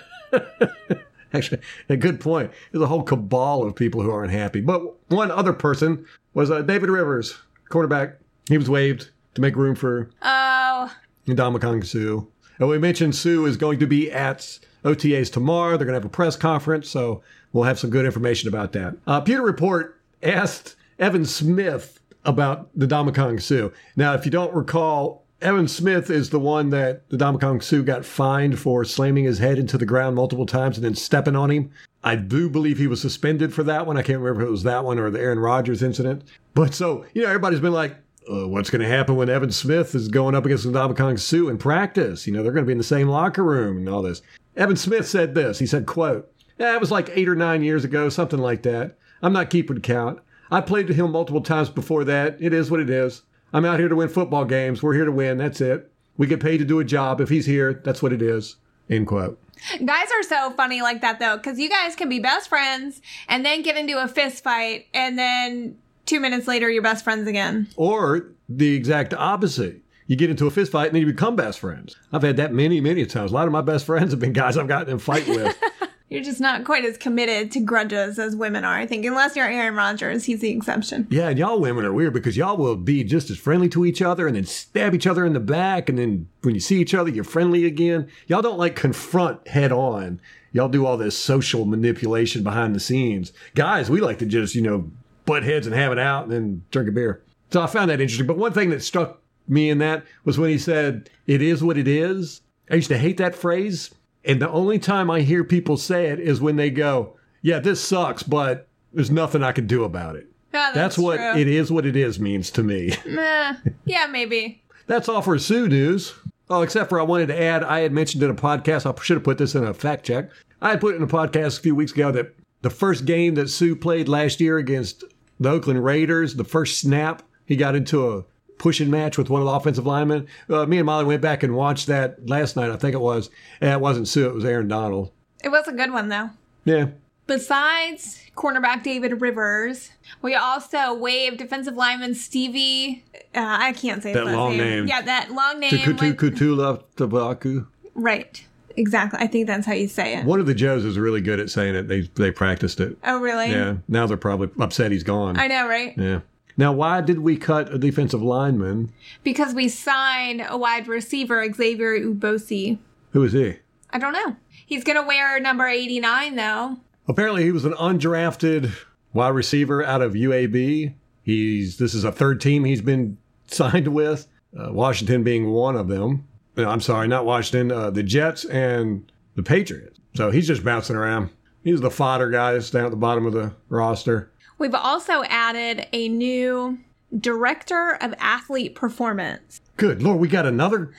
Actually, 1.33 1.61
a 1.89 1.97
good 1.97 2.19
point. 2.19 2.51
There's 2.71 2.81
a 2.83 2.87
whole 2.87 3.03
cabal 3.03 3.63
of 3.63 3.75
people 3.75 4.01
who 4.01 4.09
aren't 4.11 4.31
happy. 4.31 4.61
But 4.61 4.81
one 5.09 5.29
other 5.31 5.53
person 5.53 6.05
was 6.33 6.49
uh, 6.49 6.61
David 6.63 6.89
Rivers, 6.89 7.37
quarterback. 7.69 8.17
He 8.47 8.57
was 8.57 8.69
waived 8.69 9.09
to 9.35 9.41
make 9.41 9.55
room 9.55 9.75
for 9.75 10.09
Oh, 10.23 10.91
Ndamukong 11.27 11.85
Suh. 11.85 12.25
And 12.59 12.67
we 12.69 12.77
mentioned 12.79 13.15
Suh 13.15 13.45
is 13.45 13.57
going 13.57 13.79
to 13.79 13.87
be 13.87 14.11
at 14.11 14.59
OTAs 14.83 15.31
tomorrow. 15.31 15.77
They're 15.77 15.85
going 15.85 15.93
to 15.93 15.99
have 16.01 16.05
a 16.05 16.09
press 16.09 16.35
conference, 16.35 16.89
so 16.89 17.21
we'll 17.53 17.63
have 17.65 17.79
some 17.79 17.89
good 17.91 18.05
information 18.05 18.47
about 18.49 18.73
that. 18.73 18.95
Uh, 19.05 19.21
Pewter 19.21 19.43
Report 19.43 19.99
asked 20.23 20.75
Evan 20.97 21.25
Smith 21.25 21.98
about 22.25 22.69
the 22.75 22.87
Ndamukong 22.87 23.41
Suh. 23.41 23.69
Now, 23.95 24.13
if 24.13 24.25
you 24.25 24.31
don't 24.31 24.53
recall, 24.53 25.25
Evan 25.41 25.67
Smith 25.67 26.09
is 26.09 26.29
the 26.29 26.39
one 26.39 26.69
that 26.71 27.09
the 27.09 27.17
Ndamukong 27.17 27.63
Suh 27.63 27.81
got 27.81 28.05
fined 28.05 28.59
for 28.59 28.83
slamming 28.83 29.23
his 29.23 29.39
head 29.39 29.57
into 29.57 29.77
the 29.77 29.85
ground 29.85 30.15
multiple 30.15 30.45
times 30.45 30.77
and 30.77 30.83
then 30.83 30.95
stepping 30.95 31.35
on 31.35 31.49
him. 31.49 31.71
I 32.03 32.15
do 32.15 32.49
believe 32.49 32.77
he 32.77 32.87
was 32.87 33.01
suspended 33.01 33.53
for 33.53 33.63
that 33.63 33.85
one. 33.85 33.97
I 33.97 34.01
can't 34.01 34.19
remember 34.19 34.41
if 34.41 34.47
it 34.47 34.51
was 34.51 34.63
that 34.63 34.83
one 34.83 34.99
or 34.99 35.09
the 35.09 35.19
Aaron 35.19 35.39
Rodgers 35.39 35.81
incident. 35.81 36.23
But 36.53 36.73
so, 36.73 37.05
you 37.13 37.21
know, 37.21 37.27
everybody's 37.27 37.59
been 37.59 37.73
like, 37.73 37.95
uh, 38.29 38.47
what's 38.47 38.69
going 38.69 38.81
to 38.81 38.87
happen 38.87 39.15
when 39.15 39.29
Evan 39.29 39.51
Smith 39.51 39.95
is 39.95 40.07
going 40.07 40.35
up 40.35 40.45
against 40.45 40.65
the 40.65 40.71
Ndamukong 40.71 41.19
Suh 41.19 41.47
in 41.47 41.57
practice? 41.57 42.27
You 42.27 42.33
know, 42.33 42.43
they're 42.43 42.51
going 42.51 42.65
to 42.65 42.67
be 42.67 42.73
in 42.73 42.77
the 42.77 42.83
same 42.83 43.07
locker 43.07 43.43
room 43.43 43.77
and 43.77 43.89
all 43.89 44.01
this. 44.01 44.21
Evan 44.55 44.75
Smith 44.75 45.07
said 45.07 45.35
this. 45.35 45.59
He 45.59 45.65
said, 45.65 45.85
quote, 45.85 46.31
yeah, 46.57 46.73
it 46.73 46.81
was 46.81 46.91
like 46.91 47.09
eight 47.13 47.29
or 47.29 47.35
nine 47.35 47.63
years 47.63 47.85
ago, 47.85 48.09
something 48.09 48.39
like 48.39 48.63
that. 48.63 48.97
I'm 49.21 49.33
not 49.33 49.49
keeping 49.49 49.79
count. 49.79 50.19
I 50.51 50.61
played 50.61 50.87
with 50.87 50.97
him 50.97 51.11
multiple 51.11 51.41
times 51.41 51.69
before 51.69 52.03
that. 52.05 52.37
It 52.39 52.53
is 52.53 52.71
what 52.71 52.79
it 52.79 52.89
is. 52.89 53.21
I'm 53.53 53.65
out 53.65 53.79
here 53.79 53.87
to 53.89 53.95
win 53.95 54.09
football 54.09 54.45
games. 54.45 54.81
We're 54.81 54.93
here 54.93 55.05
to 55.05 55.11
win. 55.11 55.37
That's 55.37 55.61
it. 55.61 55.91
We 56.17 56.27
get 56.27 56.39
paid 56.39 56.57
to 56.57 56.65
do 56.65 56.79
a 56.79 56.83
job. 56.83 57.21
If 57.21 57.29
he's 57.29 57.45
here, 57.45 57.81
that's 57.83 58.01
what 58.01 58.13
it 58.13 58.21
is. 58.21 58.57
End 58.89 59.07
quote. 59.07 59.39
guys 59.85 60.07
are 60.11 60.23
so 60.23 60.51
funny 60.51 60.81
like 60.81 61.01
that 61.01 61.19
though, 61.19 61.37
because 61.37 61.59
you 61.59 61.69
guys 61.69 61.95
can 61.95 62.09
be 62.09 62.19
best 62.19 62.49
friends 62.49 63.01
and 63.27 63.45
then 63.45 63.61
get 63.61 63.77
into 63.77 64.01
a 64.01 64.07
fist 64.07 64.43
fight, 64.43 64.87
and 64.93 65.17
then 65.17 65.77
two 66.05 66.19
minutes 66.19 66.47
later 66.47 66.69
you're 66.69 66.83
best 66.83 67.03
friends 67.03 67.27
again. 67.27 67.67
Or 67.75 68.31
the 68.47 68.73
exact 68.75 69.13
opposite. 69.13 69.81
You 70.07 70.15
get 70.15 70.31
into 70.31 70.47
a 70.47 70.51
fist 70.51 70.71
fight 70.71 70.87
and 70.87 70.95
then 70.95 71.01
you 71.01 71.05
become 71.05 71.35
best 71.35 71.59
friends. 71.59 71.95
I've 72.11 72.23
had 72.23 72.37
that 72.37 72.51
many, 72.51 72.81
many 72.81 73.05
times. 73.05 73.29
A 73.29 73.33
lot 73.35 73.45
of 73.45 73.51
my 73.51 73.61
best 73.61 73.85
friends 73.85 74.11
have 74.11 74.19
been 74.19 74.33
guys 74.33 74.57
I've 74.57 74.67
gotten 74.67 74.91
in 74.91 74.97
fight 74.97 75.27
with. 75.27 75.55
You're 76.09 76.23
just 76.23 76.41
not 76.41 76.65
quite 76.65 76.85
as 76.85 76.97
committed 76.97 77.51
to 77.51 77.59
grudges 77.59 78.17
as 78.17 78.35
women 78.35 78.65
are, 78.65 78.75
I 78.75 78.87
think, 78.87 79.05
unless 79.05 79.35
you're 79.35 79.47
Aaron 79.47 79.75
Rodgers. 79.75 80.25
He's 80.25 80.39
the 80.39 80.49
exception. 80.49 81.07
Yeah, 81.11 81.29
and 81.29 81.37
y'all 81.37 81.59
women 81.59 81.85
are 81.85 81.93
weird 81.93 82.13
because 82.13 82.35
y'all 82.35 82.57
will 82.57 82.75
be 82.75 83.03
just 83.03 83.29
as 83.29 83.37
friendly 83.37 83.69
to 83.69 83.85
each 83.85 84.01
other 84.01 84.25
and 84.25 84.35
then 84.35 84.45
stab 84.45 84.95
each 84.95 85.05
other 85.05 85.23
in 85.23 85.33
the 85.33 85.39
back. 85.39 85.87
And 85.87 85.99
then 85.99 86.27
when 86.41 86.55
you 86.55 86.61
see 86.61 86.81
each 86.81 86.95
other, 86.95 87.11
you're 87.11 87.23
friendly 87.23 87.65
again. 87.65 88.09
Y'all 88.25 88.41
don't 88.41 88.57
like 88.57 88.75
confront 88.75 89.47
head 89.47 89.71
on. 89.71 90.19
Y'all 90.51 90.67
do 90.67 90.83
all 90.83 90.97
this 90.97 91.15
social 91.15 91.65
manipulation 91.65 92.41
behind 92.41 92.75
the 92.75 92.79
scenes. 92.79 93.31
Guys, 93.53 93.91
we 93.91 94.01
like 94.01 94.17
to 94.17 94.25
just, 94.25 94.55
you 94.55 94.63
know, 94.63 94.89
butt 95.25 95.43
heads 95.43 95.67
and 95.67 95.75
have 95.75 95.91
it 95.91 95.99
out 95.99 96.23
and 96.23 96.31
then 96.31 96.63
drink 96.71 96.89
a 96.89 96.91
beer. 96.91 97.21
So 97.51 97.61
I 97.61 97.67
found 97.67 97.91
that 97.91 98.01
interesting. 98.01 98.25
But 98.25 98.37
one 98.37 98.53
thing 98.53 98.71
that 98.71 98.81
struck 98.81 99.21
me 99.47 99.69
in 99.69 99.77
that 99.77 100.05
was 100.23 100.39
when 100.39 100.49
he 100.49 100.57
said, 100.57 101.11
it 101.27 101.43
is 101.43 101.63
what 101.63 101.77
it 101.77 101.87
is. 101.87 102.41
I 102.71 102.75
used 102.75 102.89
to 102.89 102.97
hate 102.97 103.17
that 103.17 103.35
phrase. 103.35 103.91
And 104.29 104.41
the 104.41 104.49
only 104.49 104.79
time 104.79 105.09
I 105.09 105.21
hear 105.21 105.43
people 105.43 105.77
say 105.77 106.07
it 106.07 106.19
is 106.19 106.39
when 106.39 106.55
they 106.55 106.69
go, 106.69 107.17
yeah, 107.41 107.59
this 107.59 107.81
sucks, 107.81 108.23
but 108.23 108.67
there's 108.93 109.11
nothing 109.11 109.43
I 109.43 109.51
can 109.51 109.65
do 109.67 109.83
about 109.83 110.15
it. 110.15 110.27
Yeah, 110.53 110.71
That's, 110.73 110.97
what 110.97 111.17
true. 111.17 111.35
it 111.35 111.47
is 111.47 111.71
what 111.71 111.85
it 111.85 111.95
is 111.95 112.19
means 112.19 112.49
to 112.51 112.63
me. 112.63 112.93
Meh. 113.05 113.53
yeah, 113.85 114.07
maybe. 114.07 114.63
That's 114.87 115.07
all 115.07 115.21
for 115.21 115.37
Suh 115.37 115.67
news. 115.67 116.13
Oh, 116.49 116.61
except 116.63 116.89
for 116.89 116.99
I 116.99 117.03
wanted 117.03 117.27
to 117.27 117.39
add, 117.41 117.63
I 117.63 117.81
had 117.81 117.91
mentioned 117.91 118.23
in 118.23 118.31
a 118.31 118.35
podcast, 118.35 118.85
I 118.85 118.99
should 119.03 119.17
have 119.17 119.23
put 119.23 119.37
this 119.37 119.53
in 119.53 119.63
a 119.63 119.73
fact 119.73 120.05
check. 120.05 120.29
I 120.61 120.71
had 120.71 120.81
put 120.81 120.95
it 120.95 120.97
in 120.97 121.03
a 121.03 121.07
podcast 121.07 121.59
a 121.59 121.61
few 121.61 121.75
weeks 121.75 121.91
ago 121.91 122.11
that 122.11 122.35
the 122.61 122.69
first 122.71 123.05
game 123.05 123.35
that 123.35 123.49
Suh 123.49 123.75
played 123.75 124.07
last 124.09 124.39
year 124.39 124.57
against 124.57 125.03
the 125.39 125.49
Oakland 125.49 125.83
Raiders, 125.83 126.35
the 126.35 126.43
first 126.43 126.79
snap, 126.79 127.21
he 127.45 127.55
got 127.55 127.75
into 127.75 128.11
a 128.11 128.23
pushing 128.59 128.91
match 128.91 129.17
with 129.17 129.29
one 129.31 129.41
of 129.41 129.47
the 129.47 129.53
offensive 129.53 129.87
linemen. 129.87 130.27
Uh, 130.47 130.65
me 130.67 130.77
and 130.77 130.85
Molly 130.85 131.05
went 131.05 131.21
back 131.21 131.41
and 131.41 131.55
watched 131.55 131.87
that 131.87 132.29
last 132.29 132.55
night, 132.55 132.69
I 132.69 132.75
think 132.75 132.93
it 132.93 132.99
was. 133.01 133.31
And 133.59 133.71
it 133.71 133.79
wasn't 133.81 134.07
Suh, 134.07 134.27
it 134.27 134.35
was 134.35 134.45
Aaron 134.45 134.67
Donald. 134.67 135.11
It 135.43 135.49
was 135.49 135.67
a 135.67 135.71
good 135.71 135.91
one, 135.91 136.09
though. 136.09 136.29
Yeah. 136.65 136.89
Besides 137.25 138.21
cornerback 138.35 138.83
David 138.83 139.21
Rivers, 139.21 139.91
we 140.21 140.35
also 140.35 140.93
waived 140.93 141.37
defensive 141.37 141.75
lineman 141.75 142.13
Stevie. 142.15 143.03
Uh, 143.33 143.57
I 143.59 143.73
can't 143.73 144.03
say 144.03 144.13
That 144.13 144.25
long 144.25 144.57
name. 144.57 144.87
Yeah, 144.87 145.01
that 145.03 145.31
long 145.31 145.59
name. 145.59 145.71
Tukutu 145.71 146.13
Kutula 146.13 146.83
Tabaku. 146.95 147.65
right. 147.95 148.45
Exactly. 148.75 149.19
I 149.19 149.27
think 149.27 149.47
that's 149.47 149.65
how 149.65 149.73
you 149.73 149.87
say 149.89 150.15
it. 150.17 150.25
One 150.25 150.39
of 150.39 150.45
the 150.45 150.53
Joes 150.53 150.85
is 150.85 150.97
really 150.97 151.19
good 151.21 151.39
at 151.39 151.49
saying 151.49 151.75
it. 151.75 151.87
They 151.89 152.01
they 152.15 152.31
practiced 152.31 152.79
it. 152.79 152.97
Oh, 153.03 153.19
really? 153.19 153.49
Yeah. 153.51 153.77
Now 153.89 154.07
they're 154.07 154.15
probably 154.15 154.49
upset 154.63 154.91
he's 154.91 155.03
gone. 155.03 155.37
I 155.37 155.47
know, 155.47 155.67
right? 155.67 155.93
Yeah. 155.97 156.19
Now, 156.59 156.73
why 156.73 156.99
did 156.99 157.19
we 157.19 157.37
cut 157.37 157.73
a 157.73 157.77
defensive 157.77 158.21
lineman? 158.21 158.91
Because 159.23 159.53
we 159.53 159.69
signed 159.69 160.45
a 160.45 160.57
wide 160.57 160.89
receiver, 160.89 161.49
Xavier 161.53 161.97
Ubosi. 161.97 162.79
Who 163.11 163.23
is 163.23 163.31
he? 163.31 163.59
I 163.91 163.97
don't 163.97 164.11
know. 164.11 164.35
He's 164.65 164.83
going 164.83 165.01
to 165.01 165.07
wear 165.07 165.39
number 165.39 165.65
89, 165.65 166.35
though. 166.35 166.75
Apparently, 167.07 167.43
he 167.43 167.53
was 167.53 167.63
an 167.63 167.71
undrafted 167.75 168.73
wide 169.13 169.29
receiver 169.29 169.85
out 169.85 170.01
of 170.01 170.15
UAB. 170.15 170.95
He's 171.23 171.77
this 171.77 171.93
is 171.93 172.03
a 172.03 172.11
third 172.11 172.41
team 172.41 172.65
he's 172.65 172.81
been 172.81 173.17
signed 173.47 173.87
with. 173.87 174.27
Uh, 174.53 174.73
Washington 174.73 175.23
being 175.23 175.51
one 175.51 175.77
of 175.77 175.87
them. 175.87 176.27
Uh, 176.57 176.67
I'm 176.67 176.81
sorry, 176.81 177.07
not 177.07 177.25
Washington. 177.25 177.71
Uh, 177.71 177.89
the 177.89 178.03
Jets 178.03 178.43
and 178.43 179.09
the 179.35 179.43
Patriots. 179.43 179.97
So 180.13 180.29
he's 180.29 180.47
just 180.47 180.65
bouncing 180.65 180.97
around. 180.97 181.29
He's 181.63 181.79
the 181.79 181.89
fodder 181.89 182.29
guy 182.29 182.51
that's 182.51 182.69
down 182.69 182.83
at 182.83 182.91
the 182.91 182.97
bottom 182.97 183.25
of 183.25 183.31
the 183.31 183.53
roster. 183.69 184.33
We've 184.59 184.75
also 184.75 185.23
added 185.23 185.87
a 185.93 186.09
new 186.09 186.79
director 187.17 187.97
of 188.01 188.13
athlete 188.19 188.75
performance. 188.75 189.61
Good 189.77 190.03
lord, 190.03 190.19
we 190.19 190.27
got 190.27 190.45
another 190.45 190.93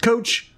coach. 0.00 0.52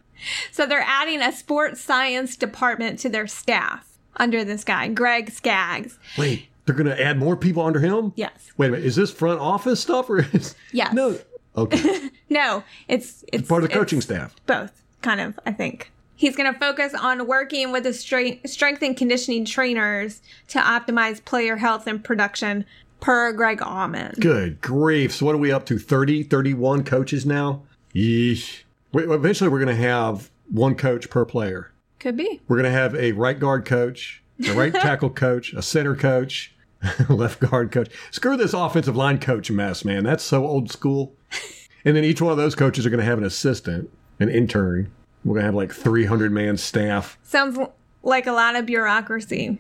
So 0.53 0.67
they're 0.67 0.85
adding 0.87 1.21
a 1.21 1.33
sports 1.33 1.81
science 1.81 2.37
department 2.37 2.99
to 3.01 3.09
their 3.09 3.27
staff 3.27 3.99
under 4.17 4.45
this 4.45 4.63
guy, 4.63 4.89
Greg 4.89 5.31
Skaggs. 5.31 5.99
Wait, 6.17 6.49
they're 6.65 6.75
going 6.75 6.87
to 6.87 7.03
add 7.03 7.19
more 7.19 7.37
people 7.37 7.65
under 7.65 7.81
him? 7.81 8.13
Yes. 8.15 8.53
Wait 8.57 8.69
a 8.69 8.71
minute, 8.73 8.87
is 8.87 8.97
this 8.97 9.11
front 9.11 9.41
office 9.41 9.81
stuff 9.81 10.09
or 10.09 10.21
is 10.33 10.55
Yes. 10.73 10.93
no? 10.93 11.19
Okay, 11.57 12.11
No, 12.31 12.65
it's 12.89 13.25
it's 13.33 13.49
part 13.49 13.63
of 13.63 13.71
the 13.71 13.75
coaching 13.75 14.01
staff. 14.01 14.35
Both, 14.47 14.83
kind 15.03 15.21
of, 15.21 15.39
I 15.47 15.53
think. 15.53 15.93
He's 16.17 16.37
going 16.37 16.53
to 16.53 16.59
focus 16.59 16.95
on 16.95 17.27
working 17.27 17.73
with 17.73 17.85
the 17.85 17.93
strength, 17.93 18.49
strength 18.49 18.83
and 18.83 18.97
conditioning 18.97 19.45
trainers 19.45 20.23
to 20.49 20.59
optimize 20.59 21.25
player 21.25 21.57
health 21.57 21.87
and 21.87 22.03
production 22.03 22.65
per 23.01 23.33
Greg 23.33 23.59
Auman. 23.59 24.19
Good 24.21 24.61
grief! 24.61 25.13
So 25.13 25.27
what 25.27 25.35
are 25.35 25.39
we 25.39 25.53
up 25.53 25.67
to? 25.67 25.79
30, 25.79 26.25
31 26.25 26.85
coaches 26.85 27.27
now. 27.27 27.63
Yeesh. 27.95 28.63
Eventually, 28.95 29.51
we're 29.51 29.63
going 29.63 29.77
to 29.77 29.83
have 29.83 30.31
one 30.49 30.75
coach 30.75 31.11
per 31.11 31.25
player. 31.25 31.73
Could 31.99 32.17
be. 32.17 32.41
We're 32.49 32.57
going 32.57 32.73
to 32.73 32.79
have 32.79 32.95
a 32.95 33.13
right 33.13 33.39
guard 33.39 33.65
coach, 33.65 34.23
a 34.47 34.53
right 34.53 34.73
tackle 34.73 35.11
coach, 35.11 35.53
a 35.53 35.63
center 35.63 35.97
coach, 35.97 36.55
left 37.09 37.41
guard 37.41 37.73
coach. 37.73 37.91
Screw 38.11 38.37
this 38.37 38.53
offensive 38.55 38.97
line 38.97 39.19
coach 39.19 39.51
mess, 39.51 39.85
man. 39.85 40.05
That's 40.05 40.25
so 40.25 40.47
old 40.47 40.71
school. 40.71 41.15
And 41.87 41.95
then 41.95 42.03
each 42.03 42.23
one 42.23 42.33
of 42.33 42.39
those 42.39 42.55
coaches 42.55 42.87
are 42.87 42.89
going 42.89 43.01
to 43.01 43.05
have 43.05 43.19
an 43.19 43.25
assistant, 43.25 43.91
an 44.19 44.31
intern. 44.31 44.91
We're 45.25 45.35
going 45.35 45.43
to 45.43 45.47
have 45.47 45.55
like 45.55 45.73
300 45.73 46.33
man 46.33 46.57
staff. 46.57 47.19
Sounds 47.23 47.59
like 48.03 48.27
a 48.27 48.33
lot 48.33 48.57
of 48.57 48.67
bureaucracy. 48.67 49.59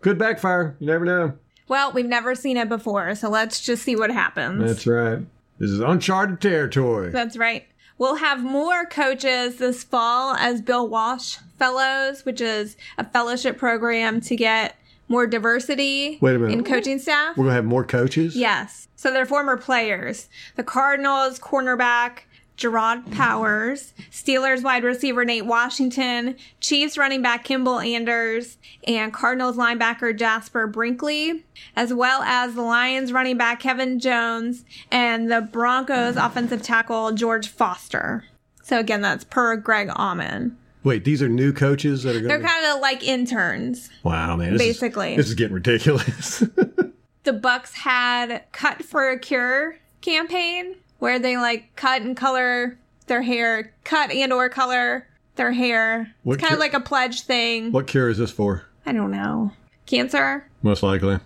Could 0.00 0.18
backfire. 0.18 0.76
You 0.78 0.86
never 0.86 1.04
know. 1.04 1.34
Well, 1.68 1.92
we've 1.92 2.06
never 2.06 2.34
seen 2.34 2.56
it 2.56 2.68
before, 2.68 3.14
so 3.14 3.28
let's 3.28 3.60
just 3.60 3.82
see 3.82 3.96
what 3.96 4.10
happens. 4.10 4.62
That's 4.64 4.86
right. 4.86 5.18
This 5.58 5.70
is 5.70 5.80
uncharted 5.80 6.40
territory. 6.40 7.10
That's 7.10 7.36
right. 7.36 7.66
We'll 7.98 8.16
have 8.16 8.42
more 8.42 8.84
coaches 8.84 9.56
this 9.56 9.82
fall 9.82 10.34
as 10.34 10.60
Bill 10.60 10.86
Walsh 10.86 11.38
Fellows, 11.58 12.24
which 12.24 12.40
is 12.40 12.76
a 12.98 13.04
fellowship 13.04 13.56
program 13.58 14.20
to 14.22 14.36
get 14.36 14.76
more 15.08 15.26
diversity 15.26 16.18
Wait 16.20 16.36
a 16.36 16.38
minute. 16.38 16.52
in 16.52 16.64
coaching 16.64 16.98
staff. 16.98 17.36
We're 17.36 17.44
going 17.44 17.52
to 17.52 17.56
have 17.56 17.64
more 17.64 17.84
coaches? 17.84 18.36
Yes. 18.36 18.88
So 18.96 19.10
they're 19.10 19.24
former 19.26 19.56
players. 19.56 20.28
The 20.56 20.62
Cardinals 20.62 21.38
cornerback 21.38 22.20
Jerraud 22.56 23.12
Powers, 23.12 23.92
Steelers 24.10 24.62
wide 24.62 24.82
receiver 24.82 25.24
Nate 25.24 25.44
Washington, 25.44 26.36
Chiefs 26.60 26.96
running 26.96 27.20
back 27.20 27.44
Kimble 27.44 27.80
Anders, 27.80 28.56
and 28.86 29.12
Cardinals 29.12 29.56
linebacker 29.56 30.16
Jasper 30.16 30.66
Brinkley, 30.66 31.44
as 31.74 31.92
well 31.92 32.22
as 32.22 32.54
the 32.54 32.62
Lions 32.62 33.12
running 33.12 33.36
back 33.36 33.60
Kevin 33.60 34.00
Jones 34.00 34.64
and 34.90 35.30
the 35.30 35.42
Broncos 35.42 36.16
offensive 36.16 36.62
tackle 36.62 37.12
George 37.12 37.48
Foster. 37.48 38.24
So 38.62 38.78
again, 38.78 39.02
that's 39.02 39.24
per 39.24 39.56
Greg 39.56 39.88
Auman. 39.88 40.56
Wait, 40.82 41.04
these 41.04 41.20
are 41.20 41.28
new 41.28 41.52
coaches 41.52 42.04
that 42.04 42.10
are 42.16 42.20
going 42.20 42.28
They're 42.28 42.40
kind 42.40 42.66
of 42.66 42.80
like 42.80 43.02
interns. 43.02 43.90
Wow, 44.02 44.36
man. 44.36 44.52
This 44.52 44.62
is- 44.62 44.68
Basically. 44.68 45.16
this 45.16 45.28
is 45.28 45.34
getting 45.34 45.54
ridiculous. 45.54 46.38
the 47.24 47.32
Bucs 47.32 47.74
had 47.74 48.44
cut 48.52 48.82
for 48.84 49.10
a 49.10 49.18
cure 49.18 49.76
campaign 50.00 50.76
where 50.98 51.18
they 51.18 51.36
like 51.36 51.74
cut 51.76 52.02
and 52.02 52.16
color 52.16 52.78
their 53.06 53.22
hair, 53.22 53.72
cut 53.84 54.10
and 54.10 54.32
or 54.32 54.48
color 54.48 55.06
their 55.36 55.52
hair. 55.52 56.14
What 56.22 56.34
it's 56.34 56.40
kind 56.40 56.50
cure- 56.50 56.56
of 56.56 56.60
like 56.60 56.74
a 56.74 56.80
pledge 56.80 57.22
thing. 57.22 57.72
what 57.72 57.86
cure 57.86 58.08
is 58.08 58.18
this 58.18 58.30
for? 58.30 58.64
I 58.84 58.92
don't 58.92 59.10
know. 59.10 59.52
Cancer? 59.86 60.48
Most 60.62 60.82
likely. 60.82 61.18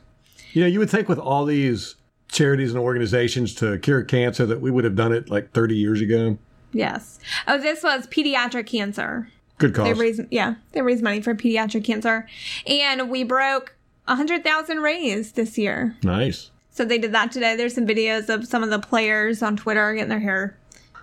You 0.52 0.62
know, 0.62 0.66
you 0.66 0.78
would 0.80 0.90
think 0.90 1.08
with 1.08 1.18
all 1.18 1.44
these 1.44 1.94
charities 2.28 2.70
and 2.70 2.78
organizations 2.78 3.54
to 3.56 3.78
cure 3.78 4.02
cancer 4.02 4.46
that 4.46 4.60
we 4.60 4.70
would 4.70 4.84
have 4.84 4.96
done 4.96 5.12
it 5.12 5.30
like 5.30 5.52
30 5.52 5.76
years 5.76 6.00
ago. 6.00 6.38
Yes. 6.72 7.18
Oh, 7.48 7.58
this 7.58 7.82
was 7.82 8.06
pediatric 8.06 8.66
cancer. 8.66 9.28
Good 9.58 9.74
They 9.74 9.90
cause. 9.90 9.98
raised 9.98 10.20
yeah, 10.30 10.54
they 10.72 10.82
raised 10.82 11.02
money 11.02 11.20
for 11.20 11.34
pediatric 11.34 11.84
cancer. 11.84 12.26
And 12.66 13.10
we 13.10 13.24
broke 13.24 13.74
a 14.08 14.16
hundred 14.16 14.42
thousand 14.44 14.80
raised 14.80 15.36
this 15.36 15.56
year. 15.58 15.96
nice. 16.02 16.50
So 16.70 16.84
they 16.84 16.98
did 16.98 17.12
that 17.12 17.32
today. 17.32 17.56
There's 17.56 17.74
some 17.74 17.86
videos 17.86 18.28
of 18.28 18.46
some 18.46 18.62
of 18.62 18.70
the 18.70 18.78
players 18.78 19.42
on 19.42 19.56
Twitter 19.56 19.92
getting 19.94 20.08
their 20.08 20.20
hair. 20.20 20.56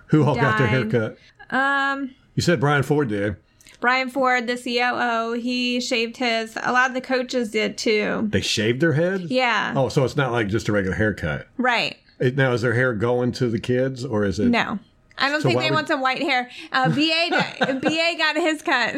Who 0.06 0.24
all 0.24 0.34
got 0.34 0.58
their 0.58 0.66
haircut? 0.66 1.18
Um, 1.50 2.14
You 2.34 2.42
said 2.42 2.60
Brian 2.60 2.82
Ford 2.82 3.08
did. 3.08 3.36
Brian 3.80 4.10
Ford, 4.10 4.46
the 4.48 4.56
COO, 4.56 5.34
he 5.34 5.80
shaved 5.80 6.16
his. 6.16 6.56
A 6.62 6.72
lot 6.72 6.88
of 6.90 6.94
the 6.94 7.00
coaches 7.00 7.50
did 7.52 7.78
too. 7.78 8.26
They 8.32 8.40
shaved 8.40 8.80
their 8.80 8.94
heads? 8.94 9.24
Yeah. 9.30 9.72
Oh, 9.76 9.88
so 9.88 10.04
it's 10.04 10.16
not 10.16 10.32
like 10.32 10.48
just 10.48 10.68
a 10.68 10.72
regular 10.72 10.96
haircut. 10.96 11.46
Right. 11.58 11.96
It- 12.18 12.36
Now, 12.36 12.52
is 12.54 12.62
their 12.62 12.74
hair 12.74 12.92
going 12.94 13.30
to 13.32 13.48
the 13.48 13.60
kids 13.60 14.04
or 14.04 14.24
is 14.24 14.40
it? 14.40 14.46
No. 14.48 14.80
I 15.16 15.28
don't 15.30 15.42
So 15.42 15.48
think 15.48 15.60
they 15.60 15.66
would- 15.70 15.74
want 15.74 15.88
some 15.88 16.00
white 16.00 16.22
hair. 16.22 16.50
Uh, 16.72 16.88
BA, 16.88 17.28
got- 17.30 17.80
BA 17.82 18.14
got 18.18 18.36
his 18.36 18.62
cut. 18.62 18.94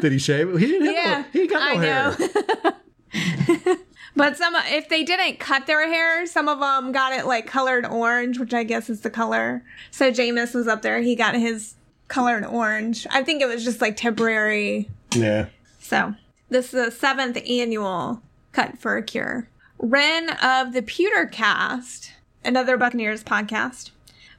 Did 0.00 0.10
he 0.12 0.18
shave 0.18 0.48
it? 0.48 0.58
He 0.58 0.66
didn't 0.66 0.86
have 0.86 0.94
yeah. 0.94 1.24
no, 1.32 1.40
he 1.40 1.46
got 1.46 1.74
no 1.74 1.80
I 1.80 1.84
hair. 1.84 3.76
but 4.16 4.36
some, 4.36 4.54
if 4.56 4.88
they 4.88 5.04
didn't 5.04 5.38
cut 5.38 5.66
their 5.66 5.86
hair, 5.86 6.26
some 6.26 6.48
of 6.48 6.58
them 6.58 6.90
got 6.90 7.12
it 7.12 7.26
like 7.26 7.46
colored 7.46 7.84
orange, 7.84 8.38
which 8.38 8.54
I 8.54 8.64
guess 8.64 8.88
is 8.88 9.02
the 9.02 9.10
color. 9.10 9.62
So 9.90 10.10
Jameis 10.10 10.54
was 10.54 10.66
up 10.66 10.80
there. 10.82 11.00
He 11.02 11.14
got 11.14 11.34
his 11.34 11.74
colored 12.08 12.44
orange. 12.44 13.06
I 13.10 13.22
think 13.22 13.42
it 13.42 13.46
was 13.46 13.62
just 13.62 13.80
like 13.80 13.96
temporary 13.96 14.88
Yeah. 15.12 15.46
So, 15.78 16.14
this 16.48 16.66
is 16.66 16.84
the 16.84 16.90
seventh 16.90 17.38
annual 17.48 18.22
Cut 18.52 18.78
for 18.78 18.96
a 18.96 19.02
Cure. 19.02 19.48
Ren 19.78 20.30
of 20.42 20.72
the 20.72 20.82
Pewter 20.82 21.26
Cast, 21.26 22.12
another 22.44 22.76
Buccaneers 22.78 23.22
podcast, 23.22 23.90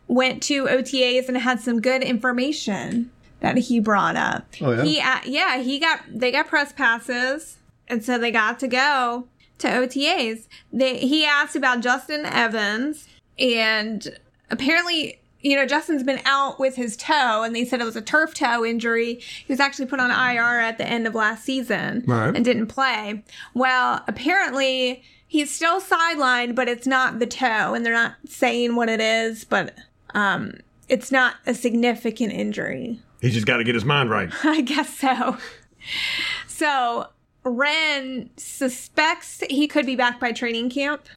went 0.08 0.42
to 0.44 0.66
OTAs 0.66 1.28
and 1.28 1.38
had 1.38 1.60
some 1.60 1.80
good 1.80 2.02
information 2.02 3.12
that 3.42 3.58
he 3.58 3.80
brought 3.80 4.16
up. 4.16 4.48
Oh, 4.60 4.72
yeah? 4.72 4.84
He, 4.84 5.00
uh, 5.00 5.20
yeah, 5.26 5.62
he 5.62 5.78
got, 5.78 6.02
they 6.08 6.32
got 6.32 6.48
press 6.48 6.74
passes, 6.74 7.58
and 7.88 8.04
so 8.04 8.18
they 8.18 8.32
got 8.32 8.60
to 8.60 8.68
go 8.68 9.28
to 9.60 9.68
OTAs. 9.68 10.48
They, 10.72 10.98
he 11.00 11.26
asked 11.26 11.56
about 11.56 11.82
Justin 11.82 12.26
Evans, 12.26 13.08
and 13.40 14.18
apparently, 14.50 15.20
you 15.42 15.56
know, 15.56 15.66
Justin's 15.66 16.04
been 16.04 16.22
out 16.26 16.60
with 16.60 16.76
his 16.76 16.98
toe, 16.98 17.44
and 17.44 17.56
they 17.56 17.66
said 17.66 17.80
it 17.82 17.86
was 17.86 17.96
a 17.96 18.02
turf 18.02 18.34
toe 18.34 18.66
injury. 18.66 19.16
He 19.16 19.52
was 19.54 19.60
actually 19.60 19.86
put 19.86 20.00
on 20.00 20.10
IR 20.12 20.60
at 20.60 20.78
the 20.78 20.88
end 20.88 21.08
of 21.08 21.16
last 21.16 21.44
season 21.44 22.04
Right. 22.08 22.36
and 22.36 22.44
didn't 22.44 22.68
play. 22.68 23.24
Well, 23.54 24.04
apparently, 24.08 25.04
he's 25.28 25.54
still 25.54 25.80
sidelined, 25.82 26.56
but 26.56 26.68
it's 26.68 26.88
not 26.88 27.20
the 27.20 27.28
toe, 27.28 27.74
and 27.74 27.86
they're 27.86 27.94
not 27.94 28.16
saying 28.28 28.76
what 28.76 28.90
it 28.90 29.00
is, 29.02 29.44
but 29.46 29.76
um, 30.14 30.54
it's 30.90 31.12
not 31.12 31.36
a 31.46 31.54
significant 31.54 32.34
injury. 32.34 33.00
He 33.22 33.30
just 33.32 33.46
got 33.48 33.58
to 33.58 33.64
get 33.64 33.76
his 33.76 33.86
mind 33.86 34.10
right. 34.10 34.30
I 34.44 34.62
guess 34.62 34.98
so. 34.98 35.38
So, 36.48 37.08
Ren 37.50 38.30
suspects 38.38 39.44
he 39.50 39.68
could 39.68 39.86
be 39.86 39.96
back 39.96 40.20
by 40.20 40.32
training 40.32 40.70
camp. 40.70 41.08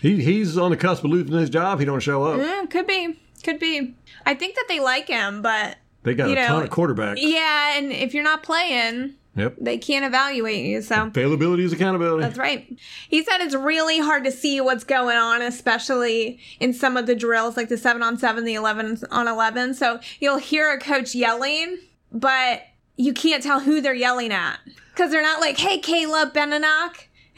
He, 0.00 0.22
he's 0.22 0.58
on 0.58 0.70
the 0.70 0.76
cusp 0.76 1.04
of 1.04 1.10
losing 1.10 1.34
his 1.36 1.48
job. 1.50 1.78
He 1.78 1.84
don't 1.84 2.00
show 2.00 2.24
up. 2.24 2.40
Eh, 2.40 2.66
could 2.66 2.86
be. 2.86 3.18
Could 3.42 3.58
be. 3.58 3.94
I 4.26 4.34
think 4.34 4.54
that 4.56 4.64
they 4.68 4.80
like 4.80 5.08
him, 5.08 5.40
but 5.42 5.76
They 6.02 6.14
got 6.14 6.30
a 6.30 6.34
know, 6.34 6.46
ton 6.46 6.62
of 6.62 6.70
quarterbacks. 6.70 7.16
yeah, 7.18 7.78
and 7.78 7.92
if 7.92 8.12
you're 8.14 8.24
not 8.24 8.42
playing, 8.42 9.14
Yep. 9.36 9.56
they 9.60 9.78
can't 9.78 10.04
evaluate 10.04 10.64
you. 10.64 10.80
So 10.82 11.04
Availability 11.06 11.64
is 11.64 11.72
accountability. 11.72 12.22
that's 12.22 12.38
right. 12.38 12.66
He 13.08 13.22
said 13.24 13.38
it's 13.40 13.54
really 13.54 13.98
hard 13.98 14.24
to 14.24 14.30
see 14.30 14.60
what's 14.60 14.84
going 14.84 15.16
on, 15.16 15.42
especially 15.42 16.38
in 16.60 16.72
some 16.72 16.96
of 16.96 17.06
the 17.06 17.14
drills, 17.14 17.56
like 17.56 17.68
the 17.68 17.76
seven 17.78 18.02
on 18.02 18.16
seven, 18.18 18.44
the 18.44 18.54
eleven 18.54 18.98
on 19.10 19.26
eleven. 19.28 19.74
So 19.74 20.00
you'll 20.20 20.38
hear 20.38 20.70
a 20.72 20.78
coach 20.78 21.14
yelling, 21.14 21.78
but 22.12 22.62
you 22.96 23.12
can't 23.12 23.42
tell 23.42 23.60
who 23.60 23.80
they're 23.80 23.92
yelling 23.94 24.32
at 24.32 24.58
because 24.94 25.10
they're 25.10 25.22
not 25.22 25.40
like, 25.40 25.58
"Hey, 25.58 25.78
Caleb 25.78 26.32
Benenoch." 26.32 27.08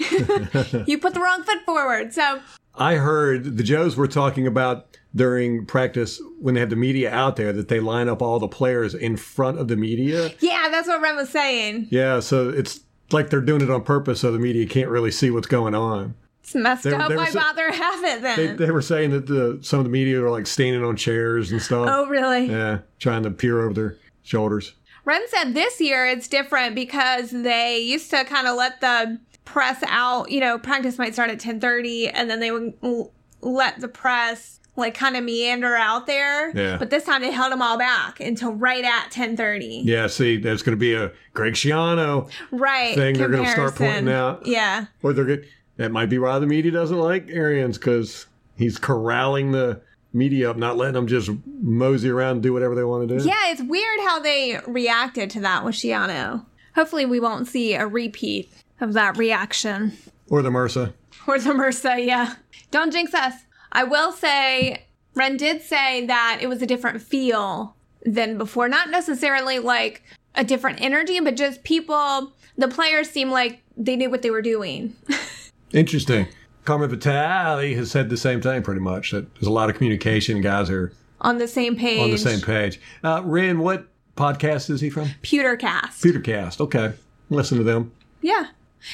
you 0.87 0.99
put 0.99 1.15
the 1.15 1.21
wrong 1.21 1.43
foot 1.43 1.65
forward. 1.65 2.13
So 2.13 2.41
I 2.75 2.97
heard 2.97 3.57
the 3.57 3.63
Joes 3.63 3.97
were 3.97 4.07
talking 4.09 4.47
about 4.47 4.87
during 5.15 5.65
practice 5.65 6.21
when 6.39 6.55
they 6.55 6.61
have 6.61 6.69
the 6.71 6.77
media 6.77 7.11
out 7.11 7.37
there 7.37 7.53
that 7.53 7.69
they 7.69 7.81
line 7.81 8.09
up 8.09 8.21
all 8.21 8.39
the 8.39 8.49
players 8.49 8.95
in 8.95 9.17
front 9.17 9.59
of 9.59 9.69
the 9.69 9.77
media. 9.77 10.33
yeah, 10.41 10.69
that's 10.71 10.87
what 10.87 11.01
Ren 11.01 11.17
was 11.17 11.31
saying. 11.31 11.89
Yeah, 11.91 12.21
so 12.21 12.51
it's 12.51 12.81
like 13.13 13.31
they're 13.31 13.41
doing 13.41 13.63
it 13.63 13.71
on 13.71 13.83
purpose 13.83 14.21
so 14.21 14.31
the 14.31 14.39
media 14.39 14.67
can't 14.67 14.91
really 14.91 15.11
see 15.11 15.31
what's 15.31 15.47
going 15.47 15.75
on. 15.75 16.15
It's 16.43 16.55
messed 16.55 16.85
They- 16.85 16.93
up. 16.93 17.09
they 17.09 17.17
Why 17.17 17.33
bother 17.33 17.73
have 17.73 18.05
it 18.05 18.23
They, 18.23 18.47
then? 18.49 18.57
they 18.59 18.71
were 18.71 18.83
saying 18.83 19.11
that 19.11 19.27
the 19.27 19.59
some 19.63 19.79
of 19.81 19.85
the 19.87 19.91
media 19.91 20.23
are 20.23 20.31
like 20.31 20.47
standing 20.47 20.85
on 20.85 20.97
chairs 20.97 21.51
and 21.53 21.63
stuff. 21.63 21.89
oh, 21.91 22.07
really? 22.09 22.47
Yeah, 22.51 22.81
trying 22.99 23.23
to 23.23 23.31
peer 23.31 23.63
over 23.63 23.73
their 23.73 23.97
shoulders. 24.23 24.75
Ren 25.07 25.23
said 25.29 25.55
this 25.55 25.81
year 25.81 26.07
it's 26.07 26.29
different 26.29 26.75
because 26.75 27.31
they 27.31 27.79
used 27.79 28.11
to 28.11 28.25
kind 28.25 28.47
of 28.47 28.57
let 28.57 28.83
the 28.83 29.19
press 29.47 29.83
out. 29.87 30.31
You 30.31 30.41
know, 30.41 30.59
practice 30.59 30.99
might 30.99 31.15
start 31.15 31.31
at 31.31 31.41
ten 31.41 31.61
thirty, 31.61 32.09
and 32.09 32.29
then 32.29 32.41
they 32.41 32.51
would 32.51 32.75
l- 32.83 33.13
let 33.41 33.81
the 33.81 33.89
press 33.89 34.61
like 34.79 34.95
kind 34.95 35.17
of 35.17 35.25
meander 35.25 35.75
out 35.75 36.07
there. 36.07 36.51
Yeah. 36.55 36.77
But 36.77 36.91
this 36.91 37.05
time 37.05 37.23
they 37.23 37.31
held 37.31 37.51
them 37.51 37.63
all 37.63 37.79
back 37.79 38.21
until 38.21 38.53
right 38.53 38.85
at 38.85 39.11
ten 39.11 39.37
thirty. 39.37 39.81
Yeah, 39.85 40.09
see, 40.09 40.37
there's 40.37 40.63
going 40.63 40.77
to 40.77 40.81
be 40.81 40.93
a 40.95 41.13
Greg 41.33 41.55
Schiano, 41.55 42.29
Right. 42.51 42.95
Thing 42.95 43.17
they're 43.17 43.29
gonna 43.29 43.49
start 43.49 43.75
pointing 43.77 44.09
out. 44.13 44.45
Yeah. 44.47 44.87
or 45.03 45.13
they're 45.15 45.25
good. 45.25 45.47
That 45.77 45.93
might 45.93 46.07
be 46.11 46.19
why 46.19 46.39
the 46.39 46.47
media 46.47 46.73
doesn't 46.73 46.99
like 46.99 47.29
Arians 47.31 47.79
because 47.79 48.27
he's 48.57 48.77
corralling 48.79 49.53
the 49.53 49.81
media 50.17 50.51
up, 50.51 50.57
not 50.57 50.77
letting 50.77 50.95
them 50.95 51.07
just 51.07 51.31
mosey 51.61 52.09
around 52.09 52.33
and 52.33 52.43
do 52.43 52.53
whatever 52.53 52.75
they 52.75 52.85
want 52.85 53.09
to 53.09 53.19
do. 53.19 53.25
Yeah, 53.25 53.51
it's 53.51 53.63
weird 53.63 54.01
how 54.01 54.19
they 54.19 54.59
reacted 54.67 55.31
to 55.31 55.41
that 55.41 55.65
with 55.65 55.75
Schiano. 55.77 56.47
Hopefully, 56.75 57.07
we 57.07 57.21
won't 57.21 57.47
see 57.47 57.75
a 57.75 57.87
repeat 57.87 58.51
of 58.81 58.95
that 58.95 59.17
reaction. 59.17 59.93
Or 60.29 60.43
the 60.43 60.51
MRSA. 60.51 60.93
Or 61.27 61.39
the 61.39 61.51
MRSA, 61.51 62.05
yeah. 62.05 62.35
Don't 62.71 62.93
jinx 62.93 63.15
us. 63.15 63.35
I 63.73 63.85
will 63.85 64.13
say, 64.13 64.87
Ren 65.15 65.37
did 65.37 65.63
say 65.63 66.07
that 66.07 66.39
it 66.41 66.49
was 66.49 66.63
a 66.63 66.67
different 66.67 67.03
feel 67.03 67.77
than 68.05 68.39
before. 68.39 68.69
Not 68.69 68.91
necessarily 68.91 69.59
like 69.59 70.03
a 70.35 70.45
different 70.45 70.81
energy, 70.81 71.21
but 71.21 71.37
just 71.37 71.65
people, 71.65 72.33
the 72.57 72.69
players 72.69 73.11
seemed 73.11 73.31
like 73.31 73.63
they 73.77 73.97
knew 73.97 74.11
what 74.11 74.23
they 74.23 74.31
were 74.31 74.43
doing. 74.43 74.95
Interesting. 75.73 76.29
Carmen 76.67 76.91
Vitale 76.91 77.75
has 77.75 77.91
said 77.91 78.11
the 78.11 78.17
same 78.17 78.41
thing 78.43 78.63
pretty 78.63 78.81
much. 78.81 79.13
That 79.13 79.33
there's 79.35 79.47
a 79.47 79.53
lot 79.53 79.71
of 79.71 79.77
communication. 79.77 80.41
Guys 80.43 80.69
are 80.71 80.93
on 81.21 81.39
the 81.39 81.49
same 81.49 81.77
page. 81.77 82.01
on 82.03 82.11
the 82.11 82.19
same 82.19 82.41
page. 82.41 82.81
Uh, 83.03 83.23
Ren, 83.25 83.59
what 83.59 83.87
podcast 84.17 84.69
is 84.71 84.81
he 84.81 84.91
from? 84.91 85.09
Pewtercast. 85.23 86.03
Pewtercast. 86.03 86.61
Okay. 86.61 86.93
Listen 87.31 87.59
to 87.59 87.65
them. 87.65 87.93
Yeah. 88.21 88.47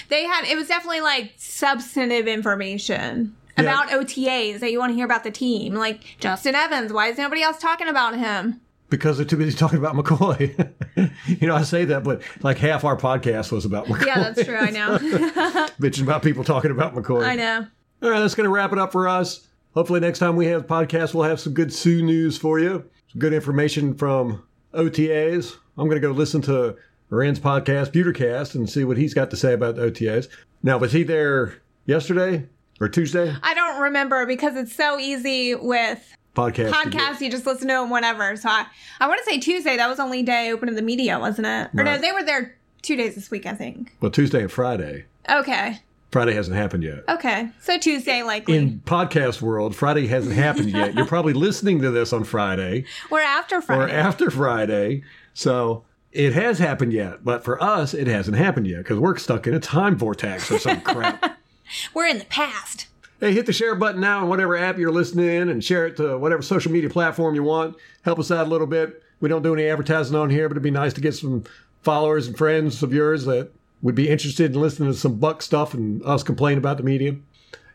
They 0.09 0.25
had 0.25 0.45
it 0.47 0.57
was 0.57 0.69
definitely 0.69 1.01
like 1.03 1.35
substantive 1.37 2.27
information 2.27 3.37
Yeah. 3.59 3.65
about 3.65 3.89
OTAs 3.91 4.61
that 4.61 4.73
you 4.73 4.79
want 4.79 4.91
to 4.91 4.95
hear 4.95 5.05
about 5.05 5.25
the 5.25 5.31
team. 5.31 5.75
Like 5.75 6.03
Justin 6.19 6.55
Evans, 6.55 6.93
why 6.93 7.09
is 7.09 7.19
nobody 7.19 7.43
else 7.43 7.59
talking 7.59 7.89
about 7.89 8.17
him? 8.17 8.62
Because 8.93 9.17
they're 9.17 9.25
too 9.25 9.39
busy 9.39 9.57
talking 9.57 9.79
about 9.79 9.95
McCoy. 9.95 10.71
you 11.41 11.49
know, 11.49 11.57
I 11.57 11.63
say 11.63 11.87
that, 11.87 12.05
but 12.05 12.21
like 12.43 12.59
half 12.59 12.85
our 12.85 12.95
podcast 12.95 13.51
was 13.51 13.65
about 13.65 13.87
McCoy. 13.87 14.07
Yeah, 14.07 14.19
that's 14.31 14.45
true. 14.45 14.59
I 14.59 14.69
know. 14.69 14.99
Bitching 15.81 16.03
about 16.03 16.23
people 16.23 16.45
talking 16.45 16.71
about 16.71 16.95
McCoy. 16.95 17.27
I 17.27 17.35
know. 17.35 17.67
All 18.03 18.11
right, 18.11 18.21
that's 18.21 18.35
going 18.35 18.45
to 18.45 18.51
wrap 18.51 18.71
it 18.71 18.79
up 18.79 18.93
for 18.93 19.09
us. 19.09 19.49
Hopefully, 19.73 19.99
next 19.99 20.19
time 20.19 20.37
we 20.37 20.45
have 20.47 20.65
a 20.65 20.67
podcast, 20.67 21.15
we'll 21.15 21.25
have 21.25 21.41
some 21.41 21.55
good 21.55 21.73
Suh 21.73 21.89
news 21.89 22.37
for 22.37 22.59
you. 22.59 22.85
Some 23.11 23.19
good 23.19 23.33
information 23.33 23.95
from 23.95 24.43
OTAs. 24.75 25.57
I'm 25.79 25.87
going 25.89 26.01
to 26.01 26.07
go 26.07 26.13
listen 26.13 26.43
to 26.43 26.77
Rand's 27.09 27.41
podcast, 27.41 27.93
Pewtercast, 27.93 28.55
and 28.55 28.69
see 28.69 28.85
what 28.85 28.99
he's 28.99 29.15
got 29.15 29.31
to 29.31 29.37
say 29.37 29.55
about 29.55 29.77
the 29.77 29.91
OTAs. 29.91 30.29
Now, 30.63 30.77
was 30.77 30.93
he 30.93 31.03
there 31.03 31.55
yesterday 31.87 32.47
or 32.79 32.91
Tuesday? 32.91 33.35
I 33.43 33.55
don't 33.55 33.81
remember 33.81 34.27
because 34.27 34.55
it's 34.57 34.75
so 34.75 34.99
easy 34.99 35.55
with 35.55 36.15
Podcast. 36.35 36.71
podcasts. 36.71 37.21
You 37.21 37.31
just 37.31 37.47
listen 37.47 37.69
to 37.69 37.75
them 37.75 37.91
whenever. 37.91 38.37
So 38.37 38.49
I, 38.49 38.67
I 39.01 39.07
want 39.07 39.19
to 39.23 39.31
say 39.31 39.39
Tuesday. 39.39 39.77
That 39.77 39.89
was 39.89 40.01
only 40.01 40.23
day 40.23 40.51
open 40.51 40.69
to 40.69 40.75
the 40.75 40.83
media, 40.83 41.19
wasn't 41.19 41.47
it? 41.47 41.71
Or 41.79 41.85
no, 41.85 41.99
they 41.99 42.13
were 42.13 42.23
there 42.23 42.57
two 42.81 42.97
days 42.97 43.15
this 43.15 43.31
week, 43.31 43.47
I 43.47 43.55
think. 43.55 43.95
Well, 44.01 44.11
Tuesday 44.11 44.41
and 44.41 44.51
Friday. 44.51 45.05
Okay. 45.31 45.81
Friday 46.11 46.35
hasn't 46.35 46.57
happened 46.57 46.83
yet. 46.83 47.05
Okay. 47.09 47.49
So 47.61 47.79
Tuesday, 47.79 48.23
likely. 48.23 48.57
In 48.57 48.81
podcast 48.81 49.41
world, 49.41 49.75
Friday 49.75 50.07
hasn't 50.07 50.35
happened 50.35 50.71
yet. 50.71 50.95
You're 50.95 51.07
probably 51.07 51.33
listening 51.33 51.81
to 51.81 51.91
this 51.91 52.13
on 52.13 52.25
Friday. 52.25 52.85
We're 53.11 53.21
after 53.21 53.57
or 53.57 53.63
Friday. 53.63 53.93
after 53.93 54.31
Friday. 54.31 55.03
So 55.33 55.85
it 56.13 56.35
has 56.35 56.59
happened 56.59 56.93
yet, 56.93 57.25
but 57.25 57.45
for 57.45 57.63
us, 57.63 57.95
it 57.95 58.07
hasn't 58.07 58.37
happened 58.37 58.67
yet 58.67 58.79
because 58.79 58.99
we're 58.99 59.17
stuck 59.17 59.47
in 59.47 59.55
a 59.55 59.61
time 59.61 59.97
vortex 59.97 60.51
or 60.51 60.59
some 60.59 60.83
crap. 60.83 61.39
we're 61.95 62.07
in 62.07 62.19
the 62.19 62.27
past. 62.27 62.89
Hey, 63.23 63.33
hit 63.33 63.47
the 63.47 63.53
share 63.53 63.77
button 63.77 64.01
now 64.01 64.23
on 64.23 64.29
whatever 64.29 64.57
app 64.57 64.79
you're 64.79 64.91
listening 64.91 65.27
in 65.27 65.49
and 65.49 65.63
share 65.63 65.87
it 65.87 65.97
to 65.99 66.19
whatever 66.19 66.43
social 66.43 66.73
media 66.73 66.91
platform 66.91 67.37
you 67.37 67.45
want. 67.45 67.77
Help 68.05 68.19
us 68.19 68.33
out 68.33 68.49
a 68.49 68.51
little 68.51 68.67
bit. 68.67 69.01
We 69.21 69.29
don't 69.29 69.45
do 69.45 69.55
any 69.55 69.65
advertising 69.69 70.17
on 70.17 70.29
here, 70.29 70.49
but 70.49 70.55
it'd 70.55 70.65
be 70.65 70.73
nice 70.73 70.93
to 70.95 71.01
get 71.01 71.15
some 71.15 71.45
followers 71.83 72.27
and 72.27 72.37
friends 72.37 72.83
of 72.83 72.93
yours 72.93 73.25
that 73.27 73.53
would 73.81 73.95
be 73.95 74.09
interested 74.09 74.53
in 74.53 74.61
listening 74.61 74.91
to 74.91 74.99
some 74.99 75.21
Buc 75.21 75.41
stuff 75.41 75.73
and 75.73 76.03
us 76.03 76.25
complain 76.25 76.59
about 76.59 76.79
the 76.79 76.83
media. 76.83 77.15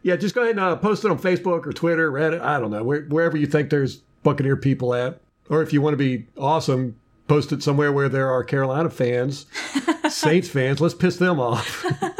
Yeah, 0.03 0.17
just 0.17 0.35
go 0.35 0.41
ahead 0.41 0.57
and 0.57 0.59
uh, 0.59 0.75
post 0.75 1.05
it 1.05 1.11
on 1.11 1.17
Facebook 1.17 1.65
or 1.65 1.71
Twitter, 1.71 2.11
Reddit. 2.11 2.41
I 2.41 2.59
don't 2.59 2.71
know, 2.71 2.83
where, 2.83 3.03
wherever 3.03 3.37
you 3.37 3.47
think 3.47 3.69
there's 3.69 4.01
Buccaneer 4.23 4.57
people 4.57 4.93
at. 4.93 5.21
Or 5.49 5.61
if 5.61 5.71
you 5.71 5.81
want 5.81 5.93
to 5.93 5.97
be 5.97 6.27
awesome, 6.37 6.97
post 7.29 7.53
it 7.53 7.63
somewhere 7.63 7.93
where 7.93 8.09
there 8.09 8.29
are 8.29 8.43
Carolina 8.43 8.89
fans, 8.89 9.45
Saints 10.09 10.49
fans. 10.49 10.81
Let's 10.81 10.93
piss 10.93 11.15
them 11.15 11.39
off. 11.39 11.85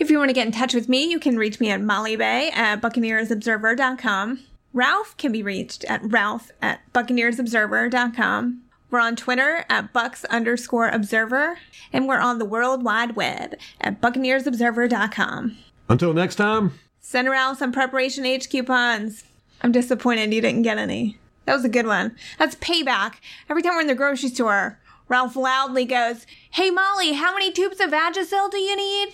If 0.00 0.10
you 0.10 0.18
want 0.18 0.30
to 0.30 0.34
get 0.34 0.46
in 0.46 0.52
touch 0.52 0.72
with 0.72 0.88
me, 0.88 1.04
you 1.04 1.20
can 1.20 1.36
reach 1.36 1.60
me 1.60 1.70
at 1.70 1.82
Molly 1.82 2.16
Bay 2.16 2.50
at 2.54 2.80
BuccaneersObserver.com. 2.80 4.40
Ralph 4.72 5.14
can 5.18 5.30
be 5.30 5.42
reached 5.42 5.84
at 5.84 6.00
Ralph 6.02 6.50
at 6.62 6.80
BuccaneersObserver.com. 6.94 8.62
We're 8.90 8.98
on 8.98 9.14
Twitter 9.14 9.66
at 9.68 9.92
Bucs 9.92 10.24
underscore 10.30 10.88
observer, 10.88 11.58
and 11.92 12.08
we're 12.08 12.18
on 12.18 12.38
the 12.38 12.46
World 12.46 12.82
Wide 12.82 13.14
Web 13.14 13.56
at 13.80 14.00
BuccaneersObserver.com. 14.00 15.58
Until 15.90 16.14
next 16.14 16.36
time, 16.36 16.72
Send 17.00 17.28
around 17.28 17.56
some 17.56 17.70
Preparation 17.70 18.24
H 18.24 18.48
coupons. 18.48 19.24
I'm 19.60 19.72
disappointed 19.72 20.32
you 20.32 20.40
didn't 20.40 20.62
get 20.62 20.78
any. 20.78 21.18
That 21.44 21.54
was 21.54 21.64
a 21.64 21.68
good 21.68 21.86
one. 21.86 22.16
That's 22.38 22.54
payback. 22.56 23.16
Every 23.50 23.62
time 23.62 23.74
we're 23.74 23.82
in 23.82 23.86
the 23.86 23.94
grocery 23.94 24.30
store, 24.30 24.78
Ralph 25.08 25.36
loudly 25.36 25.84
goes, 25.84 26.24
Hey 26.52 26.70
Molly, 26.70 27.14
how 27.14 27.34
many 27.34 27.52
tubes 27.52 27.80
of 27.80 27.90
Vagisil 27.90 28.50
do 28.50 28.58
you 28.58 28.76
need? 28.76 29.12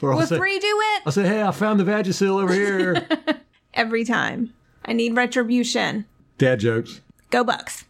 Or 0.00 0.12
I'll 0.12 0.18
Will 0.18 0.26
say, 0.26 0.36
three 0.36 0.58
do 0.58 0.80
it? 0.94 1.02
I'll 1.06 1.12
say, 1.12 1.26
hey, 1.26 1.42
I 1.42 1.50
found 1.50 1.80
the 1.80 1.84
Vagisil 1.84 2.42
over 2.42 2.52
here. 2.52 3.06
Every 3.74 4.04
time. 4.04 4.52
I 4.84 4.92
need 4.92 5.16
retribution. 5.16 6.06
Dad 6.38 6.60
jokes. 6.60 7.00
Go 7.30 7.44
Bucs. 7.44 7.84